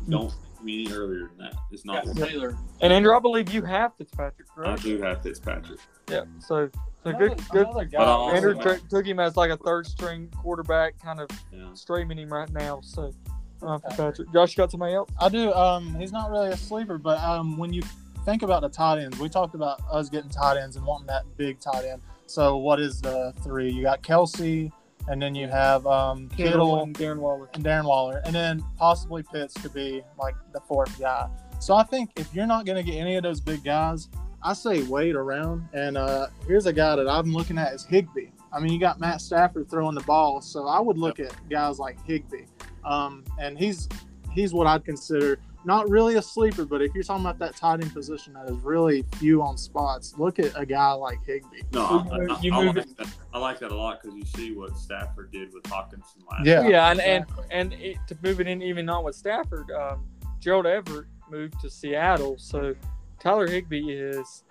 Hmm. 0.05 0.11
Don't 0.11 0.31
take 0.31 0.61
him 0.61 0.69
any 0.69 0.93
earlier 0.93 1.29
than 1.29 1.39
that. 1.39 1.55
It's 1.73 1.85
not. 1.85 2.05
Got 2.07 2.17
Taylor. 2.17 2.57
And 2.81 2.93
Andrew, 2.93 3.17
I 3.17 3.19
believe 3.19 3.53
you 3.53 3.63
have 3.63 3.97
Fitzpatrick, 3.97 4.47
I 4.59 4.77
do 4.77 5.03
have 5.03 5.23
Fitzpatrick. 5.23 5.81
Yeah. 6.09 6.25
So 6.39 6.71
so 7.07 7.17
Another- 7.17 7.29
good 7.29 7.49
good. 7.51 7.67
another 7.69 7.85
guy. 7.85 7.99
But 7.99 8.07
also- 8.09 8.35
Andrew 8.37 8.55
tra- 8.61 8.81
took 8.89 9.07
him 9.07 9.21
as 9.21 9.37
like 9.37 9.51
a 9.51 9.57
third 9.57 9.87
string 9.87 10.29
quarterback, 10.37 10.99
kind 11.01 11.21
of 11.21 11.29
Yeah. 11.53 11.69
streaming 11.75 12.19
him 12.19 12.33
right 12.33 12.51
now. 12.53 12.81
So 12.83 13.13
Ryan 13.61 13.81
Fitzpatrick. 13.81 14.33
Josh, 14.33 14.57
you 14.57 14.63
got 14.63 14.71
somebody 14.71 14.95
else? 14.95 15.11
I 15.21 15.29
do. 15.29 15.53
Um, 15.55 15.95
he's 15.95 16.13
not 16.13 16.31
really 16.31 16.49
a 16.49 16.57
sleeper, 16.57 16.99
but 16.99 17.19
um, 17.23 17.57
when 17.57 17.73
you 17.73 17.83
think 18.25 18.43
about 18.43 18.63
the 18.63 18.69
tight 18.69 18.99
ends, 18.99 19.19
we 19.19 19.29
talked 19.29 19.55
about 19.55 19.81
us 19.91 20.09
getting 20.09 20.29
tight 20.31 20.57
ends 20.59 20.77
and 20.77 20.85
wanting 20.85 21.07
that 21.07 21.25
big 21.37 21.59
tight 21.61 21.85
end. 21.85 22.03
So 22.27 22.57
what 22.57 22.81
is 22.81 23.01
the 23.01 23.33
three? 23.43 23.71
You 23.71 23.83
got 23.83 24.03
Kelce, 24.03 24.71
and 25.09 25.23
then 25.23 25.35
you 25.35 25.47
have 25.49 25.87
um, 25.87 26.29
Kittle 26.31 26.83
and 26.83 26.95
Darren 26.99 27.19
Waller. 27.19 27.49
and 27.55 27.65
Darren 27.65 27.85
Waller, 27.85 28.21
and 28.27 28.35
then 28.35 28.63
possibly 28.77 29.23
Pitts 29.23 29.55
could 29.55 29.73
be 29.73 30.03
like 30.19 30.35
the 30.53 30.61
fourth 30.61 30.99
guy. 30.99 31.29
So 31.61 31.75
I 31.77 31.85
think 31.85 32.11
if 32.17 32.35
you're 32.35 32.47
not 32.47 32.67
going 32.67 32.77
to 32.77 32.83
get 32.83 32.99
any 33.01 33.15
of 33.17 33.23
those 33.23 33.41
big 33.41 33.63
guys, 33.65 34.09
I 34.47 34.53
say 34.53 34.85
wait 34.85 35.17
around. 35.17 35.69
And 35.73 35.97
uh, 35.97 36.29
here's 36.47 36.67
a 36.67 36.73
guy 36.73 36.95
that 36.95 37.09
I'm 37.09 37.33
looking 37.33 37.59
at 37.59 37.75
is 37.75 37.85
Higbee. 37.85 38.29
I 38.53 38.61
mean, 38.61 38.73
you 38.73 38.79
got 38.79 39.01
Matt 39.01 39.21
Stafford 39.21 39.69
throwing 39.69 39.97
the 39.97 40.03
ball, 40.03 40.41
so 40.41 40.69
I 40.69 40.79
would 40.79 40.97
look 40.97 41.19
at 41.19 41.35
guys 41.51 41.81
like 41.81 42.03
Higbee, 42.07 42.47
um, 42.85 43.25
and 43.41 43.59
he's 43.59 43.89
he's 44.33 44.55
what 44.55 44.67
I'd 44.67 44.85
consider 44.85 45.39
not 45.65 45.91
really 45.91 46.15
a 46.15 46.23
sleeper, 46.23 46.65
but 46.65 46.81
if 46.81 46.95
you're 46.95 47.03
talking 47.03 47.25
about 47.25 47.41
that 47.41 47.57
tight 47.57 47.83
end 47.83 47.93
position 47.93 48.35
that 48.35 48.49
is 48.49 48.57
really 48.61 49.05
few 49.17 49.43
on 49.43 49.59
spots, 49.59 50.15
look 50.17 50.39
at 50.39 50.53
a 50.55 50.65
guy 50.65 50.93
like 50.93 51.19
Higbee. 51.27 51.63
No, 51.73 52.07
You 52.41 52.53
I, 52.55 52.65
move- 52.65 52.77
I, 52.77 52.81
I 52.81 52.85
like 52.85 52.97
that. 52.97 53.09
I 53.35 53.39
like 53.39 53.59
that 53.59 53.73
a 53.73 53.75
lot 53.75 54.01
because 54.01 54.17
you 54.17 54.25
see 54.25 54.53
what 54.53 54.77
Stafford 54.79 55.33
did 55.33 55.53
with 55.53 55.65
Hockenson 55.65 56.23
last. 56.31 56.47
Yeah. 56.47 56.69
Yeah, 56.69 56.91
and 56.93 57.01
exactly. 57.01 57.45
and, 57.51 57.73
and 57.73 57.83
it, 57.83 57.97
to 58.07 58.17
move 58.23 58.41
it 58.41 58.47
in 58.47 58.63
even 58.63 58.87
not 58.87 59.03
with 59.03 59.17
Stafford, 59.17 59.73
um, 59.73 60.07
Gerald 60.39 60.67
Everett 60.67 61.09
moved 61.29 61.61
to 61.63 61.69
Seattle, 61.69 62.37
so 62.39 62.77
Tyler 63.21 63.47
Higbee 63.49 63.91
is 63.91 64.45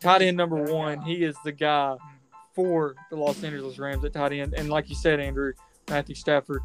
tight 0.00 0.22
end 0.22 0.36
number 0.36 0.62
one. 0.62 1.00
He 1.02 1.24
is 1.24 1.36
the 1.44 1.52
guy 1.52 1.96
for 2.54 2.94
the 3.10 3.16
Los 3.16 3.42
Angeles 3.42 3.78
Rams 3.78 4.04
at 4.04 4.12
tight 4.12 4.32
end, 4.32 4.54
and 4.54 4.68
like 4.68 4.88
you 4.88 4.94
said, 4.94 5.20
Andrew 5.20 5.52
Matthew 5.88 6.14
Stafford 6.14 6.62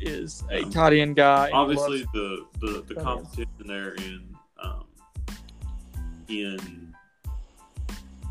is 0.00 0.44
a 0.50 0.62
tight 0.64 0.94
end 0.94 1.16
guy. 1.16 1.50
Obviously, 1.52 2.06
the 2.12 2.46
the, 2.60 2.84
the 2.86 2.94
competition 2.94 3.48
there 3.66 3.94
in 3.94 4.36
um, 4.62 4.86
in 6.28 6.94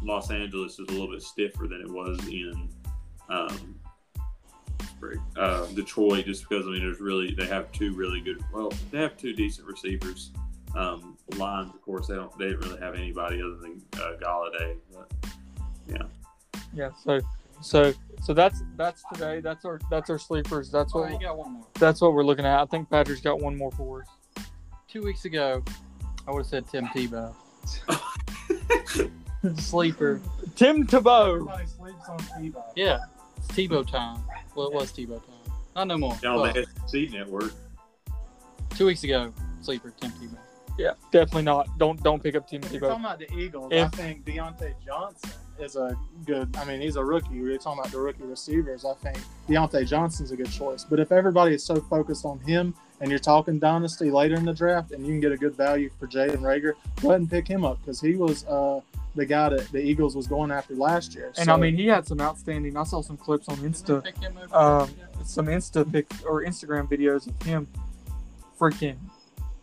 Los 0.03 0.31
Angeles 0.31 0.79
is 0.79 0.87
a 0.87 0.91
little 0.91 1.11
bit 1.11 1.21
stiffer 1.21 1.67
than 1.67 1.81
it 1.81 1.89
was 1.89 2.19
in 2.27 2.69
um, 3.29 3.75
uh, 5.37 5.65
Detroit, 5.67 6.25
just 6.25 6.47
because 6.47 6.65
I 6.65 6.71
mean, 6.71 6.81
there's 6.81 6.99
really 6.99 7.33
they 7.33 7.45
have 7.47 7.71
two 7.71 7.93
really 7.93 8.21
good. 8.21 8.43
Well, 8.53 8.71
they 8.91 8.99
have 8.99 9.17
two 9.17 9.33
decent 9.33 9.67
receivers. 9.67 10.31
Um, 10.75 11.17
lines, 11.37 11.69
of 11.73 11.81
course, 11.81 12.07
they 12.07 12.15
don't. 12.15 12.35
They 12.37 12.45
didn't 12.49 12.61
really 12.61 12.79
have 12.79 12.95
anybody 12.95 13.41
other 13.41 13.55
than 13.57 13.81
uh, 13.95 14.13
Golladay. 14.21 14.75
But 14.93 15.11
yeah. 15.87 16.03
Yeah. 16.73 16.89
So 17.03 17.19
so 17.61 17.93
so 18.23 18.33
that's 18.33 18.61
that's 18.77 19.03
today. 19.13 19.39
That's 19.39 19.65
our 19.65 19.79
that's 19.89 20.09
our 20.09 20.17
sleepers. 20.19 20.71
That's 20.71 20.93
Oh, 20.95 21.01
what 21.01 21.11
you 21.11 21.19
got 21.19 21.37
one 21.37 21.53
more. 21.53 21.65
that's 21.79 22.01
what 22.01 22.13
we're 22.13 22.23
looking 22.23 22.45
at. 22.45 22.59
I 22.61 22.65
think 22.65 22.89
Patrick's 22.89 23.21
got 23.21 23.39
one 23.39 23.57
more 23.57 23.71
for 23.71 24.01
us. 24.01 24.45
Two 24.87 25.03
weeks 25.03 25.25
ago, 25.25 25.63
I 26.27 26.31
would 26.31 26.39
have 26.39 26.47
said 26.47 26.67
Tim 26.67 26.85
Tebow. 26.87 27.33
Sleeper. 29.59 30.21
Tim 30.55 30.85
Tebow. 30.85 31.33
Everybody 31.35 31.65
sleeps 31.65 32.09
on 32.09 32.19
Tebow. 32.19 32.63
Yeah, 32.75 32.99
it's 33.37 33.47
Tebow 33.47 33.89
time. 33.89 34.21
Well, 34.55 34.67
it 34.67 34.73
was 34.73 34.91
Tebow 34.91 35.17
time. 35.25 35.53
Not 35.75 35.87
no 35.87 35.97
more. 35.97 36.13
on 36.25 36.53
the 36.53 36.65
SEC 36.87 37.11
network, 37.11 37.53
two 38.75 38.85
weeks 38.85 39.03
ago, 39.03 39.33
sleeper 39.61 39.93
Tim 39.99 40.11
Tebow. 40.11 40.37
Yeah, 40.77 40.93
definitely 41.11 41.43
not. 41.43 41.67
Don't 41.77 42.01
don't 42.03 42.21
pick 42.23 42.35
up 42.35 42.47
Tim 42.47 42.61
If 42.63 42.71
you're 42.71 42.81
Tebow. 42.81 42.87
talking 42.89 43.05
about 43.05 43.19
the 43.19 43.33
Eagles, 43.37 43.71
I 43.73 43.87
think 43.89 44.25
Diontae 44.25 44.73
Johnson 44.85 45.31
is 45.59 45.75
a 45.75 45.95
good. 46.25 46.55
I 46.57 46.65
mean, 46.65 46.81
he's 46.81 46.95
a 46.95 47.03
rookie. 47.03 47.39
We're 47.41 47.57
talking 47.57 47.79
about 47.79 47.91
the 47.91 47.99
rookie 47.99 48.23
receivers. 48.23 48.83
I 48.85 48.93
think 48.95 49.17
Diontae 49.47 49.87
Johnson's 49.87 50.31
a 50.31 50.35
good 50.35 50.51
choice. 50.51 50.83
But 50.83 50.99
if 50.99 51.11
everybody 51.11 51.55
is 51.55 51.63
so 51.63 51.75
focused 51.81 52.25
on 52.25 52.39
him, 52.39 52.73
and 52.99 53.09
you're 53.09 53.19
talking 53.19 53.59
dynasty 53.59 54.09
later 54.11 54.35
in 54.35 54.45
the 54.45 54.53
draft, 54.53 54.91
and 54.91 55.05
you 55.05 55.11
can 55.13 55.19
get 55.19 55.31
a 55.31 55.37
good 55.37 55.55
value 55.55 55.89
for 55.99 56.07
Jalen 56.07 56.37
Reagor, 56.39 56.73
go 57.01 57.09
ahead 57.09 57.21
and 57.21 57.29
pick 57.29 57.47
him 57.47 57.63
up 57.65 57.79
because 57.81 57.99
he 58.01 58.15
was 58.15 58.45
uh, 58.47 58.79
the 59.15 59.25
guy 59.25 59.49
that 59.49 59.67
the 59.71 59.79
Eagles 59.79 60.15
was 60.15 60.25
going 60.25 60.51
after 60.51 60.73
last 60.73 61.13
year. 61.15 61.27
And 61.37 61.45
So- 61.45 61.53
I 61.53 61.57
mean, 61.57 61.75
he 61.75 61.85
had 61.87 62.07
some 62.07 62.21
outstanding. 62.21 62.77
I 62.77 62.83
saw 62.83 63.01
some 63.01 63.17
clips 63.17 63.49
on 63.49 63.57
Insta, 63.57 64.03
Pick 64.03 64.17
him 64.19 64.37
over- 64.41 64.55
um, 64.55 64.89
some 65.25 65.45
Insta 65.47 65.89
pic 65.91 66.07
or 66.25 66.43
Instagram 66.43 66.87
videos 66.89 67.27
of 67.27 67.39
him 67.45 67.67
freaking 68.59 68.95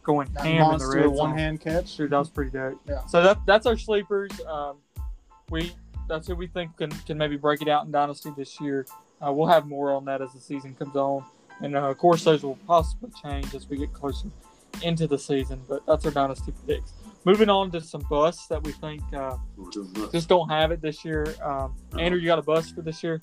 going 0.08 0.26
that 0.32 0.42
ham 0.42 0.54
in 0.54 0.56
the 0.56 0.64
monster 0.64 1.00
red 1.00 1.06
one 1.08 1.36
hand 1.36 1.60
catch. 1.60 1.96
Dude, 1.96 2.10
that 2.10 2.18
was 2.18 2.30
pretty 2.30 2.50
dope. 2.50 2.80
Yeah. 2.88 3.04
So 3.06 3.22
that 3.22 3.38
that's 3.46 3.66
our 3.66 3.76
sleepers. 3.76 4.32
Um, 4.46 4.78
we 5.50 5.72
that's 6.08 6.26
who 6.26 6.34
we 6.34 6.46
think 6.46 6.76
can 6.78 6.90
can 6.90 7.18
maybe 7.18 7.36
break 7.36 7.60
it 7.60 7.68
out 7.68 7.84
in 7.84 7.92
Dynasty 7.92 8.30
this 8.36 8.58
year. 8.58 8.86
Uh, 9.24 9.30
we'll 9.32 9.46
have 9.46 9.66
more 9.66 9.92
on 9.92 10.06
that 10.06 10.22
as 10.22 10.32
the 10.32 10.40
season 10.40 10.74
comes 10.74 10.96
on, 10.96 11.24
and 11.60 11.76
uh, 11.76 11.90
of 11.90 11.98
course 11.98 12.24
those 12.24 12.42
will 12.42 12.58
possibly 12.66 13.10
change 13.22 13.54
as 13.54 13.68
we 13.68 13.76
get 13.76 13.92
closer 13.92 14.28
into 14.82 15.06
the 15.06 15.18
season. 15.18 15.60
But 15.68 15.84
that's 15.86 16.06
our 16.06 16.10
Dynasty 16.10 16.54
picks. 16.66 16.94
Moving 17.26 17.50
on 17.50 17.70
to 17.72 17.80
some 17.82 18.02
busts 18.08 18.46
that 18.46 18.62
we 18.64 18.72
think 18.72 19.02
uh, 19.12 19.36
we're 19.58 19.68
doing 19.70 19.92
this. 19.92 20.10
just 20.10 20.28
don't 20.30 20.48
have 20.48 20.70
it 20.70 20.80
this 20.80 21.04
year. 21.04 21.26
Um, 21.42 21.74
Andrew, 21.98 22.18
you 22.18 22.26
got 22.26 22.38
a 22.38 22.42
bust 22.42 22.74
for 22.74 22.80
this 22.80 23.02
year? 23.02 23.20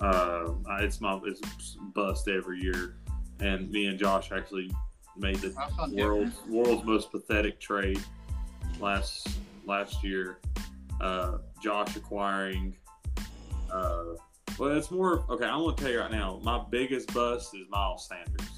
Uh, 0.00 0.50
it's 0.80 1.00
my 1.00 1.20
it's 1.24 1.76
bust 1.94 2.26
every 2.26 2.60
year, 2.60 2.96
and 3.38 3.70
me 3.70 3.86
and 3.86 3.96
Josh 3.96 4.32
actually 4.32 4.72
made 5.16 5.36
the 5.36 5.54
I 5.58 5.68
thought 5.70 5.90
world's 5.90 6.36
world's 6.48 6.84
most 6.84 7.10
pathetic 7.10 7.60
trade 7.60 8.00
last 8.80 9.28
last 9.66 10.02
year. 10.02 10.38
Uh, 11.00 11.38
Josh 11.62 11.96
acquiring. 11.96 12.76
Uh, 13.72 14.14
well, 14.58 14.76
it's 14.76 14.90
more 14.90 15.24
okay. 15.30 15.46
I'm 15.46 15.60
gonna 15.60 15.76
tell 15.76 15.90
you 15.90 16.00
right 16.00 16.10
now. 16.10 16.40
My 16.42 16.62
biggest 16.70 17.12
bust 17.12 17.54
is 17.54 17.68
Miles 17.70 18.08
Sanders. 18.08 18.48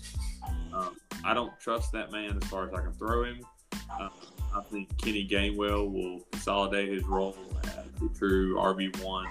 Um, 0.73 0.97
I 1.25 1.33
don't 1.35 1.59
trust 1.59 1.93
that 1.93 2.13
man 2.13 2.39
as 2.41 2.49
far 2.49 2.69
as 2.69 2.75
I 2.75 2.83
can 2.83 2.93
throw 2.93 3.25
him. 3.25 3.41
Uh, 3.73 4.09
I 4.55 4.63
think 4.71 4.97
Kenny 4.99 5.27
Gainwell 5.27 5.91
will 5.91 6.21
consolidate 6.33 6.89
his 6.89 7.05
role 7.05 7.37
as 7.65 7.85
the 8.01 8.09
true 8.17 8.57
RB 8.57 9.03
one. 9.03 9.29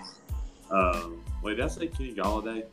Um, 0.72 1.24
wait, 1.44 1.56
did 1.56 1.66
I 1.66 1.68
say 1.68 1.88
Kenny 1.88 2.14
Golladay? 2.14 2.66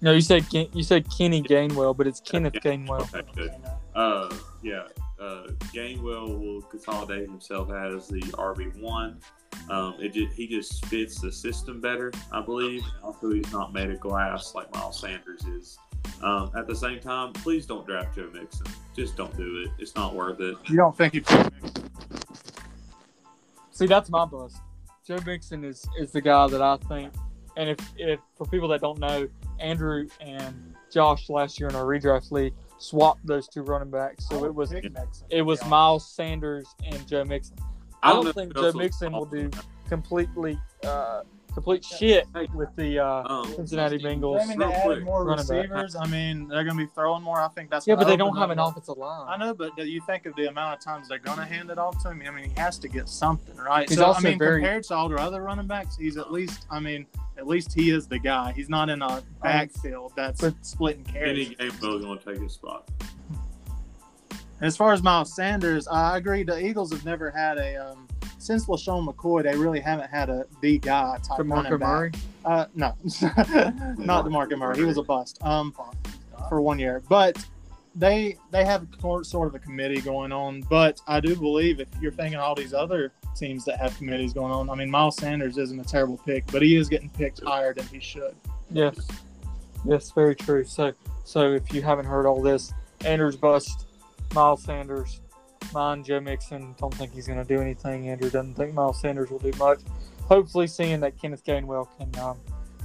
No, 0.00 0.12
you 0.12 0.20
said 0.20 0.48
Ken- 0.48 0.68
you 0.72 0.82
said 0.82 1.06
Kenny 1.10 1.42
Gainwell, 1.42 1.96
but 1.96 2.06
it's 2.06 2.20
Kenneth 2.20 2.54
Gainwell. 2.54 3.02
Okay, 3.14 3.28
good. 3.34 3.52
Uh, 3.94 4.34
yeah, 4.62 4.86
uh, 5.20 5.48
Gainwell 5.74 6.38
will 6.38 6.62
consolidate 6.62 7.28
himself 7.28 7.70
as 7.70 8.08
the 8.08 8.20
RB 8.20 8.80
one. 8.80 9.20
Um, 9.68 9.94
it 9.98 10.12
just, 10.12 10.34
he 10.34 10.46
just 10.46 10.84
fits 10.86 11.20
the 11.20 11.30
system 11.30 11.80
better, 11.80 12.12
I 12.32 12.40
believe. 12.40 12.82
Also, 13.02 13.32
he's 13.32 13.50
not 13.52 13.72
made 13.72 13.90
of 13.90 14.00
glass 14.00 14.54
like 14.54 14.72
Miles 14.74 15.00
Sanders 15.00 15.44
is. 15.44 15.78
Um, 16.22 16.50
at 16.56 16.66
the 16.66 16.74
same 16.74 17.00
time, 17.00 17.32
please 17.32 17.66
don't 17.66 17.86
draft 17.86 18.14
Joe 18.14 18.30
Mixon. 18.32 18.66
Just 18.94 19.16
don't 19.16 19.36
do 19.36 19.64
it. 19.64 19.70
It's 19.78 19.94
not 19.94 20.14
worth 20.14 20.40
it. 20.40 20.56
You 20.68 20.76
don't 20.76 20.96
think 20.96 21.14
he 21.14 21.22
See, 23.70 23.86
that's 23.86 24.10
my 24.10 24.24
bust. 24.24 24.58
Joe 25.06 25.18
Mixon 25.24 25.64
is 25.64 25.88
is 25.98 26.12
the 26.12 26.20
guy 26.20 26.46
that 26.48 26.60
I 26.60 26.76
think, 26.88 27.12
and 27.56 27.70
if 27.70 27.78
if 27.96 28.20
for 28.36 28.46
people 28.46 28.68
that 28.68 28.80
don't 28.80 28.98
know, 28.98 29.28
Andrew 29.58 30.06
and 30.20 30.74
Josh 30.92 31.30
last 31.30 31.58
year 31.58 31.68
in 31.68 31.74
our 31.74 31.84
redraft 31.84 32.30
league 32.30 32.54
swapped 32.80 33.26
those 33.26 33.46
two 33.48 33.62
running 33.62 33.90
backs, 33.90 34.26
so 34.28 34.44
it 34.44 34.54
was 34.54 34.72
it 34.72 35.42
was 35.42 35.64
Miles 35.66 36.06
Sanders 36.06 36.66
and 36.84 37.06
Joe 37.06 37.24
Mixon. 37.24 37.56
I 38.02 38.12
don't 38.12 38.24
know 38.24 38.32
think 38.32 38.54
Joe 38.54 38.72
Mixon 38.72 39.12
will 39.12 39.26
do 39.26 39.50
completely 39.88 40.58
uh, 40.84 41.22
complete 41.50 41.84
shit 41.84 42.26
with 42.54 42.74
the 42.76 42.98
uh, 42.98 43.22
Um, 43.28 43.54
Cincinnati 43.54 43.98
Bengals. 43.98 44.42
I 44.42 44.46
mean, 44.46 44.58
real 44.58 44.68
they 44.70 44.74
quick, 44.80 44.92
added 44.96 45.04
more 45.04 45.24
running 45.24 45.46
back. 45.46 45.56
receivers. 45.56 45.96
I 45.96 46.06
mean, 46.06 46.48
they're 46.48 46.64
going 46.64 46.76
to 46.76 46.84
be 46.84 46.90
throwing 46.94 47.22
more. 47.22 47.40
I 47.40 47.48
think 47.48 47.70
that's 47.70 47.86
Yeah, 47.86 47.94
gonna 47.94 48.04
but 48.04 48.10
they 48.10 48.16
don't 48.16 48.34
have 48.36 48.44
up 48.44 48.50
an 48.50 48.58
more- 48.58 48.68
offensive 48.70 48.96
line. 48.98 49.26
I 49.28 49.36
know, 49.36 49.54
but 49.54 49.76
you 49.78 50.00
think 50.06 50.26
of 50.26 50.34
the 50.36 50.48
amount 50.48 50.78
of 50.78 50.84
times 50.84 51.08
they're 51.08 51.18
going 51.18 51.38
to 51.38 51.44
hand 51.44 51.70
it 51.70 51.78
off 51.78 52.02
to 52.02 52.10
him? 52.10 52.22
I 52.26 52.30
mean, 52.30 52.50
he 52.50 52.60
has 52.60 52.78
to 52.78 52.88
get 52.88 53.08
something, 53.08 53.56
right? 53.56 53.88
He's 53.88 53.98
so, 53.98 54.04
also 54.06 54.26
I 54.26 54.30
mean, 54.30 54.38
very- 54.38 54.60
compared 54.60 54.84
to 54.84 54.94
all 54.94 55.08
the 55.08 55.16
other 55.16 55.42
running 55.42 55.66
backs, 55.66 55.96
he's 55.96 56.16
at 56.16 56.32
least, 56.32 56.66
I 56.70 56.80
mean, 56.80 57.06
at 57.38 57.46
least 57.46 57.72
he 57.72 57.90
is 57.90 58.06
the 58.06 58.18
guy. 58.18 58.52
He's 58.52 58.68
not 58.68 58.88
in 58.88 59.02
a 59.02 59.22
backfield 59.42 60.12
that's 60.16 60.40
But- 60.40 60.54
splitting 60.64 61.04
carries. 61.04 61.48
Kenny 61.50 61.70
Gainwell 61.70 61.96
is 61.98 62.04
going 62.04 62.18
to 62.18 62.24
take 62.24 62.42
his 62.42 62.52
spot. 62.52 62.88
As 64.60 64.76
far 64.76 64.92
as 64.92 65.02
Miles 65.02 65.34
Sanders, 65.34 65.88
I 65.88 66.18
agree. 66.18 66.42
The 66.42 66.62
Eagles 66.62 66.92
have 66.92 67.04
never 67.06 67.30
had 67.30 67.56
a 67.56 67.76
um, 67.92 68.06
since 68.40 68.66
LeSean 68.66 69.06
McCoy. 69.06 69.42
They 69.42 69.56
really 69.56 69.80
haven't 69.80 70.10
had 70.10 70.30
a 70.30 70.46
the 70.60 70.78
guy 70.78 71.18
type 71.22 71.38
running 71.38 71.72
DeMarco 71.72 71.80
back. 71.80 71.88
Murray. 71.88 72.12
Uh, 72.44 72.66
no, 72.74 72.94
not 74.04 74.24
DeMarco 74.24 74.58
Murray. 74.58 74.76
He 74.76 74.84
was 74.84 74.96
a 74.96 75.02
bust 75.02 75.38
um, 75.42 75.74
for 76.48 76.60
one 76.60 76.78
year. 76.78 77.02
But 77.08 77.44
they 77.94 78.36
they 78.50 78.64
have 78.64 78.86
sort 79.22 79.48
of 79.48 79.54
a 79.54 79.58
committee 79.58 80.00
going 80.00 80.32
on. 80.32 80.62
But 80.62 81.00
I 81.06 81.20
do 81.20 81.36
believe 81.36 81.80
if 81.80 81.88
you're 82.00 82.12
thinking 82.12 82.38
all 82.38 82.54
these 82.54 82.74
other 82.74 83.12
teams 83.36 83.64
that 83.66 83.78
have 83.78 83.96
committees 83.96 84.32
going 84.32 84.52
on, 84.52 84.70
I 84.70 84.74
mean, 84.74 84.90
Miles 84.90 85.16
Sanders 85.16 85.58
isn't 85.58 85.78
a 85.78 85.84
terrible 85.84 86.18
pick, 86.18 86.46
but 86.48 86.62
he 86.62 86.76
is 86.76 86.88
getting 86.88 87.10
picked 87.10 87.42
higher 87.42 87.74
than 87.74 87.86
he 87.86 88.00
should. 88.00 88.34
Yes, 88.70 89.08
yes, 89.84 90.10
very 90.12 90.34
true. 90.34 90.64
So, 90.64 90.92
so 91.24 91.52
if 91.52 91.72
you 91.72 91.82
haven't 91.82 92.06
heard 92.06 92.26
all 92.26 92.40
this, 92.40 92.72
Andrew's 93.04 93.36
bust, 93.36 93.86
Miles 94.34 94.62
Sanders, 94.62 95.20
mine, 95.72 96.04
Joe 96.04 96.20
Mixon. 96.20 96.74
Don't 96.78 96.94
think 96.94 97.12
he's 97.12 97.26
going 97.26 97.38
to 97.38 97.44
do 97.44 97.60
anything. 97.60 98.08
Andrew 98.08 98.30
doesn't 98.30 98.54
think 98.54 98.74
Miles 98.74 99.00
Sanders 99.00 99.30
will 99.30 99.38
do 99.38 99.52
much. 99.58 99.80
Hopefully, 100.22 100.66
seeing 100.66 101.00
that 101.00 101.20
Kenneth 101.20 101.44
Gainwell 101.44 101.88
can 101.98 102.20
um, 102.20 102.38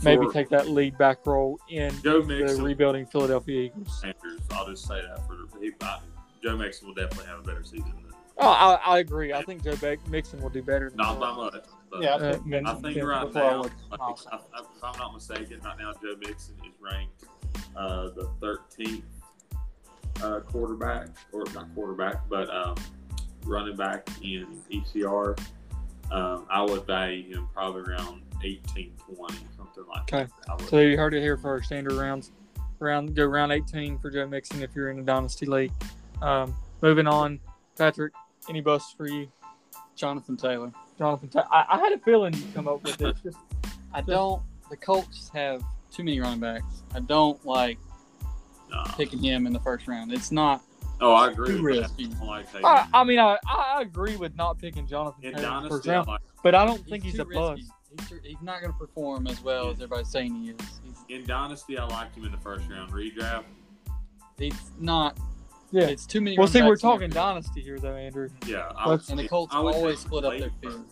maybe 0.03 0.27
take 0.31 0.49
that 0.49 0.67
lead 0.69 0.97
back 0.97 1.25
role 1.25 1.59
in 1.69 1.91
Joe 2.01 2.21
the 2.21 2.39
Mixon, 2.39 2.63
rebuilding 2.63 3.05
Philadelphia 3.05 3.61
Eagles. 3.61 4.01
Sanders. 4.01 4.41
I'll 4.51 4.67
just 4.67 4.87
say 4.87 5.01
that 5.01 5.25
for 5.27 5.37
he, 5.59 5.71
I, 5.81 5.99
Joe 6.43 6.57
Mixon 6.57 6.87
will 6.87 6.95
definitely 6.95 7.27
have 7.27 7.39
a 7.39 7.43
better 7.43 7.63
season. 7.63 7.91
Than, 7.95 8.05
Oh, 8.37 8.49
I, 8.49 8.73
I 8.85 8.99
agree. 8.99 9.31
I 9.31 9.43
think 9.43 9.63
Joe 9.63 9.75
Mixon 10.09 10.41
will 10.41 10.49
do 10.49 10.61
better. 10.61 10.89
Than 10.89 10.97
not 10.97 11.19
by 11.19 11.31
Miles. 11.31 11.53
much. 11.53 11.63
But 11.89 12.01
Yeah, 12.01 12.15
Uh, 12.15 12.37
I 12.65 12.73
think 12.73 13.03
right 13.03 13.33
now, 13.33 13.41
I 13.41 13.55
like, 13.55 13.71
I, 13.91 13.95
I, 13.95 14.35
if 14.59 14.83
I'm 14.83 14.99
not 14.99 15.13
mistaken, 15.13 15.61
right 15.63 15.77
now 15.79 15.93
Joe 16.01 16.15
Mixon 16.19 16.55
is 16.65 16.73
ranked 16.81 17.23
uh, 17.75 18.09
the 18.09 18.29
13th 18.41 19.03
uh, 20.23 20.39
quarterback, 20.41 21.07
or 21.31 21.43
not 21.53 21.73
quarterback, 21.75 22.27
but 22.29 22.49
um, 22.49 22.75
running 23.45 23.75
back 23.75 24.07
in 24.21 24.47
ECR. 24.71 25.37
Um, 26.11 26.45
I 26.49 26.61
would 26.61 26.85
value 26.85 27.33
him 27.35 27.49
probably 27.53 27.81
around 27.81 28.21
18, 28.43 28.93
20, 29.15 29.37
something 29.57 29.83
like 29.87 30.01
Okay. 30.13 30.27
that. 30.47 30.53
Okay. 30.53 30.65
So 30.65 30.79
you 30.79 30.97
heard 30.97 31.13
it 31.15 31.21
here 31.21 31.35
first. 31.37 31.71
Andrew 31.71 31.99
rounds, 31.99 32.31
round 32.79 33.15
go 33.15 33.25
round 33.25 33.51
18 33.51 33.97
for 33.99 34.11
Joe 34.11 34.27
Mixon 34.27 34.61
if 34.61 34.75
you're 34.75 34.91
in 34.91 34.99
a 34.99 35.03
dynasty 35.03 35.45
league. 35.47 35.71
Um, 36.21 36.55
moving 36.81 37.07
on, 37.07 37.39
Patrick. 37.77 38.13
Any 38.47 38.61
busts 38.61 38.93
for 38.95 39.07
you, 39.07 39.27
Jonathan 39.95 40.37
Taylor. 40.37 40.71
Jonathan? 40.99 41.29
Taylor. 41.29 41.47
I, 41.51 41.65
I 41.69 41.79
had 41.79 41.91
a 41.93 41.97
feeling 41.99 42.33
you'd 42.35 42.53
come 42.53 42.67
up 42.67 42.83
with 42.83 42.97
this. 42.97 43.19
Just 43.23 43.37
I 43.93 44.01
don't. 44.01 44.41
The 44.69 44.77
Colts 44.77 45.29
have 45.33 45.63
too 45.91 46.03
many 46.03 46.19
running 46.19 46.39
backs. 46.39 46.83
I 46.93 46.99
don't 46.99 47.43
like 47.45 47.79
nah. 48.75 48.83
picking 48.95 49.19
him 49.19 49.47
in 49.47 49.53
the 49.53 49.59
first 49.59 49.87
round. 49.87 50.11
It's 50.11 50.31
not. 50.31 50.61
Oh, 51.01 51.13
I 51.13 51.29
agree 51.31 51.49
Too 51.57 51.63
with 51.63 51.77
risky. 51.79 52.07
that. 52.07 52.21
I 52.21 52.25
like 52.25 52.45
I, 52.63 52.87
I 52.93 53.03
mean, 53.03 53.19
I, 53.19 53.37
I 53.47 53.81
agree 53.81 54.15
with 54.15 54.35
not 54.37 54.57
picking 54.59 54.87
Jonathan 54.87 55.25
in 55.25 55.33
Taylor 55.35 55.57
in 55.57 55.63
the 55.63 55.69
first 55.69 55.87
round, 55.87 56.07
like, 56.07 56.21
but 56.41 56.55
I 56.55 56.65
don't 56.65 56.85
think 56.87 57.03
he's 57.03 57.15
too 57.15 57.23
a 57.23 57.25
bust. 57.25 57.63
He's, 57.99 58.09
too- 58.09 58.19
he's 58.23 58.41
not 58.41 58.61
going 58.61 58.71
to 58.71 58.77
perform 58.79 59.27
as 59.27 59.41
well 59.43 59.69
as 59.69 59.75
everybody's 59.75 60.09
saying 60.09 60.33
he 60.35 60.51
is. 60.51 60.57
He's, 60.83 61.19
in 61.19 61.25
Dynasty, 61.25 61.77
I 61.77 61.85
liked 61.85 62.15
him 62.15 62.25
in 62.25 62.31
the 62.31 62.37
first 62.37 62.69
round 62.69 62.91
redraft. 62.93 63.43
he's 64.37 64.53
not. 64.79 65.17
Yeah. 65.71 65.83
It's 65.87 66.05
too 66.05 66.21
many. 66.21 66.37
Well, 66.37 66.47
running 66.47 66.61
see, 66.61 66.67
we're 66.67 66.77
talking 66.77 67.05
every- 67.05 67.15
dynasty 67.15 67.61
here, 67.61 67.77
though, 67.77 67.95
Andrew. 67.95 68.29
Yeah, 68.45 68.71
I 68.77 68.97
And 69.09 69.19
the 69.19 69.27
Colts 69.27 69.53
I 69.53 69.59
would 69.59 69.75
always 69.75 69.99
split 69.99 70.23
up 70.23 70.37
their 70.39 70.51
first. 70.63 70.77
field. 70.77 70.85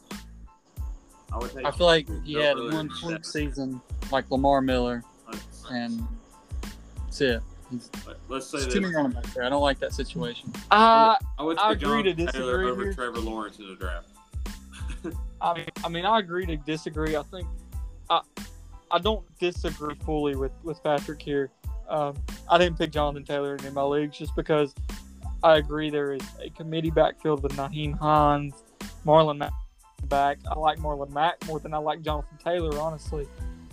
I 1.31 1.37
would 1.37 1.51
take 1.53 1.65
I 1.65 1.71
feel 1.71 1.87
like 1.87 2.07
he 2.25 2.33
had 2.33 2.57
earlier 2.57 2.65
one 2.75 2.87
than 2.87 2.89
fluke 2.97 3.25
season 3.25 3.81
like 4.11 4.29
Lamar 4.29 4.61
Miller, 4.61 5.01
Let's, 5.31 5.65
and 5.71 6.05
that's 7.05 7.21
it. 7.21 7.41
Let's 8.29 8.47
say 8.47 8.57
There's 8.57 8.67
that 8.67 8.71
too 8.71 8.81
many 8.81 8.95
running 8.95 9.11
backs 9.11 9.33
there. 9.33 9.43
I 9.43 9.49
don't 9.49 9.61
like 9.61 9.79
that 9.79 9.93
situation. 9.93 10.51
Uh, 10.71 11.15
I 11.37 11.43
would 11.43 11.57
I 11.57 11.73
take 11.73 11.83
agree 11.83 12.03
to 12.03 12.13
Jonathan 12.13 12.41
Taylor 12.41 12.51
disagree 12.51 12.71
over 12.71 12.83
here. 12.83 12.93
Trevor 12.93 13.19
Lawrence 13.19 13.59
in 13.59 13.67
the 13.67 13.75
draft. 13.75 14.09
I 15.41 15.53
mean, 15.53 15.65
I 15.83 15.89
mean, 15.89 16.05
I 16.05 16.19
agree 16.19 16.45
to 16.45 16.57
disagree. 16.57 17.15
I 17.15 17.23
think 17.23 17.47
I, 18.09 18.21
I 18.91 18.99
don't 18.99 19.25
disagree 19.39 19.95
fully 20.05 20.35
with 20.35 20.51
with 20.63 20.81
Patrick 20.83 21.21
here. 21.21 21.49
Um, 21.89 22.15
I 22.49 22.57
didn't 22.57 22.77
pick 22.77 22.91
Jonathan 22.91 23.23
Taylor 23.23 23.55
in 23.55 23.73
my 23.73 23.83
leagues 23.83 24.17
just 24.17 24.35
because 24.35 24.73
I 25.43 25.57
agree 25.57 25.89
there 25.89 26.13
is 26.13 26.21
a 26.41 26.49
committee 26.49 26.91
backfield 26.91 27.43
with 27.43 27.53
Nyheim 27.53 27.97
Hines, 27.97 28.63
Marlon 29.05 29.37
Mack 29.37 29.51
back. 30.05 30.37
I 30.49 30.57
like 30.57 30.79
Marlon 30.79 31.11
Mack 31.11 31.45
more 31.47 31.59
than 31.59 31.73
I 31.73 31.77
like 31.77 32.01
Jonathan 32.01 32.37
Taylor, 32.43 32.79
honestly. 32.79 33.27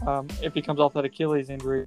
Um, 0.06 0.28
if 0.42 0.54
he 0.54 0.62
comes 0.62 0.80
off 0.80 0.94
that 0.94 1.04
Achilles 1.04 1.50
injury, 1.50 1.86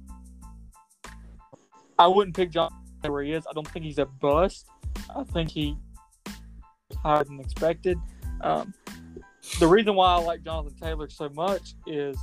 I 1.98 2.06
wouldn't 2.06 2.36
pick 2.36 2.50
Jonathan 2.50 2.78
Taylor 3.02 3.12
where 3.14 3.22
he 3.22 3.32
is. 3.32 3.46
I 3.48 3.52
don't 3.52 3.66
think 3.68 3.84
he's 3.84 3.98
a 3.98 4.06
bust. 4.06 4.66
I 5.14 5.22
think 5.24 5.50
he 5.50 5.76
higher 7.02 7.24
than 7.24 7.40
expected. 7.40 7.98
Um, 8.40 8.72
the 9.60 9.66
reason 9.66 9.94
why 9.94 10.14
I 10.14 10.16
like 10.18 10.42
Jonathan 10.42 10.76
Taylor 10.78 11.08
so 11.08 11.28
much 11.30 11.74
is 11.86 12.16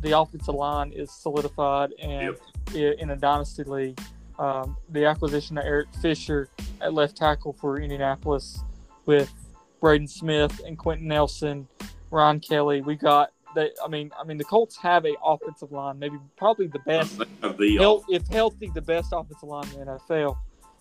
the 0.00 0.18
offensive 0.18 0.54
line 0.54 0.92
is 0.92 1.10
solidified 1.12 1.92
and 2.00 2.36
i- 2.74 2.96
in 2.98 3.10
a 3.10 3.16
dynasty 3.16 3.64
league. 3.64 4.00
Um, 4.38 4.76
the 4.88 5.04
acquisition 5.04 5.58
of 5.58 5.64
Eric 5.64 5.88
Fisher 6.00 6.48
at 6.80 6.94
left 6.94 7.16
tackle 7.16 7.52
for 7.52 7.78
Indianapolis 7.78 8.58
with 9.06 9.32
Braden 9.80 10.08
Smith 10.08 10.60
and 10.66 10.78
Quenton 10.78 11.06
Nelson, 11.08 11.68
Ron 12.10 12.40
Kelly. 12.40 12.80
We 12.80 12.96
got 12.96 13.30
they. 13.54 13.70
I 13.84 13.88
mean, 13.88 14.10
I 14.18 14.24
mean 14.24 14.38
the 14.38 14.44
Colts 14.44 14.76
have 14.78 15.04
a 15.04 15.14
offensive 15.24 15.72
line, 15.72 15.98
maybe 15.98 16.18
probably 16.36 16.66
the 16.66 16.78
best 16.80 17.18
the 17.58 17.76
health, 17.78 18.04
if 18.08 18.26
healthy, 18.28 18.70
the 18.74 18.82
best 18.82 19.12
offensive 19.12 19.48
line 19.48 19.66
in 19.74 19.86
the 19.86 20.00
NFL. 20.08 20.36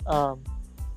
Um, 0.07 0.43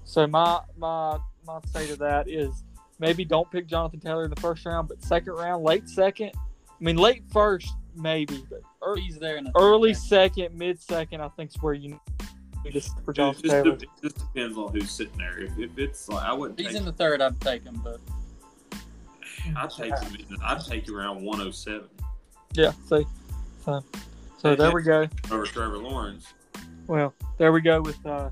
so 0.04 0.26
my 0.26 0.60
my 0.76 1.18
my 1.46 1.60
say 1.72 1.86
to 1.88 1.96
that 1.96 2.28
is 2.28 2.64
maybe 2.98 3.24
don't 3.24 3.50
pick 3.50 3.66
Jonathan 3.66 4.00
Taylor 4.00 4.24
in 4.24 4.30
the 4.30 4.40
first 4.40 4.64
round, 4.66 4.88
but 4.88 5.02
second 5.02 5.34
round, 5.34 5.62
late 5.62 5.88
second. 5.88 6.32
I 6.34 6.84
mean, 6.84 6.96
late 6.96 7.22
first 7.32 7.72
maybe, 7.96 8.44
but 8.50 8.60
ear- 8.86 8.96
He's 8.96 9.18
there 9.18 9.36
in 9.36 9.44
the 9.44 9.52
early 9.56 9.94
third 9.94 10.02
second, 10.02 10.58
mid 10.58 10.80
second, 10.80 11.20
I 11.20 11.28
think 11.30 11.50
is 11.50 11.62
where 11.62 11.74
you 11.74 11.90
need 12.64 12.72
to 12.72 12.80
for 13.04 13.10
It 13.12 13.14
Jonathan 13.14 13.42
just, 13.42 13.52
Taylor. 13.52 13.76
de- 13.76 13.84
it 13.84 13.90
just 14.02 14.18
depends 14.18 14.56
on 14.58 14.72
who's 14.72 14.90
sitting 14.90 15.16
there. 15.18 15.38
If, 15.38 15.58
if 15.58 15.78
it's 15.78 16.08
like 16.08 16.24
I 16.24 16.32
wouldn't 16.32 16.58
He's 16.58 16.68
take, 16.68 16.76
in 16.76 16.84
the 16.84 16.92
third. 16.92 17.20
I'd 17.22 17.40
take 17.40 17.64
him, 17.64 17.80
but 17.84 18.00
I'd 19.56 19.70
take 19.70 19.98
him. 19.98 20.14
In, 20.14 20.36
I'd 20.42 20.64
take 20.64 20.88
him 20.88 20.96
around 20.96 21.22
107 21.22 21.88
Yeah, 22.54 22.72
see, 22.88 23.06
so 23.64 23.84
so 24.38 24.54
there 24.54 24.72
we 24.72 24.82
go. 24.82 25.08
over 25.30 25.46
Trevor 25.46 25.78
Lawrence. 25.78 26.34
Well, 26.86 27.14
there 27.38 27.52
we 27.52 27.60
go 27.60 27.80
with 27.80 28.04
uh, 28.04 28.30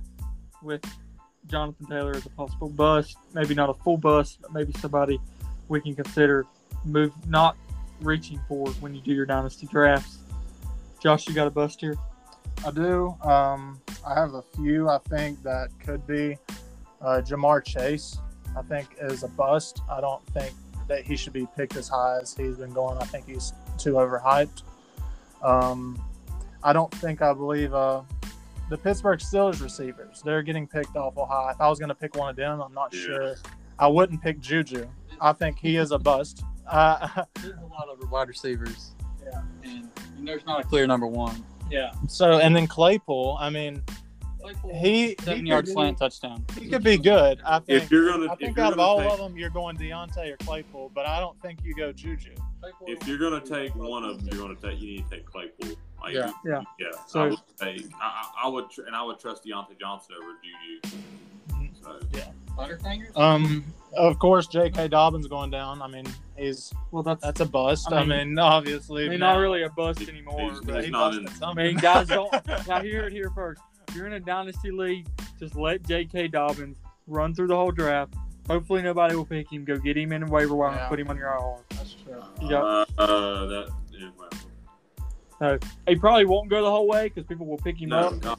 with 0.63 0.83
Jonathan 1.47 1.87
Taylor 1.87 2.15
as 2.15 2.27
a 2.27 2.31
possible 2.31 2.69
bust. 2.69 3.17
Maybe 3.35 3.55
not 3.55 3.71
a 3.71 3.75
full 3.75 3.97
bust, 3.97 4.39
but 4.43 4.53
maybe 4.53 4.73
somebody 4.75 5.19
we 5.69 5.81
can 5.81 5.95
consider 5.95 6.45
move 6.85 7.13
not 7.29 7.57
reaching 8.01 8.41
for 8.49 8.69
when 8.81 8.95
you 8.95 9.01
do 9.01 9.13
your 9.13 9.27
dynasty 9.27 9.67
drafts. 9.67 10.19
Josh, 11.01 11.27
you 11.27 11.35
got 11.35 11.47
a 11.47 11.51
bust 11.51 11.81
here? 11.81 11.97
I 12.65 12.71
do. 12.71 13.17
Um, 13.23 13.81
I 14.07 14.15
have 14.15 14.35
a 14.35 14.43
few. 14.55 14.89
I 14.89 14.99
think 15.09 15.43
that 15.43 15.71
could 15.81 16.07
be 16.07 16.37
uh, 17.01 17.23
Ja'Marr 17.25 17.65
Chase. 17.65 18.19
I 18.57 18.63
think 18.63 18.97
is 19.01 19.23
a 19.23 19.29
bust. 19.29 19.81
I 19.91 20.01
don't 20.01 20.25
think 20.29 20.53
that 20.89 21.05
he 21.05 21.17
should 21.17 21.33
be 21.33 21.47
picked 21.57 21.77
as 21.77 21.89
high 21.89 22.19
as 22.21 22.35
he's 22.35 22.57
been 22.57 22.73
going. 22.73 22.99
I 22.99 23.05
think 23.05 23.27
he's 23.29 23.53
too 23.79 23.95
overhyped. 23.95 24.63
Um, 25.43 26.03
I 26.63 26.73
don't 26.73 26.93
think 26.95 27.23
I 27.23 27.33
believe 27.33 27.75
uh, 27.75 28.03
the 28.71 28.79
Pittsburgh 28.79 29.19
Steelers 29.21 29.61
receivers. 29.63 30.23
They're 30.25 30.43
getting 30.43 30.67
picked 30.67 30.97
awful 30.97 31.27
high. 31.27 31.51
If 31.53 31.61
I 31.61 31.69
was 31.69 31.79
going 31.79 31.89
to 31.89 31.95
pick 31.95 32.17
one 32.17 32.31
of 32.31 32.37
them, 32.37 32.61
I'm 32.61 32.73
not 32.75 32.93
Yeah. 32.95 33.01
sure. 33.01 33.35
I 33.79 33.89
wouldn't 33.89 34.23
pick 34.23 34.39
Juju. 34.41 34.87
I 35.21 35.33
think 35.33 35.59
he 35.59 35.77
is 35.77 35.91
a 35.93 35.99
bust. 35.99 36.45
Uh, 36.69 37.25
There's 37.43 37.55
a 37.59 37.67
lot 37.67 37.89
of 37.91 38.11
wide 38.11 38.29
receivers. 38.29 38.93
Yeah. 39.25 39.43
And, 39.65 39.89
and 40.19 40.27
there's 40.29 40.45
not 40.47 40.61
a 40.61 40.65
clear 40.65 40.87
number 40.87 41.07
one. 41.07 41.45
yeah. 41.71 41.93
So 42.09 42.39
and 42.39 42.55
then 42.55 42.67
Claypool. 42.67 43.37
I 43.41 43.51
mean, 43.51 43.83
he 44.73 45.09
he 45.09 45.17
Seven 45.21 45.39
could 45.41 45.47
yard 45.49 45.65
be- 45.67 45.73
slant 45.73 45.99
touchdown. 45.99 46.45
He 46.59 46.69
could 46.69 46.83
be 46.85 46.97
good. 46.99 47.41
I 47.45 47.59
think. 47.61 47.83
If 47.85 47.91
you're 47.91 48.11
gonna, 48.11 48.33
I 48.33 48.37
think 48.37 48.57
you're 48.57 48.65
out 48.67 48.73
of 48.73 48.79
gonna 48.79 48.89
all 48.89 49.01
take, 49.01 49.11
of 49.13 49.19
them, 49.19 49.37
you're 49.37 49.51
going 49.51 49.77
Diontae 49.77 50.33
or 50.33 50.37
Claypool, 50.39 50.91
but 50.95 51.07
I 51.07 51.21
don't 51.21 51.41
think 51.43 51.61
you 51.65 51.75
go 51.75 51.93
Juju. 51.93 52.35
if 52.87 53.07
you're 53.07 53.19
gonna 53.19 53.41
take 53.41 53.75
one 53.75 54.05
of 54.05 54.19
them, 54.19 54.29
you're 54.33 54.41
gonna 54.43 54.55
take. 54.61 54.81
You 54.81 54.89
need 54.97 55.09
to 55.11 55.17
take 55.17 55.27
Claypool. 55.27 55.77
Like, 56.01 56.15
Yeah. 56.15 56.33
Yeah. 56.45 56.63
yeah. 56.79 56.87
So- 57.07 57.21
I 57.23 57.29
would 57.29 57.39
take. 57.61 57.87
I, 58.01 58.05
I 58.43 58.47
I 58.47 58.49
would, 58.49 58.71
tr- 58.71 58.83
and 58.83 58.97
I 58.97 59.03
would 59.05 59.19
trust 59.21 59.45
Diontae 59.45 59.79
Johnson 59.79 60.15
over 60.21 60.33
Juju. 60.43 60.97
So 61.83 61.99
Butterfingers? 62.57 63.17
Um, 63.17 63.65
of 63.97 64.19
course, 64.19 64.47
J.K. 64.47 64.89
Dobbins 64.89 65.27
going 65.27 65.51
down. 65.51 65.83
I 65.83 65.89
mean, 65.89 66.07
he's 66.37 66.73
Well, 66.93 67.03
that's 67.03 67.23
that's 67.23 67.41
a 67.41 67.45
bust. 67.47 67.91
I 67.93 67.97
I 67.97 68.01
mean- 68.05 68.09
mean, 68.35 68.39
obviously, 68.39 69.07
I 69.07 69.09
mean, 69.09 69.21
now- 69.21 69.35
not 69.35 69.41
really 69.41 69.63
a 69.63 69.71
bust 69.71 70.07
anymore. 70.09 70.41
he's- 70.41 70.59
But 70.59 70.67
but 70.67 70.77
he's 70.77 70.85
he 70.87 70.91
not 70.91 71.15
in- 71.15 71.27
something. 71.29 71.49
I 71.49 71.55
mean, 71.55 71.77
guys 71.79 72.09
don't. 72.09 72.33
now 72.69 72.81
hear 72.83 73.07
it 73.07 73.13
here 73.13 73.31
first. 73.31 73.61
If 73.93 73.97
you're 73.99 74.07
in 74.07 74.15
a 74.15 74.21
dynasty 74.21 74.71
league, 74.71 75.07
just 75.39 75.55
let 75.55 75.83
J.K. 75.83 76.29
Dobbins 76.29 76.79
run 77.07 77.35
through 77.35 77.49
the 77.49 77.55
whole 77.57 77.71
draft. 77.73 78.15
Hopefully, 78.49 78.81
nobody 78.81 79.15
will 79.15 79.27
pick 79.27 79.53
him. 79.53 79.67
Go 79.67 79.77
get 79.77 79.99
him 79.99 80.13
in 80.13 80.23
the 80.25 80.31
waiver 80.33 80.55
wire 80.55 80.73
Yeah. 80.73 80.81
and 80.81 80.89
put 80.89 80.99
him 80.99 81.09
on 81.11 81.19
your 81.19 81.29
IR. 81.29 81.59
That's 81.77 81.93
true. 82.03 82.23
Yeah. 82.41 82.57
uh, 82.63 82.85
uh, 82.97 83.47
that. 83.49 83.69
Yeah, 83.91 84.09
well, 85.41 85.59
He 85.87 85.97
probably 85.97 86.25
won't 86.25 86.49
go 86.49 86.63
the 86.65 86.71
whole 86.71 86.89
way 86.89 87.09
because 87.11 87.27
people 87.27 87.45
will 87.45 87.59
pick 87.59 87.83
him 87.83 87.91
no, 87.91 87.99
up. 87.99 88.25
no, 88.25 88.37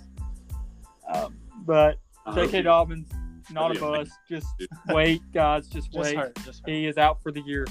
Um, 1.07 1.35
but 1.67 1.99
I 2.25 2.33
J.K. 2.33 2.63
Dobbins, 2.63 3.07
not 3.51 3.69
a 3.69 3.79
That'd 3.79 4.07
bust. 4.07 4.11
Just 4.27 4.47
wait, 4.87 5.21
guys. 5.35 5.67
Just 5.67 5.91
Just 5.91 6.03
wait. 6.03 6.15
hurt. 6.17 6.35
Just 6.37 6.61
hurt. 6.65 6.69
He 6.73 6.87
is 6.87 6.97
out 6.97 7.21
for 7.21 7.31
the 7.31 7.41
year. 7.41 7.67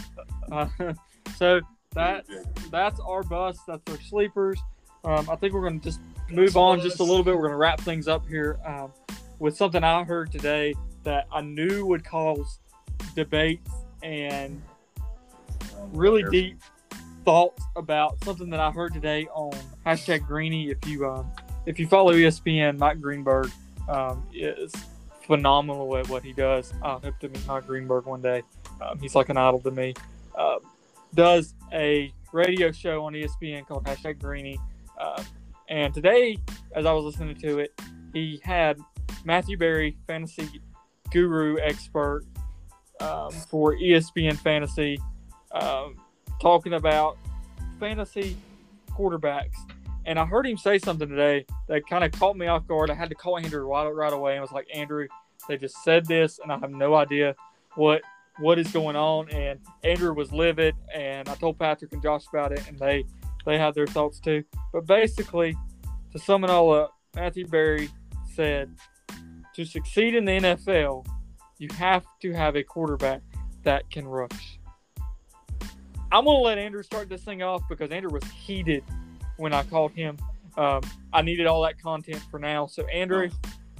Uh, 0.52 0.68
so 1.36 1.60
that 1.94 2.26
that's 2.70 3.00
our 3.00 3.24
bust. 3.24 3.58
That's 3.66 3.82
our 3.90 4.00
sleepers. 4.02 4.60
Um, 5.04 5.28
I 5.28 5.34
think 5.34 5.52
we're 5.52 5.62
going 5.62 5.80
to 5.80 5.84
just 5.84 5.98
move 6.34 6.56
on 6.56 6.80
just 6.80 7.00
a 7.00 7.02
little 7.02 7.22
bit. 7.22 7.34
We're 7.34 7.42
going 7.42 7.52
to 7.52 7.56
wrap 7.56 7.80
things 7.80 8.08
up 8.08 8.26
here 8.26 8.58
um, 8.64 8.92
with 9.38 9.56
something 9.56 9.82
I 9.82 10.04
heard 10.04 10.30
today 10.32 10.74
that 11.04 11.26
I 11.32 11.40
knew 11.40 11.86
would 11.86 12.04
cause 12.04 12.58
debates 13.14 13.70
and 14.02 14.62
really 15.92 16.24
deep 16.30 16.58
thoughts 17.24 17.62
about 17.76 18.22
something 18.24 18.50
that 18.50 18.60
I 18.60 18.70
heard 18.70 18.92
today 18.92 19.26
on 19.34 19.52
hashtag 19.86 20.26
Greeny. 20.26 20.70
If 20.70 20.78
you 20.86 21.08
um, 21.08 21.30
if 21.66 21.78
you 21.78 21.86
follow 21.86 22.12
ESPN, 22.12 22.78
Mike 22.78 23.00
Greenberg 23.00 23.50
um, 23.88 24.26
is 24.32 24.72
phenomenal 25.26 25.96
at 25.96 26.08
what 26.08 26.22
he 26.22 26.32
does. 26.32 26.72
I 26.82 26.98
hope 26.98 27.18
to 27.20 27.28
meet 27.28 27.46
Mike 27.46 27.66
Greenberg 27.66 28.06
one 28.06 28.22
day. 28.22 28.42
Um, 28.80 28.98
he's 28.98 29.14
like 29.14 29.28
an 29.28 29.36
idol 29.36 29.60
to 29.60 29.70
me. 29.70 29.94
Uh, 30.36 30.56
does 31.14 31.54
a 31.72 32.12
radio 32.32 32.72
show 32.72 33.04
on 33.04 33.12
ESPN 33.12 33.66
called 33.66 33.84
hashtag 33.84 34.18
Greeny. 34.18 34.58
Uh, 34.98 35.22
and 35.68 35.92
today, 35.94 36.38
as 36.74 36.86
I 36.86 36.92
was 36.92 37.04
listening 37.04 37.36
to 37.36 37.58
it, 37.60 37.72
he 38.12 38.40
had 38.42 38.78
Matthew 39.24 39.56
Berry, 39.56 39.96
fantasy 40.06 40.48
guru 41.10 41.56
expert 41.60 42.24
um, 43.00 43.30
for 43.30 43.74
ESPN 43.76 44.36
Fantasy, 44.38 45.00
um, 45.52 45.96
talking 46.40 46.74
about 46.74 47.18
fantasy 47.78 48.36
quarterbacks. 48.90 49.56
And 50.04 50.18
I 50.18 50.24
heard 50.24 50.46
him 50.46 50.56
say 50.56 50.78
something 50.78 51.08
today 51.08 51.46
that 51.68 51.86
kind 51.86 52.04
of 52.04 52.12
caught 52.12 52.36
me 52.36 52.46
off 52.46 52.66
guard. 52.66 52.90
I 52.90 52.94
had 52.94 53.08
to 53.10 53.14
call 53.14 53.38
Andrew 53.38 53.66
right, 53.66 53.88
right 53.88 54.12
away 54.12 54.32
and 54.32 54.42
was 54.42 54.52
like, 54.52 54.66
Andrew, 54.74 55.06
they 55.48 55.56
just 55.56 55.82
said 55.84 56.06
this, 56.06 56.38
and 56.42 56.52
I 56.52 56.58
have 56.58 56.70
no 56.70 56.94
idea 56.94 57.34
what 57.74 58.02
what 58.38 58.58
is 58.58 58.70
going 58.72 58.96
on. 58.96 59.28
And 59.30 59.60
Andrew 59.84 60.12
was 60.12 60.32
livid, 60.32 60.74
and 60.92 61.28
I 61.28 61.34
told 61.34 61.58
Patrick 61.58 61.92
and 61.92 62.02
Josh 62.02 62.24
about 62.32 62.52
it, 62.52 62.66
and 62.68 62.78
they 62.78 63.04
they 63.44 63.58
had 63.58 63.74
their 63.74 63.86
thoughts 63.86 64.20
too. 64.20 64.44
But 64.72 64.86
basically, 64.86 65.56
to 66.12 66.18
sum 66.18 66.44
it 66.44 66.50
all 66.50 66.72
up, 66.72 66.94
Matthew 67.14 67.46
Berry 67.46 67.88
said, 68.34 68.74
to 69.54 69.64
succeed 69.64 70.14
in 70.14 70.24
the 70.24 70.32
NFL, 70.32 71.06
you 71.58 71.68
have 71.76 72.04
to 72.22 72.32
have 72.32 72.56
a 72.56 72.62
quarterback 72.62 73.20
that 73.64 73.88
can 73.90 74.06
rush. 74.06 74.58
I'm 76.10 76.24
gonna 76.24 76.38
let 76.38 76.58
Andrew 76.58 76.82
start 76.82 77.08
this 77.08 77.22
thing 77.22 77.42
off 77.42 77.62
because 77.68 77.90
Andrew 77.90 78.10
was 78.10 78.24
heated 78.24 78.84
when 79.36 79.52
I 79.52 79.62
called 79.62 79.92
him. 79.92 80.16
Um, 80.56 80.82
I 81.12 81.22
needed 81.22 81.46
all 81.46 81.62
that 81.62 81.80
content 81.80 82.22
for 82.30 82.38
now. 82.38 82.66
So 82.66 82.86
Andrew, 82.86 83.30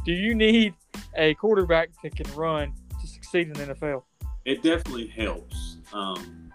do 0.05 0.13
you 0.13 0.35
need 0.35 0.75
a 1.17 1.35
quarterback 1.35 1.91
that 2.03 2.17
can 2.17 2.33
run 2.35 2.73
to 3.01 3.07
succeed 3.07 3.49
in 3.49 3.53
the 3.55 3.75
NFL? 3.75 4.05
it 4.45 4.63
definitely 4.63 5.07
helps. 5.07 5.79
Um, 5.93 6.53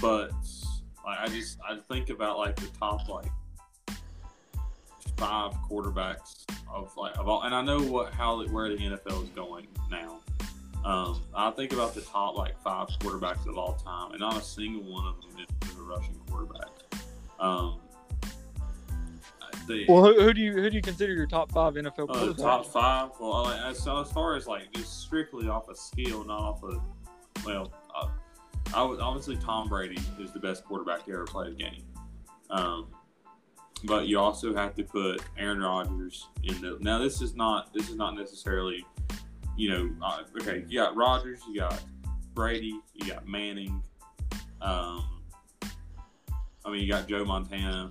but 0.00 0.32
like, 1.04 1.18
I 1.20 1.28
just 1.28 1.58
I 1.68 1.76
think 1.88 2.10
about 2.10 2.38
like 2.38 2.56
the 2.56 2.68
top 2.78 3.08
like 3.08 3.30
five 5.16 5.52
quarterbacks 5.70 6.44
of 6.72 6.96
like 6.96 7.16
of 7.18 7.28
all, 7.28 7.42
and 7.42 7.54
I 7.54 7.62
know 7.62 7.80
what 7.80 8.12
how 8.12 8.44
where 8.46 8.68
the 8.68 8.76
NFL 8.76 9.24
is 9.24 9.28
going 9.30 9.66
now. 9.90 10.20
Um, 10.84 11.22
I 11.34 11.50
think 11.52 11.72
about 11.72 11.94
the 11.94 12.00
top 12.00 12.36
like 12.36 12.60
five 12.62 12.88
quarterbacks 13.00 13.46
of 13.46 13.56
all 13.56 13.74
time, 13.74 14.12
and 14.12 14.20
not 14.20 14.36
a 14.36 14.42
single 14.42 14.82
one 14.82 15.06
of 15.06 15.20
them 15.20 15.46
is 15.62 15.76
a 15.76 15.82
rushing 15.82 16.14
quarterback. 16.28 16.68
Um, 17.38 17.78
the, 19.66 19.86
Well, 19.88 20.04
who, 20.04 20.20
who 20.20 20.34
do 20.34 20.40
you 20.40 20.52
who 20.52 20.70
do 20.70 20.76
you 20.76 20.82
consider 20.82 21.14
your 21.14 21.26
top 21.26 21.52
five 21.52 21.74
NFL 21.74 22.10
uh, 22.10 22.26
the 22.26 22.34
top 22.34 22.66
five. 22.66 23.10
Well, 23.20 23.44
like, 23.44 23.60
as, 23.60 23.78
so 23.78 24.00
as 24.00 24.10
far 24.10 24.34
as 24.34 24.46
like 24.46 24.72
just 24.72 25.02
strictly 25.02 25.48
off 25.48 25.68
of 25.68 25.76
skill, 25.76 26.24
not 26.24 26.40
off 26.40 26.62
of 26.64 26.80
well, 27.44 27.72
uh, 27.94 28.08
I 28.74 28.82
would 28.82 29.00
obviously 29.00 29.36
Tom 29.36 29.68
Brady 29.68 29.98
is 30.18 30.32
the 30.32 30.40
best 30.40 30.64
quarterback 30.64 31.04
to 31.06 31.12
ever 31.12 31.24
play 31.24 31.50
the 31.50 31.56
game. 31.56 31.84
Um, 32.50 32.88
but 33.84 34.06
you 34.06 34.18
also 34.18 34.54
have 34.54 34.74
to 34.76 34.84
put 34.84 35.22
Aaron 35.38 35.60
Rodgers 35.60 36.28
in 36.44 36.60
the. 36.60 36.78
Now 36.80 36.98
this 36.98 37.20
is 37.20 37.34
not 37.34 37.72
this 37.74 37.88
is 37.90 37.96
not 37.96 38.16
necessarily, 38.16 38.84
you 39.56 39.70
know, 39.70 39.90
uh, 40.02 40.22
okay. 40.40 40.64
You 40.68 40.78
got 40.78 40.96
Rodgers, 40.96 41.40
you 41.48 41.60
got 41.60 41.80
Brady, 42.34 42.78
you 42.94 43.06
got 43.06 43.26
Manning. 43.26 43.82
Um, 44.60 45.22
I 46.64 46.70
mean, 46.70 46.80
you 46.80 46.88
got 46.88 47.08
Joe 47.08 47.24
Montana, 47.24 47.90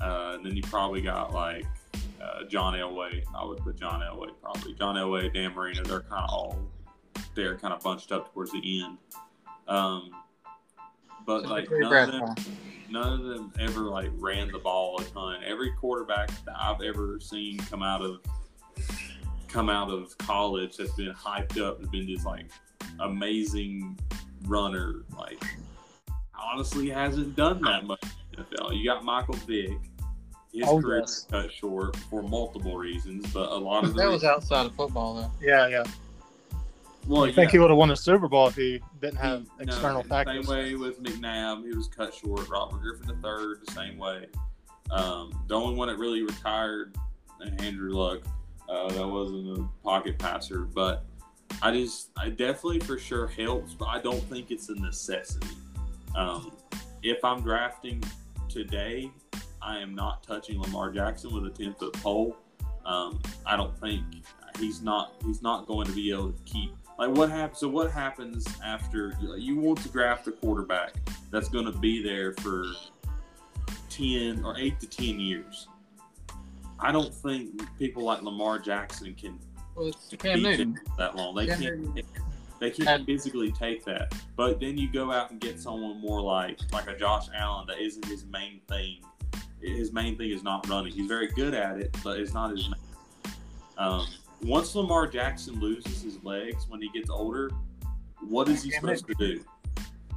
uh, 0.00 0.32
and 0.34 0.44
then 0.44 0.54
you 0.54 0.62
probably 0.62 1.00
got 1.00 1.32
like 1.32 1.64
uh, 2.22 2.44
John 2.44 2.74
Elway. 2.74 3.22
I 3.34 3.44
would 3.44 3.58
put 3.58 3.76
John 3.76 4.00
Elway 4.00 4.30
probably. 4.42 4.74
John 4.74 4.96
Elway, 4.96 5.32
Dan 5.32 5.54
Marino, 5.54 5.82
they're 5.82 6.00
kind 6.00 6.24
of 6.24 6.30
all 6.30 6.58
they're 7.34 7.56
kind 7.56 7.72
of 7.72 7.80
bunched 7.80 8.12
up 8.12 8.32
towards 8.32 8.52
the 8.52 8.82
end. 8.82 8.98
Um, 9.72 10.10
but 11.26 11.46
like 11.46 11.68
none 11.70 12.10
of 12.10 12.12
them, 12.12 12.54
none 12.90 13.12
of 13.20 13.24
them 13.24 13.52
ever 13.58 13.80
like 13.82 14.10
ran 14.18 14.50
the 14.52 14.58
ball 14.58 15.00
a 15.00 15.04
ton. 15.04 15.42
Every 15.44 15.72
quarterback 15.72 16.28
that 16.44 16.54
I've 16.60 16.82
ever 16.82 17.18
seen 17.20 17.58
come 17.58 17.82
out 17.82 18.02
of 18.02 18.20
come 19.48 19.70
out 19.70 19.90
of 19.90 20.16
college 20.18 20.76
that's 20.76 20.92
been 20.92 21.14
hyped 21.14 21.58
up 21.58 21.78
has 21.78 21.88
been 21.88 22.06
this 22.06 22.24
like 22.26 22.50
amazing 23.00 23.98
runner. 24.46 25.04
Like 25.16 25.42
honestly 26.38 26.90
hasn't 26.90 27.34
done 27.34 27.62
that 27.62 27.84
much 27.86 28.02
NFL. 28.36 28.76
You 28.76 28.84
got 28.84 29.04
Michael 29.04 29.34
Vick. 29.46 29.70
His 30.52 30.64
Oh, 30.66 30.82
career 30.82 30.98
yes. 30.98 31.26
cut 31.30 31.50
short 31.50 31.96
for 31.96 32.22
multiple 32.22 32.76
reasons, 32.76 33.32
but 33.32 33.50
a 33.50 33.56
lot 33.56 33.84
of 33.84 33.94
the 33.94 34.02
That 34.02 34.10
was 34.10 34.22
outside 34.22 34.66
of 34.66 34.74
football, 34.74 35.14
though. 35.14 35.30
Yeah, 35.40 35.66
yeah. 35.68 35.84
Well, 37.06 37.24
I 37.24 37.32
think 37.32 37.48
yeah. 37.48 37.52
he 37.52 37.58
would 37.58 37.70
have 37.70 37.78
won 37.78 37.90
a 37.90 37.96
Super 37.96 38.28
Bowl 38.28 38.46
if 38.48 38.54
he 38.54 38.80
didn't 39.00 39.18
have 39.18 39.42
He- 39.58 39.64
external 39.64 40.02
no, 40.02 40.08
factors. 40.08 40.46
Same 40.46 40.54
way 40.54 40.74
with 40.74 41.02
McNabb, 41.02 41.64
he 41.64 41.76
was 41.76 41.88
cut 41.88 42.14
short. 42.14 42.48
Robert 42.48 42.80
Griffin 42.80 43.08
III, 43.08 43.54
the 43.64 43.72
same 43.72 43.98
way. 43.98 44.26
Um, 44.90 45.32
the 45.48 45.54
only 45.54 45.74
one 45.74 45.88
that 45.88 45.98
really 45.98 46.22
retired, 46.22 46.96
Andrew 47.58 47.92
Luck, 47.92 48.20
uh, 48.68 48.88
that 48.90 49.06
wasn't 49.06 49.58
a 49.58 49.68
pocket 49.82 50.18
passer. 50.18 50.60
But 50.60 51.04
I 51.60 51.72
just, 51.72 52.10
I 52.16 52.28
definitely 52.28 52.80
for 52.80 52.98
sure 52.98 53.26
helps, 53.26 53.74
but 53.74 53.86
I 53.88 54.00
don't 54.00 54.22
think 54.24 54.50
it's 54.50 54.68
a 54.68 54.74
necessity. 54.74 55.56
Um, 56.14 56.52
if 57.02 57.24
I'm 57.24 57.40
drafting 57.42 58.02
today, 58.48 59.10
I 59.60 59.78
am 59.78 59.94
not 59.94 60.22
touching 60.22 60.60
Lamar 60.60 60.90
Jackson 60.90 61.32
with 61.32 61.46
a 61.46 61.50
10 61.50 61.74
foot 61.74 61.94
pole. 61.94 62.36
Um, 62.84 63.20
I 63.46 63.56
don't 63.56 63.76
think 63.78 64.04
he's 64.58 64.82
not 64.82 65.14
he's 65.24 65.40
not 65.40 65.66
going 65.66 65.86
to 65.86 65.92
be 65.92 66.10
able 66.10 66.32
to 66.32 66.42
keep 66.44 66.72
like 66.98 67.10
what 67.10 67.30
happens. 67.30 67.58
So 67.58 67.68
what 67.68 67.90
happens 67.90 68.46
after 68.64 69.16
you 69.36 69.56
want 69.56 69.80
to 69.82 69.88
draft 69.88 70.26
a 70.28 70.32
quarterback 70.32 70.94
that's 71.30 71.48
going 71.48 71.64
to 71.66 71.72
be 71.72 72.02
there 72.02 72.32
for 72.34 72.64
ten 73.88 74.44
or 74.44 74.56
eight 74.58 74.80
to 74.80 74.86
ten 74.86 75.18
years? 75.18 75.68
I 76.78 76.90
don't 76.92 77.14
think 77.14 77.62
people 77.78 78.04
like 78.04 78.22
Lamar 78.22 78.58
Jackson 78.58 79.14
can 79.14 79.38
Well, 79.74 79.88
it's 79.88 80.08
Cam 80.18 80.42
that 80.98 81.16
long. 81.16 81.34
They 81.34 81.46
can't. 81.46 82.04
They 82.58 82.70
can't 82.70 83.04
physically 83.04 83.50
take 83.50 83.84
that. 83.86 84.14
But 84.36 84.60
then 84.60 84.78
you 84.78 84.88
go 84.92 85.10
out 85.10 85.32
and 85.32 85.40
get 85.40 85.60
someone 85.60 86.00
more 86.00 86.20
like 86.20 86.60
like 86.72 86.88
a 86.88 86.96
Josh 86.96 87.26
Allen 87.34 87.66
that 87.66 87.80
isn't 87.80 88.04
his 88.04 88.24
main 88.26 88.60
thing. 88.68 89.02
His 89.60 89.92
main 89.92 90.16
thing 90.16 90.30
is 90.30 90.42
not 90.42 90.68
running. 90.68 90.92
He's 90.92 91.08
very 91.08 91.28
good 91.28 91.54
at 91.54 91.78
it, 91.78 91.96
but 92.04 92.20
it's 92.20 92.34
not 92.34 92.50
his 92.50 92.68
main. 92.68 93.34
Um, 93.78 94.06
once 94.42 94.74
Lamar 94.74 95.06
Jackson 95.06 95.58
loses 95.60 96.02
his 96.02 96.22
legs 96.22 96.66
when 96.68 96.80
he 96.80 96.88
gets 96.90 97.10
older, 97.10 97.50
what 98.28 98.48
is 98.48 98.62
he 98.62 98.70
supposed 98.70 99.06
to 99.06 99.14
do? 99.14 99.44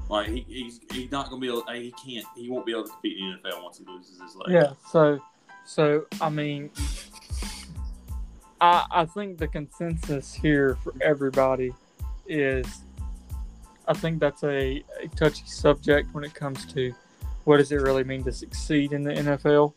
Like 0.09 0.27
he, 0.27 0.45
he's 0.47 0.79
he's 0.91 1.11
not 1.11 1.29
gonna 1.29 1.41
be 1.41 1.47
able. 1.47 1.63
He 1.73 1.93
can't. 2.03 2.25
He 2.35 2.49
won't 2.49 2.65
be 2.65 2.71
able 2.73 2.83
to 2.83 2.91
compete 2.91 3.17
in 3.17 3.39
the 3.43 3.49
NFL 3.49 3.63
once 3.63 3.79
he 3.79 3.85
loses 3.85 4.21
his 4.21 4.35
legs. 4.35 4.51
Yeah. 4.51 4.73
So, 4.91 5.19
so 5.65 6.05
I 6.21 6.29
mean, 6.29 6.69
I 8.61 8.85
I 8.91 9.05
think 9.05 9.39
the 9.39 9.47
consensus 9.47 10.33
here 10.33 10.77
for 10.83 10.93
everybody 11.01 11.73
is, 12.27 12.67
I 13.87 13.93
think 13.93 14.19
that's 14.19 14.43
a, 14.43 14.83
a 15.01 15.07
touchy 15.15 15.45
subject 15.47 16.13
when 16.13 16.23
it 16.23 16.35
comes 16.35 16.65
to 16.73 16.93
what 17.45 17.57
does 17.57 17.71
it 17.71 17.81
really 17.81 18.03
mean 18.03 18.23
to 18.25 18.31
succeed 18.31 18.93
in 18.93 19.03
the 19.03 19.13
NFL. 19.13 19.73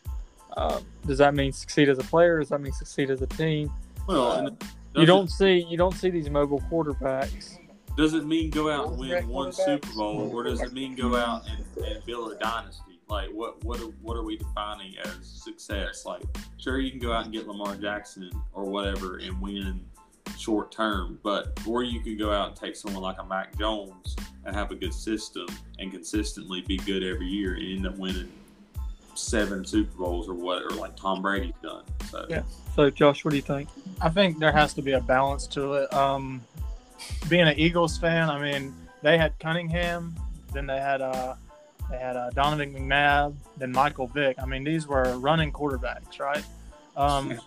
Um, 0.56 0.84
does 1.06 1.18
that 1.18 1.34
mean 1.34 1.52
succeed 1.52 1.88
as 1.88 1.98
a 1.98 2.04
player? 2.04 2.40
Does 2.40 2.48
that 2.50 2.60
mean 2.60 2.72
succeed 2.72 3.10
as 3.10 3.22
a 3.22 3.26
team? 3.26 3.70
Well, 4.08 4.30
uh, 4.30 4.46
and 4.46 4.64
You 4.94 5.06
don't 5.06 5.30
see 5.30 5.66
you 5.68 5.76
don't 5.76 5.94
see 5.94 6.10
these 6.10 6.30
mobile 6.30 6.60
quarterbacks. 6.70 7.58
Does 7.96 8.14
it 8.14 8.24
mean 8.24 8.50
go 8.50 8.70
out 8.70 8.88
and 8.88 8.98
win 8.98 9.28
one? 9.28 9.52
Super 9.52 9.88
Bowl, 9.94 10.30
or 10.32 10.44
does 10.44 10.62
it 10.62 10.72
mean 10.72 10.94
go 10.94 11.14
out 11.16 11.42
and, 11.48 11.84
and 11.84 12.04
build 12.06 12.32
a 12.32 12.36
dynasty? 12.36 13.00
Like, 13.08 13.28
what 13.30 13.62
what 13.64 13.80
are, 13.80 13.90
what 14.02 14.16
are 14.16 14.22
we 14.24 14.36
defining 14.36 14.96
as 14.98 15.26
success? 15.26 16.04
Like, 16.06 16.22
sure, 16.56 16.80
you 16.80 16.90
can 16.90 17.00
go 17.00 17.12
out 17.12 17.24
and 17.24 17.32
get 17.32 17.46
Lamar 17.46 17.76
Jackson 17.76 18.30
or 18.52 18.64
whatever 18.64 19.18
and 19.18 19.38
win 19.40 19.84
short 20.38 20.72
term, 20.72 21.18
but 21.22 21.58
or 21.66 21.82
you 21.82 22.00
can 22.00 22.16
go 22.16 22.32
out 22.32 22.48
and 22.48 22.56
take 22.56 22.76
someone 22.76 23.02
like 23.02 23.16
a 23.18 23.24
Mac 23.24 23.58
Jones 23.58 24.16
and 24.44 24.54
have 24.56 24.70
a 24.70 24.74
good 24.74 24.94
system 24.94 25.46
and 25.78 25.90
consistently 25.90 26.62
be 26.62 26.78
good 26.78 27.02
every 27.02 27.26
year 27.26 27.54
and 27.54 27.64
end 27.64 27.86
up 27.86 27.98
winning 27.98 28.32
seven 29.18 29.64
Super 29.64 29.96
Bowls 29.98 30.28
or 30.28 30.34
what, 30.34 30.62
or 30.62 30.70
like 30.70 30.96
Tom 30.96 31.22
Brady's 31.22 31.54
done. 31.62 31.84
So 32.10 32.26
Yeah. 32.28 32.42
So, 32.74 32.90
Josh, 32.90 33.24
what 33.24 33.32
do 33.32 33.36
you 33.36 33.42
think? 33.42 33.68
I 34.00 34.08
think 34.08 34.38
there 34.38 34.52
has 34.52 34.72
to 34.74 34.82
be 34.82 34.92
a 34.92 35.00
balance 35.00 35.46
to 35.48 35.74
it. 35.74 35.92
Um, 35.92 36.40
being 37.28 37.46
an 37.48 37.58
Eagles 37.58 37.98
fan, 37.98 38.30
I 38.30 38.40
mean, 38.40 38.74
they 39.02 39.18
had 39.18 39.38
Cunningham, 39.38 40.14
then 40.52 40.66
they 40.66 40.78
had 40.78 41.00
uh, 41.00 41.34
they 41.90 41.98
had 41.98 42.16
uh, 42.16 42.30
Donovan 42.30 42.72
McNabb, 42.74 43.34
then 43.56 43.72
Michael 43.72 44.06
Vick. 44.06 44.36
I 44.40 44.46
mean, 44.46 44.62
these 44.62 44.86
were 44.86 45.18
running 45.18 45.52
quarterbacks, 45.52 46.20
right? 46.20 46.44
Um, 46.96 47.40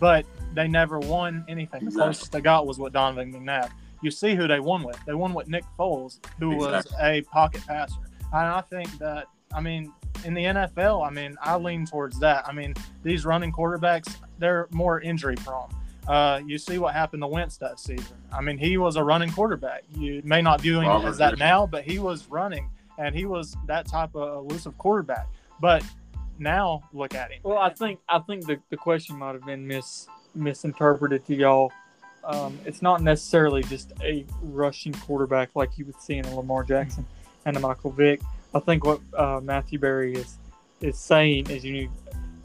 but 0.00 0.26
they 0.54 0.68
never 0.68 0.98
won 0.98 1.44
anything. 1.48 1.80
The 1.80 1.86
Exactly. 1.86 2.02
closest 2.02 2.32
they 2.32 2.40
got 2.40 2.66
was 2.66 2.78
with 2.78 2.92
Donovan 2.92 3.32
McNabb. 3.32 3.70
You 4.02 4.10
see 4.10 4.34
who 4.34 4.46
they 4.46 4.60
won 4.60 4.82
with. 4.82 4.98
They 5.06 5.14
won 5.14 5.32
with 5.32 5.48
Nick 5.48 5.64
Foles, 5.78 6.18
who 6.38 6.56
was 6.56 6.86
a 7.00 7.22
pocket 7.22 7.62
passer. 7.66 7.94
And 8.32 8.46
I 8.48 8.60
think 8.60 8.98
that, 8.98 9.28
I 9.54 9.60
mean, 9.60 9.92
in 10.24 10.34
the 10.34 10.44
NFL, 10.44 11.06
I 11.06 11.10
mean, 11.10 11.36
I 11.42 11.56
lean 11.56 11.86
towards 11.86 12.18
that. 12.20 12.46
I 12.46 12.52
mean, 12.52 12.74
these 13.02 13.24
running 13.24 13.52
quarterbacks, 13.52 14.16
they're 14.38 14.68
more 14.70 15.00
injury 15.00 15.36
prone. 15.36 15.68
Uh, 16.06 16.40
you 16.46 16.58
see 16.58 16.78
what 16.78 16.92
happened 16.92 17.22
to 17.22 17.26
Wentz 17.26 17.56
that 17.58 17.80
season. 17.80 18.16
I 18.32 18.40
mean, 18.40 18.58
he 18.58 18.76
was 18.76 18.96
a 18.96 19.04
running 19.04 19.30
quarterback. 19.30 19.84
You 19.96 20.20
may 20.24 20.42
not 20.42 20.60
view 20.60 20.80
him 20.80 20.88
Robert 20.88 21.08
as 21.08 21.18
that 21.18 21.30
Griffin. 21.30 21.46
now, 21.46 21.66
but 21.66 21.84
he 21.84 21.98
was 21.98 22.28
running, 22.28 22.68
and 22.98 23.14
he 23.14 23.24
was 23.24 23.56
that 23.66 23.86
type 23.86 24.14
of 24.14 24.44
elusive 24.44 24.76
quarterback. 24.76 25.26
But 25.60 25.82
now 26.38 26.82
look 26.92 27.14
at 27.14 27.30
him. 27.30 27.40
Well, 27.42 27.58
I 27.58 27.70
think 27.70 28.00
I 28.08 28.18
think 28.18 28.46
the, 28.46 28.60
the 28.68 28.76
question 28.76 29.16
might 29.16 29.32
have 29.32 29.46
been 29.46 29.66
mis 29.66 30.06
misinterpreted 30.34 31.24
to 31.26 31.34
y'all. 31.34 31.72
Um, 32.22 32.58
it's 32.64 32.82
not 32.82 33.02
necessarily 33.02 33.62
just 33.62 33.92
a 34.02 34.26
rushing 34.42 34.92
quarterback 34.92 35.50
like 35.54 35.78
you 35.78 35.84
would 35.86 36.00
see 36.00 36.16
in 36.16 36.24
a 36.24 36.34
Lamar 36.34 36.64
Jackson 36.64 37.06
and 37.44 37.56
a 37.56 37.60
Michael 37.60 37.90
Vick. 37.90 38.20
I 38.54 38.60
think 38.60 38.84
what 38.84 39.00
uh, 39.16 39.40
Matthew 39.42 39.78
Berry 39.78 40.14
is 40.14 40.38
is 40.80 40.98
saying 40.98 41.50
is 41.50 41.64
you 41.64 41.72
need 41.72 41.90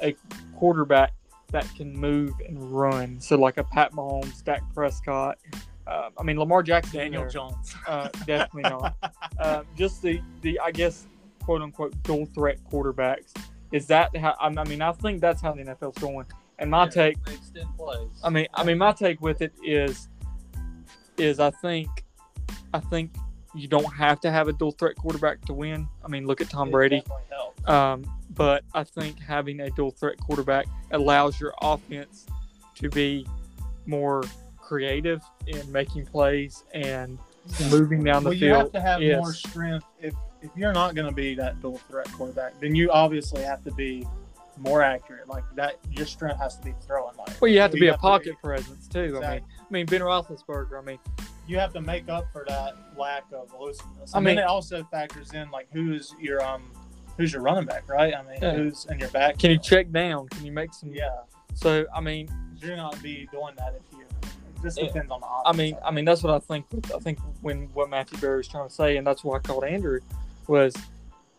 a 0.02 0.16
quarterback 0.56 1.14
that 1.52 1.68
can 1.76 1.96
move 1.96 2.34
and 2.48 2.72
run. 2.72 3.20
So 3.20 3.38
like 3.38 3.58
a 3.58 3.64
Pat 3.64 3.92
Mahomes, 3.94 4.44
Dak 4.44 4.62
Prescott. 4.74 5.38
Uh, 5.88 6.10
I 6.18 6.24
mean 6.24 6.38
Lamar 6.38 6.64
Jackson. 6.64 7.00
Daniel 7.00 7.24
there. 7.24 7.32
Jones. 7.32 7.76
Uh, 7.88 8.10
definitely 8.26 8.70
not. 8.70 8.96
uh, 9.40 9.64
just 9.78 10.02
the, 10.02 10.22
the 10.42 10.60
I 10.60 10.72
guess 10.72 11.08
quote 11.44 11.62
unquote 11.62 12.02
dual 12.04 12.26
threat 12.28 12.60
quarterbacks. 12.72 13.34
Is 13.72 13.88
that 13.88 14.16
how? 14.18 14.36
I 14.40 14.48
I 14.48 14.64
mean, 14.66 14.82
I 14.82 14.92
think 14.94 15.22
that's 15.22 15.42
how 15.42 15.52
the 15.54 15.64
NFL's 15.64 15.98
going. 16.00 16.26
And 16.60 16.70
my 16.70 16.88
take, 16.88 17.18
extend 17.28 17.70
plays. 17.78 18.10
I 18.24 18.30
mean, 18.30 18.48
I 18.54 18.64
mean, 18.64 18.78
my 18.78 18.92
take 18.92 19.22
with 19.22 19.42
it 19.42 19.54
is, 19.64 20.10
is 21.18 21.40
I 21.40 21.52
think, 21.52 21.88
I 22.74 22.80
think 22.80 23.12
you 23.56 23.68
don't 23.68 23.92
have 23.94 24.20
to 24.22 24.32
have 24.32 24.48
a 24.48 24.54
dual 24.54 24.72
threat 24.72 24.96
quarterback 24.96 25.42
to 25.46 25.54
win. 25.54 25.88
I 26.04 26.08
mean, 26.08 26.28
look 26.28 26.42
at 26.42 26.50
Tom 26.50 26.70
It 26.70 26.72
Brady. 26.72 27.04
Um, 27.66 28.06
but 28.36 28.64
I 28.74 28.84
think 28.84 29.20
having 29.20 29.60
a 29.62 29.70
dual 29.72 29.92
threat 29.92 30.18
quarterback 30.20 30.66
allows 30.92 31.40
your 31.40 31.54
offense 31.62 32.26
to 32.76 32.90
be 32.90 33.26
more 33.86 34.24
creative 34.58 35.22
in 35.48 35.70
making 35.72 36.06
plays 36.06 36.64
and 36.74 37.18
moving 37.72 38.04
down 38.04 38.24
the 38.24 38.30
well, 38.30 38.38
field. 38.40 38.42
you 38.42 38.54
have 38.54 38.72
to 38.72 38.82
have 38.82 39.02
Yes. 39.02 39.18
more 39.20 39.34
strength. 39.34 39.86
If 40.00 40.14
if 40.42 40.50
you're 40.56 40.72
not 40.72 40.96
going 40.96 41.08
to 41.08 41.14
be 41.14 41.36
that 41.36 41.60
dual 41.62 41.80
threat 41.90 42.10
quarterback, 42.14 42.58
then 42.62 42.74
you 42.74 42.90
obviously 42.92 43.44
have 43.44 43.62
to 43.66 43.74
be 43.74 44.08
more 44.58 44.82
accurate. 44.82 45.28
Like 45.28 45.44
that, 45.56 45.80
your 45.92 46.06
strength 46.06 46.40
has 46.40 46.56
to 46.58 46.64
be 46.64 46.74
throwing. 46.86 47.18
Like 47.18 47.42
Well, 47.42 47.52
you 47.52 47.60
have 47.60 47.72
to 47.72 47.80
be 47.80 47.88
a 47.88 47.98
pocket 47.98 48.36
presence 48.42 48.88
too. 48.88 49.20
I 49.22 49.32
mean, 49.36 49.42
I 49.60 49.74
mean 49.74 49.86
Ben 49.86 50.00
Roethlisberger. 50.02 50.82
I 50.82 50.86
mean, 50.86 51.00
you 51.50 51.58
have 51.58 51.74
to 51.74 51.82
make 51.82 52.08
up 52.10 52.28
for 52.32 52.46
that 52.48 52.76
lack 52.96 53.24
of 53.34 53.52
elusiveness. 53.60 54.14
I 54.14 54.20
mean, 54.20 54.38
it 54.38 54.44
also 54.46 54.84
factors 54.84 55.34
in 55.34 55.50
like 55.50 55.68
who's 55.74 56.14
your 56.22 56.46
um 56.46 56.62
who's 57.18 57.34
your 57.34 57.42
running 57.42 57.66
back, 57.66 57.90
right? 57.90 58.14
I 58.16 58.22
mean, 58.22 58.38
Yeah. 58.42 58.54
who's 58.54 58.86
in 58.86 59.00
your 59.00 59.10
back? 59.10 59.40
can 59.40 59.50
you 59.50 59.58
check 59.58 59.92
down? 59.92 60.30
Can 60.30 60.46
you 60.46 60.52
make 60.52 60.74
some? 60.74 60.94
Yeah, 60.94 61.10
So 61.56 61.86
I 61.94 62.02
mean, 62.02 62.30
you're 62.62 62.78
not 62.78 63.02
be 63.02 63.28
doing 63.32 63.56
that 63.58 63.74
if 63.76 63.98
you. 63.98 64.06
It 64.22 64.62
just 64.62 64.80
Yeah. 64.80 64.88
depends 64.88 65.12
on 65.12 65.22
the. 65.22 65.28
I 65.28 65.52
mean, 65.54 65.76
I 65.84 65.90
mean 65.90 66.06
that's 66.06 66.22
what 66.22 66.34
I 66.36 66.40
think. 66.40 66.66
I 66.96 67.00
think 67.00 67.18
when 67.42 67.64
what 67.74 67.90
Matthew 67.90 68.20
Berry 68.20 68.38
was 68.38 68.48
trying 68.48 68.68
to 68.68 68.74
say, 68.74 68.98
and 68.98 69.08
that's 69.08 69.24
why 69.24 69.38
I 69.38 69.40
called 69.40 69.64
Andrew, 69.64 70.00
was 70.48 70.76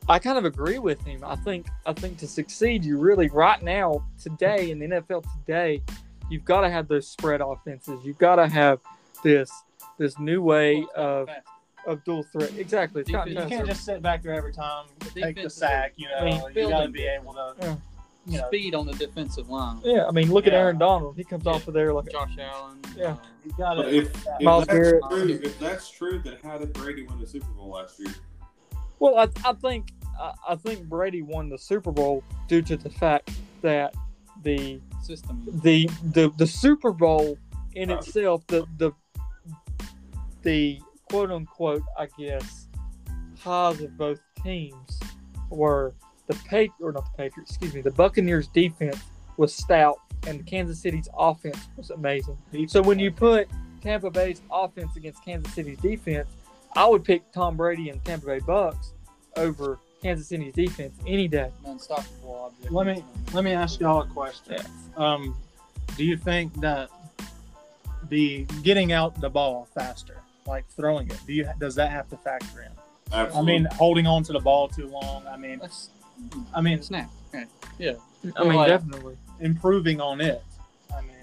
I 0.08 0.18
kind 0.18 0.36
of 0.38 0.44
agree 0.44 0.80
with 0.80 1.00
him. 1.04 1.22
I 1.24 1.36
think 1.36 1.68
I 1.86 1.92
think 1.92 2.18
to 2.18 2.26
succeed, 2.26 2.84
you 2.84 2.98
really 2.98 3.28
right 3.28 3.62
now 3.62 4.04
today 4.20 4.72
in 4.72 4.80
the 4.80 4.86
NFL 4.88 5.22
today, 5.44 5.82
you've 6.28 6.44
got 6.44 6.62
to 6.62 6.70
have 6.70 6.88
those 6.88 7.06
spread 7.06 7.40
offenses. 7.40 8.00
You've 8.04 8.18
got 8.18 8.36
to 8.36 8.48
have 8.48 8.80
this 9.22 9.52
this 10.00 10.18
new 10.18 10.42
way 10.42 10.84
of 10.96 11.28
of 11.86 12.02
dual 12.04 12.24
threat. 12.24 12.52
Exactly. 12.56 13.02
It's 13.02 13.10
gotten 13.10 13.34
you 13.34 13.44
can't 13.44 13.68
just 13.68 13.84
sit 13.84 14.02
back 14.02 14.22
there 14.22 14.34
every 14.34 14.52
time, 14.52 14.86
take 15.14 15.36
the 15.40 15.50
sack. 15.50 15.92
You 15.96 16.08
I 16.18 16.24
mean, 16.24 16.38
know, 16.38 16.48
you 16.48 16.68
got 16.68 16.82
to 16.82 16.88
be 16.88 17.04
able 17.04 17.34
to. 17.34 17.54
Yeah. 17.60 17.76
You 18.26 18.38
know, 18.38 18.48
speed 18.48 18.74
on 18.74 18.86
the 18.86 18.92
defensive 18.92 19.48
line. 19.48 19.80
Yeah, 19.82 20.06
I 20.06 20.10
mean, 20.10 20.30
look 20.30 20.46
at 20.46 20.52
Aaron 20.52 20.76
Donald. 20.76 21.16
He 21.16 21.24
comes 21.24 21.46
off 21.46 21.66
of 21.66 21.72
there 21.72 21.92
like 21.94 22.06
a, 22.08 22.10
Josh 22.10 22.36
Allen. 22.38 22.78
Yeah. 22.94 23.06
um, 23.06 23.18
you 23.44 23.52
got 23.56 23.76
But 23.78 23.84
to. 23.84 23.96
if, 23.96 24.14
if 24.14 24.44
that's 24.44 24.66
Garrett. 24.66 25.02
true, 25.10 25.40
if 25.42 25.58
that's 25.58 25.90
true, 25.90 26.18
then 26.22 26.36
how 26.42 26.58
did 26.58 26.72
Brady 26.74 27.02
win 27.04 27.18
the 27.18 27.26
Super 27.26 27.50
Bowl 27.52 27.70
last 27.70 27.98
year? 27.98 28.14
Well, 28.98 29.16
I, 29.18 29.48
I 29.48 29.54
think 29.54 29.92
I, 30.20 30.32
I 30.50 30.54
think 30.54 30.84
Brady 30.84 31.22
won 31.22 31.48
the 31.48 31.56
Super 31.56 31.90
Bowl 31.90 32.22
due 32.46 32.60
to 32.62 32.76
the 32.76 32.90
fact 32.90 33.30
that 33.62 33.94
the 34.42 34.80
system. 35.02 35.42
the 35.64 35.88
the, 36.12 36.30
the 36.36 36.46
Super 36.46 36.92
Bowl 36.92 37.38
in 37.74 37.90
itself, 37.90 38.46
the 38.48 38.66
the 38.76 38.92
the 40.42 40.80
quote 41.08 41.30
unquote, 41.30 41.82
I 41.98 42.06
guess, 42.18 42.68
highs 43.40 43.80
of 43.80 43.96
both 43.96 44.20
teams 44.42 45.00
were 45.50 45.94
the 46.26 46.34
Patri 46.34 46.70
or 46.80 46.92
not 46.92 47.04
the 47.04 47.16
Patriots, 47.16 47.50
excuse 47.50 47.74
me, 47.74 47.80
the 47.80 47.90
Buccaneers 47.90 48.48
defense 48.48 48.98
was 49.36 49.54
stout 49.54 49.98
and 50.26 50.46
Kansas 50.46 50.80
City's 50.80 51.08
offense 51.16 51.68
was 51.76 51.90
amazing. 51.90 52.36
So 52.68 52.82
when 52.82 52.98
you 52.98 53.10
put 53.10 53.48
Tampa 53.80 54.10
Bay's 54.10 54.42
offense 54.50 54.94
against 54.96 55.24
Kansas 55.24 55.52
City's 55.54 55.78
defense, 55.78 56.28
I 56.76 56.86
would 56.86 57.04
pick 57.04 57.32
Tom 57.32 57.56
Brady 57.56 57.88
and 57.88 58.04
Tampa 58.04 58.26
Bay 58.26 58.38
Bucks 58.40 58.92
over 59.36 59.78
Kansas 60.02 60.28
City's 60.28 60.52
defense 60.54 60.94
any 61.06 61.26
day. 61.26 61.50
Unstoppable 61.64 62.44
object. 62.46 62.72
Let 62.72 62.86
me- 62.86 63.04
Let 63.32 63.44
me 63.44 63.52
ask 63.52 63.80
y'all 63.80 64.02
a 64.02 64.06
question. 64.06 64.60
Um, 64.96 65.36
do 65.96 66.04
you 66.04 66.16
think 66.16 66.60
that 66.60 66.90
the 68.08 68.44
getting 68.62 68.92
out 68.92 69.20
the 69.20 69.30
ball 69.30 69.68
faster, 69.74 70.22
like 70.50 70.66
throwing 70.68 71.08
it, 71.08 71.18
do 71.26 71.32
you 71.32 71.48
does 71.58 71.74
that 71.76 71.90
have 71.90 72.08
to 72.10 72.16
factor 72.18 72.62
in? 72.62 72.70
I 73.12 73.42
mean, 73.42 73.66
holding 73.72 74.06
on 74.06 74.22
to 74.24 74.32
the 74.32 74.38
ball 74.40 74.68
too 74.68 74.86
long. 74.86 75.26
I 75.26 75.36
mean, 75.36 75.58
That's 75.58 75.90
I 76.54 76.60
mean, 76.60 76.82
snap. 76.82 77.10
Okay. 77.34 77.46
Yeah. 77.78 77.92
I 78.36 78.44
mean, 78.44 78.54
Like- 78.54 78.68
definitely. 78.68 79.16
improving 79.40 80.00
on 80.00 80.20
it. 80.20 80.42
I 80.96 81.00
mean, 81.00 81.16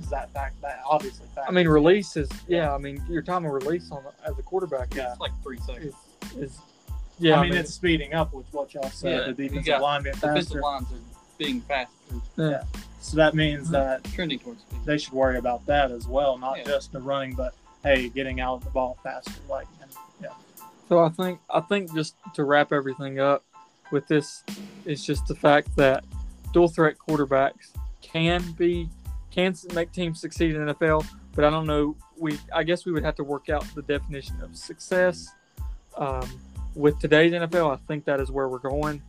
does 0.00 0.10
that 0.10 0.30
fact 0.32 0.60
that 0.62 0.82
obviously 0.86 1.26
factors 1.34 1.46
I 1.48 1.52
mean, 1.52 1.66
release 1.68 2.16
is 2.16 2.28
yeah. 2.46 2.72
I 2.74 2.78
mean, 2.78 3.02
your 3.08 3.22
time 3.22 3.44
of 3.44 3.52
release 3.52 3.90
on 3.90 4.04
as 4.24 4.38
a 4.38 4.42
quarterback 4.42 4.94
Yeah. 4.94 5.12
It's 5.12 5.20
like 5.20 5.32
three 5.42 5.58
seconds. 5.58 5.94
is, 6.32 6.36
is 6.36 6.58
yeah. 7.18 7.40
I 7.40 7.42
mean, 7.42 7.54
it's 7.54 7.72
speeding 7.72 8.12
up 8.12 8.34
with 8.34 8.46
what 8.52 8.74
y'all 8.74 8.90
said. 8.90 9.10
Yeah, 9.10 9.32
the 9.32 9.42
you 9.44 9.48
defensive 9.48 9.66
got 9.66 9.82
line 9.82 10.02
being 10.02 10.14
Defensive 10.14 10.44
faster. 10.48 10.60
lines 10.60 10.86
are 10.92 11.36
being 11.38 11.60
faster. 11.62 11.92
Yeah. 12.36 12.62
So 13.00 13.16
that 13.16 13.34
means 13.34 13.64
mm-hmm. 13.64 13.72
that 13.72 14.04
Trending 14.04 14.38
towards 14.38 14.60
speed. 14.60 14.80
they 14.84 14.98
should 14.98 15.12
worry 15.12 15.38
about 15.38 15.64
that 15.66 15.90
as 15.90 16.06
well, 16.06 16.36
not 16.38 16.58
Yeah. 16.58 16.64
just 16.64 16.92
the 16.92 17.00
running, 17.00 17.34
but 17.34 17.54
hey, 17.86 18.08
getting 18.08 18.40
out 18.40 18.62
the 18.62 18.70
ball 18.70 18.98
faster. 19.02 19.32
Like, 19.48 19.68
and, 19.80 19.90
yeah, 20.20 20.30
So 20.88 21.00
I 21.00 21.08
think 21.08 21.40
I 21.50 21.60
think 21.60 21.94
just 21.94 22.16
to 22.34 22.44
wrap 22.44 22.72
everything 22.72 23.20
up 23.20 23.44
with 23.92 24.06
this 24.08 24.42
is 24.84 25.04
just 25.04 25.26
the 25.26 25.34
fact 25.34 25.74
that 25.76 26.04
dual 26.52 26.68
threat 26.68 26.96
quarterbacks 26.98 27.70
can 28.02 28.42
be 28.52 28.88
can 29.30 29.54
make 29.74 29.92
teams 29.92 30.20
succeed 30.20 30.54
in 30.56 30.62
NFL, 30.66 31.06
but 31.34 31.44
I 31.44 31.50
don't 31.50 31.66
know. 31.66 31.96
We 32.18 32.38
I 32.52 32.64
guess 32.64 32.84
we 32.84 32.92
would 32.92 33.04
have 33.04 33.14
to 33.16 33.24
work 33.24 33.48
out 33.48 33.64
the 33.74 33.82
definition 33.82 34.40
of 34.42 34.56
success. 34.56 35.28
Um, 35.96 36.28
with 36.74 36.98
today's 36.98 37.32
NFL, 37.32 37.72
I 37.72 37.76
think 37.86 38.04
that 38.04 38.20
is 38.20 38.30
where 38.30 38.48
we're 38.48 38.58
going. 38.58 39.02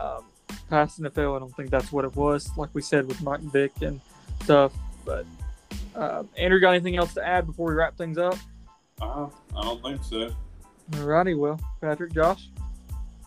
Um, 0.00 0.24
past 0.70 1.00
NFL, 1.00 1.36
I 1.36 1.38
don't 1.38 1.54
think 1.54 1.70
that's 1.70 1.92
what 1.92 2.04
it 2.04 2.14
was. 2.16 2.50
Like 2.56 2.70
we 2.72 2.82
said 2.82 3.06
with 3.06 3.20
Mike 3.22 3.40
Vick 3.40 3.72
and 3.82 4.00
stuff. 4.42 4.72
But 5.04 5.26
uh, 5.94 6.22
Andrew, 6.36 6.60
got 6.60 6.70
anything 6.70 6.96
else 6.96 7.14
to 7.14 7.26
add 7.26 7.46
before 7.46 7.68
we 7.68 7.74
wrap 7.74 7.96
things 7.96 8.18
up? 8.18 8.36
Uh, 9.00 9.26
I 9.56 9.62
don't 9.62 9.82
think 9.82 10.02
so. 10.04 10.34
Alrighty, 10.92 11.36
well, 11.38 11.58
Patrick, 11.80 12.12
Josh, 12.12 12.48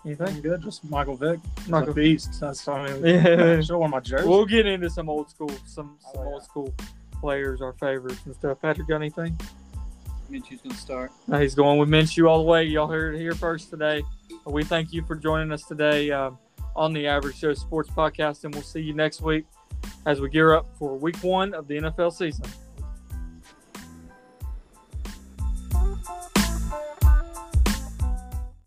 anything? 0.05 0.27
I'm 0.27 0.41
good. 0.41 0.61
Just 0.61 0.83
Michael 0.89 1.15
Vick, 1.15 1.39
Michael- 1.67 1.91
a 1.91 1.93
beast. 1.93 2.39
That's 2.39 2.67
I 2.67 2.91
mean, 2.93 3.05
Yeah. 3.05 3.61
show 3.61 3.77
one 3.79 3.87
of 3.87 3.91
my 3.91 3.99
jerseys. 3.99 4.27
We'll 4.27 4.45
get 4.45 4.65
into 4.65 4.89
some 4.89 5.09
old 5.09 5.29
school, 5.29 5.49
some 5.65 5.97
some 5.99 6.11
Oh, 6.15 6.23
yeah. 6.23 6.29
old 6.29 6.43
school 6.43 6.73
players, 7.19 7.61
our 7.61 7.73
favorites 7.73 8.21
and 8.25 8.35
stuff. 8.35 8.61
Patrick, 8.61 8.87
got 8.87 8.97
anything? 8.97 9.37
Minshew's 10.29 10.61
gonna 10.61 10.75
start. 10.75 11.11
No, 11.27 11.39
he's 11.39 11.55
going 11.55 11.77
with 11.79 11.87
Minshew 11.89 12.27
all 12.29 12.39
the 12.39 12.43
way. 12.49 12.63
Y'all 12.63 12.87
heard 12.87 13.15
it 13.15 13.19
here 13.19 13.35
first 13.35 13.69
today. 13.69 14.03
We 14.45 14.63
thank 14.63 14.91
you 14.93 15.03
for 15.05 15.15
joining 15.15 15.51
us 15.51 15.63
today 15.63 16.11
um, 16.11 16.37
on 16.75 16.93
the 16.93 17.07
Average 17.07 17.39
Joe 17.39 17.53
Sports 17.53 17.89
Podcast, 17.89 18.43
and 18.43 18.53
we'll 18.53 18.63
see 18.63 18.81
you 18.81 18.93
next 18.93 19.21
week 19.21 19.45
as 20.05 20.21
we 20.21 20.29
gear 20.29 20.53
up 20.53 20.67
for 20.77 20.97
Week 20.97 21.17
One 21.17 21.53
of 21.53 21.67
the 21.67 21.77
NFL 21.77 22.13
season. 22.13 22.45